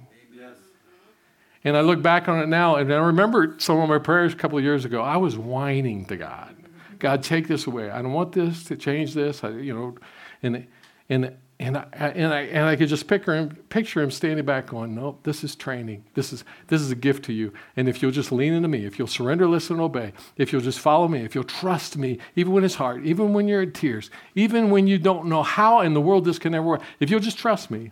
And 1.64 1.76
I 1.76 1.82
look 1.82 2.00
back 2.00 2.30
on 2.30 2.42
it 2.42 2.48
now, 2.48 2.76
and 2.76 2.90
I 2.90 2.96
remember 2.96 3.56
some 3.58 3.78
of 3.78 3.90
my 3.90 3.98
prayers 3.98 4.32
a 4.32 4.36
couple 4.36 4.56
of 4.56 4.64
years 4.64 4.86
ago. 4.86 5.02
I 5.02 5.18
was 5.18 5.36
whining 5.36 6.06
to 6.06 6.16
God. 6.16 6.61
God, 7.02 7.24
take 7.24 7.48
this 7.48 7.66
away. 7.66 7.90
I 7.90 8.00
don't 8.00 8.12
want 8.12 8.30
this 8.30 8.62
to 8.64 8.76
change 8.76 9.12
this. 9.12 9.42
I, 9.42 9.48
you 9.48 9.74
know, 9.74 9.96
and 10.40 10.68
and 11.08 11.34
and 11.58 11.76
I, 11.76 11.84
and 12.14 12.32
I 12.32 12.40
and 12.42 12.64
I 12.64 12.76
could 12.76 12.88
just 12.88 13.08
picture 13.08 13.34
him, 13.34 13.56
picture 13.70 14.00
him 14.00 14.12
standing 14.12 14.44
back, 14.44 14.68
going, 14.68 14.94
"No, 14.94 15.18
this 15.24 15.42
is 15.42 15.56
training. 15.56 16.04
This 16.14 16.32
is 16.32 16.44
this 16.68 16.80
is 16.80 16.92
a 16.92 16.94
gift 16.94 17.24
to 17.24 17.32
you. 17.32 17.52
And 17.76 17.88
if 17.88 18.02
you'll 18.02 18.12
just 18.12 18.30
lean 18.30 18.52
into 18.52 18.68
me, 18.68 18.84
if 18.84 19.00
you'll 19.00 19.08
surrender, 19.08 19.48
listen, 19.48 19.74
and 19.74 19.82
obey, 19.82 20.12
if 20.36 20.52
you'll 20.52 20.62
just 20.62 20.78
follow 20.78 21.08
me, 21.08 21.24
if 21.24 21.34
you'll 21.34 21.42
trust 21.42 21.96
me, 21.96 22.18
even 22.36 22.52
when 22.52 22.62
it's 22.62 22.76
hard, 22.76 23.04
even 23.04 23.32
when 23.32 23.48
you're 23.48 23.62
in 23.62 23.72
tears, 23.72 24.08
even 24.36 24.70
when 24.70 24.86
you 24.86 24.96
don't 24.96 25.26
know 25.26 25.42
how 25.42 25.80
in 25.80 25.94
the 25.94 26.00
world 26.00 26.24
this 26.24 26.38
can 26.38 26.54
ever 26.54 26.64
work, 26.64 26.82
if 27.00 27.10
you'll 27.10 27.18
just 27.18 27.36
trust 27.36 27.68
me, 27.68 27.90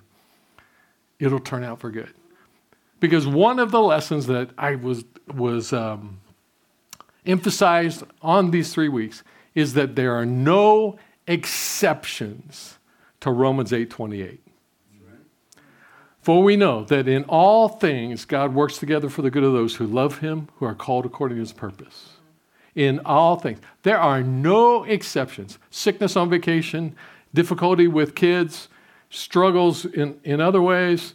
it'll 1.19 1.41
turn 1.41 1.65
out 1.65 1.81
for 1.81 1.91
good." 1.91 2.15
Because 3.01 3.27
one 3.27 3.59
of 3.59 3.73
the 3.73 3.81
lessons 3.81 4.29
that 4.29 4.51
I 4.57 4.77
was 4.77 5.05
was 5.35 5.73
um, 5.73 6.21
emphasized 7.31 8.05
on 8.23 8.51
these 8.51 8.73
three 8.73 8.89
weeks 8.89 9.23
is 9.55 9.75
that 9.75 9.97
there 9.97 10.15
are 10.15 10.27
no 10.27 10.99
exceptions 11.27 12.79
to 13.21 13.31
Romans 13.31 13.73
8:28. 13.73 14.41
For 16.23 16.43
we 16.43 16.57
know 16.57 16.85
that 16.85 17.09
in 17.09 17.25
all 17.25 17.69
things 17.69 18.25
God 18.25 18.55
works 18.55 18.77
together 18.79 19.09
for 19.09 19.23
the 19.23 19.31
good 19.31 19.43
of 19.43 19.53
those 19.53 19.77
who 19.77 19.87
love 19.87 20.19
him, 20.19 20.49
who 20.57 20.67
are 20.67 20.75
called 20.75 21.07
according 21.07 21.37
to 21.37 21.41
his 21.41 21.53
purpose. 21.53 22.11
In 22.75 23.01
all 23.05 23.37
things. 23.37 23.59
There 23.83 23.99
are 23.99 24.23
no 24.23 24.85
exceptions. 24.85 25.59
Sickness 25.71 26.17
on 26.17 26.29
vacation, 26.29 26.95
difficulty 27.33 27.89
with 27.89 28.15
kids, 28.15 28.69
struggles 29.09 29.85
in, 29.85 30.21
in 30.23 30.41
other 30.41 30.63
ways. 30.63 31.15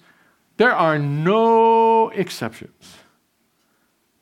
There 0.57 0.74
are 0.74 0.97
no 0.97 2.09
exceptions. 2.09 2.97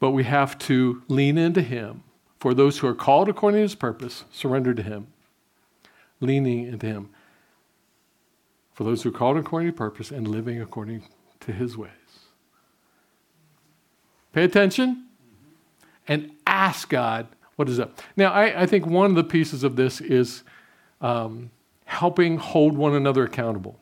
But 0.04 0.12
we 0.12 0.26
have 0.26 0.58
to 0.58 1.02
lean 1.08 1.38
into 1.38 1.62
Him. 1.62 2.04
For 2.38 2.54
those 2.54 2.80
who 2.80 2.88
are 2.88 2.94
called 2.94 3.30
according 3.30 3.60
to 3.60 3.62
His 3.62 3.74
purpose, 3.74 4.26
surrender 4.34 4.74
to 4.74 4.84
Him. 4.84 5.08
Leaning 6.20 6.68
into 6.68 6.88
Him. 6.88 7.10
For 8.74 8.84
those 8.84 9.04
who 9.04 9.10
are 9.12 9.14
called 9.14 9.38
according 9.38 9.70
to 9.70 9.74
purpose 9.74 10.12
and 10.12 10.28
living 10.28 10.62
according 10.62 11.04
to 11.40 11.54
His 11.54 11.78
ways. 11.78 11.90
Pay 14.34 14.44
attention 14.44 15.06
and 16.06 16.32
ask 16.46 16.90
God 16.90 17.28
what 17.56 17.70
is 17.70 17.80
up. 17.80 17.98
Now, 18.18 18.34
I, 18.34 18.64
I 18.64 18.66
think 18.66 18.86
one 18.86 19.10
of 19.10 19.16
the 19.16 19.24
pieces 19.24 19.64
of 19.64 19.78
this 19.78 20.02
is 20.02 20.44
um, 21.00 21.50
helping 21.86 22.40
hold 22.40 22.76
one 22.76 22.94
another 22.94 23.24
accountable. 23.24 23.80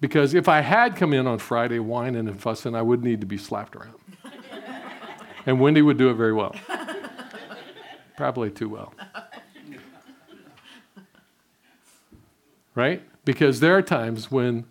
Because 0.00 0.34
if 0.34 0.48
I 0.48 0.62
had 0.62 0.96
come 0.96 1.12
in 1.12 1.28
on 1.28 1.38
Friday 1.38 1.78
whining 1.78 2.26
and 2.26 2.40
fussing, 2.40 2.74
I 2.74 2.82
would 2.82 3.04
need 3.04 3.20
to 3.20 3.26
be 3.28 3.38
slapped 3.38 3.76
around. 3.76 3.94
And 5.46 5.60
Wendy 5.60 5.82
would 5.82 5.96
do 5.96 6.10
it 6.10 6.14
very 6.14 6.32
well. 6.32 6.54
Probably 8.16 8.50
too 8.50 8.68
well. 8.68 8.92
Right? 12.74 13.02
Because 13.24 13.60
there 13.60 13.76
are 13.76 13.82
times 13.82 14.30
when, 14.30 14.64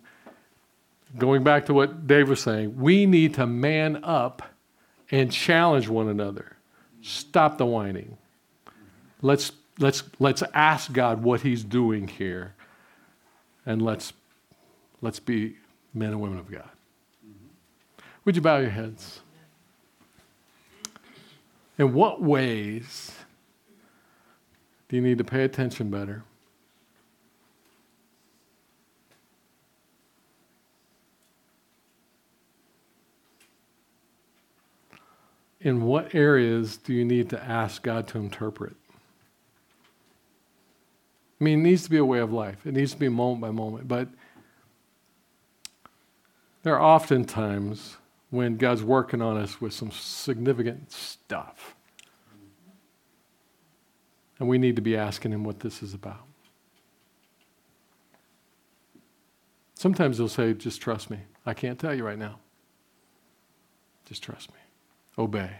going 1.18 1.42
back 1.42 1.66
to 1.66 1.74
what 1.74 2.06
Dave 2.06 2.28
was 2.28 2.40
saying, 2.40 2.76
we 2.76 3.06
need 3.06 3.34
to 3.34 3.46
man 3.46 4.02
up 4.04 4.42
and 5.10 5.30
challenge 5.30 5.88
one 5.88 6.08
another. 6.08 6.56
Stop 7.02 7.58
the 7.58 7.66
whining. 7.66 8.16
Let's, 9.22 9.52
let's, 9.78 10.02
let's 10.18 10.42
ask 10.54 10.92
God 10.92 11.22
what 11.22 11.40
He's 11.42 11.64
doing 11.64 12.08
here, 12.08 12.54
and 13.66 13.82
let's, 13.82 14.12
let's 15.00 15.20
be 15.20 15.56
men 15.92 16.10
and 16.10 16.20
women 16.20 16.38
of 16.38 16.50
God. 16.50 16.68
Mm-hmm. 17.26 18.02
Would 18.24 18.36
you 18.36 18.42
bow 18.42 18.58
your 18.58 18.70
heads? 18.70 19.20
In 21.80 21.94
what 21.94 22.20
ways 22.20 23.10
do 24.90 24.96
you 24.96 25.00
need 25.00 25.16
to 25.16 25.24
pay 25.24 25.44
attention 25.44 25.88
better? 25.88 26.24
In 35.62 35.80
what 35.84 36.14
areas 36.14 36.76
do 36.76 36.92
you 36.92 37.02
need 37.02 37.30
to 37.30 37.42
ask 37.42 37.82
God 37.82 38.06
to 38.08 38.18
interpret? 38.18 38.76
I 41.40 41.44
mean, 41.44 41.60
it 41.60 41.62
needs 41.62 41.84
to 41.84 41.90
be 41.90 41.96
a 41.96 42.04
way 42.04 42.18
of 42.18 42.30
life. 42.30 42.66
It 42.66 42.74
needs 42.74 42.92
to 42.92 42.98
be 42.98 43.08
moment 43.08 43.40
by 43.40 43.52
moment. 43.52 43.88
But 43.88 44.08
there 46.62 46.74
are 46.74 46.82
often 46.82 47.24
times 47.24 47.96
when 48.30 48.56
God's 48.56 48.82
working 48.82 49.20
on 49.20 49.36
us 49.36 49.60
with 49.60 49.72
some 49.72 49.90
significant 49.90 50.90
stuff. 50.92 51.74
And 54.38 54.48
we 54.48 54.56
need 54.56 54.76
to 54.76 54.82
be 54.82 54.96
asking 54.96 55.32
Him 55.32 55.44
what 55.44 55.60
this 55.60 55.82
is 55.82 55.92
about. 55.92 56.24
Sometimes 59.74 60.18
He'll 60.18 60.28
say, 60.28 60.54
just 60.54 60.80
trust 60.80 61.10
me. 61.10 61.18
I 61.44 61.54
can't 61.54 61.78
tell 61.78 61.94
you 61.94 62.04
right 62.04 62.18
now. 62.18 62.38
Just 64.06 64.22
trust 64.22 64.50
me. 64.50 64.58
Obey. 65.18 65.50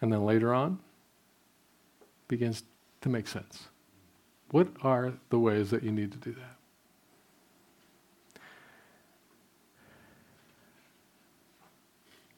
And 0.00 0.12
then 0.12 0.24
later 0.24 0.52
on, 0.52 0.80
begins 2.28 2.62
to 3.02 3.08
make 3.08 3.28
sense. 3.28 3.68
What 4.50 4.68
are 4.82 5.12
the 5.30 5.38
ways 5.38 5.70
that 5.70 5.82
you 5.82 5.92
need 5.92 6.12
to 6.12 6.18
do 6.18 6.32
that? 6.32 6.56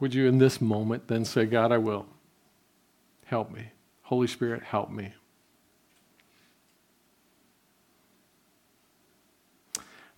Would 0.04 0.12
you, 0.12 0.28
in 0.28 0.36
this 0.36 0.60
moment, 0.60 1.08
then 1.08 1.24
say, 1.24 1.46
God, 1.46 1.72
I 1.72 1.78
will. 1.78 2.04
Help 3.24 3.50
me. 3.50 3.68
Holy 4.02 4.26
Spirit, 4.26 4.62
help 4.62 4.90
me. 4.90 5.14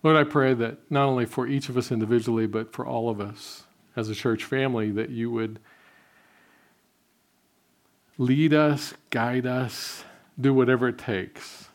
Lord, 0.03 0.17
I 0.17 0.25
pray 0.25 0.53
that 0.55 0.79
not 0.91 1.05
only 1.05 1.25
for 1.25 1.47
each 1.47 1.69
of 1.69 1.77
us 1.77 1.89
individually, 1.89 2.47
but 2.47 2.73
for 2.73 2.85
all 2.85 3.09
of 3.09 3.21
us 3.21 3.63
as 3.95 4.09
a 4.09 4.13
church 4.13 4.43
family, 4.43 4.91
that 4.91 5.09
you 5.09 5.31
would 5.31 5.57
lead 8.17 8.53
us, 8.53 8.93
guide 9.09 9.45
us, 9.45 10.03
do 10.37 10.53
whatever 10.53 10.89
it 10.89 10.97
takes 10.97 11.69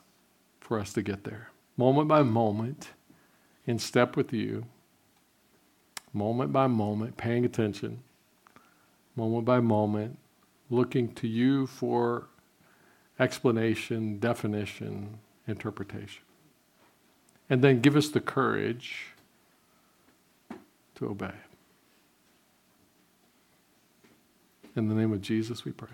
for 0.61 0.79
us 0.79 0.93
to 0.93 1.01
get 1.01 1.25
there. 1.25 1.49
Moment 1.79 2.09
by 2.09 2.23
moment, 2.23 2.91
in 3.67 3.79
step 3.79 4.17
with 4.17 4.35
you, 4.35 4.67
moment 6.13 6.53
by 6.53 6.67
moment, 6.67 7.17
paying 7.17 7.45
attention, 7.45 8.03
moment 9.17 9.45
by 9.45 9.61
moment, 9.61 10.19
looking 10.71 11.13
to 11.15 11.29
you 11.29 11.67
for 11.67 12.29
explanation, 13.19 14.19
definition, 14.19 15.19
interpretation. 15.47 16.23
And 17.51 17.63
then 17.63 17.81
give 17.81 17.97
us 17.97 18.09
the 18.09 18.21
courage 18.21 19.09
to 20.95 21.07
obey. 21.07 21.35
In 24.75 24.89
the 24.89 24.95
name 24.95 25.13
of 25.13 25.21
Jesus, 25.21 25.65
we 25.65 25.73
pray. 25.73 25.89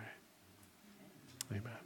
Amen. 1.51 1.78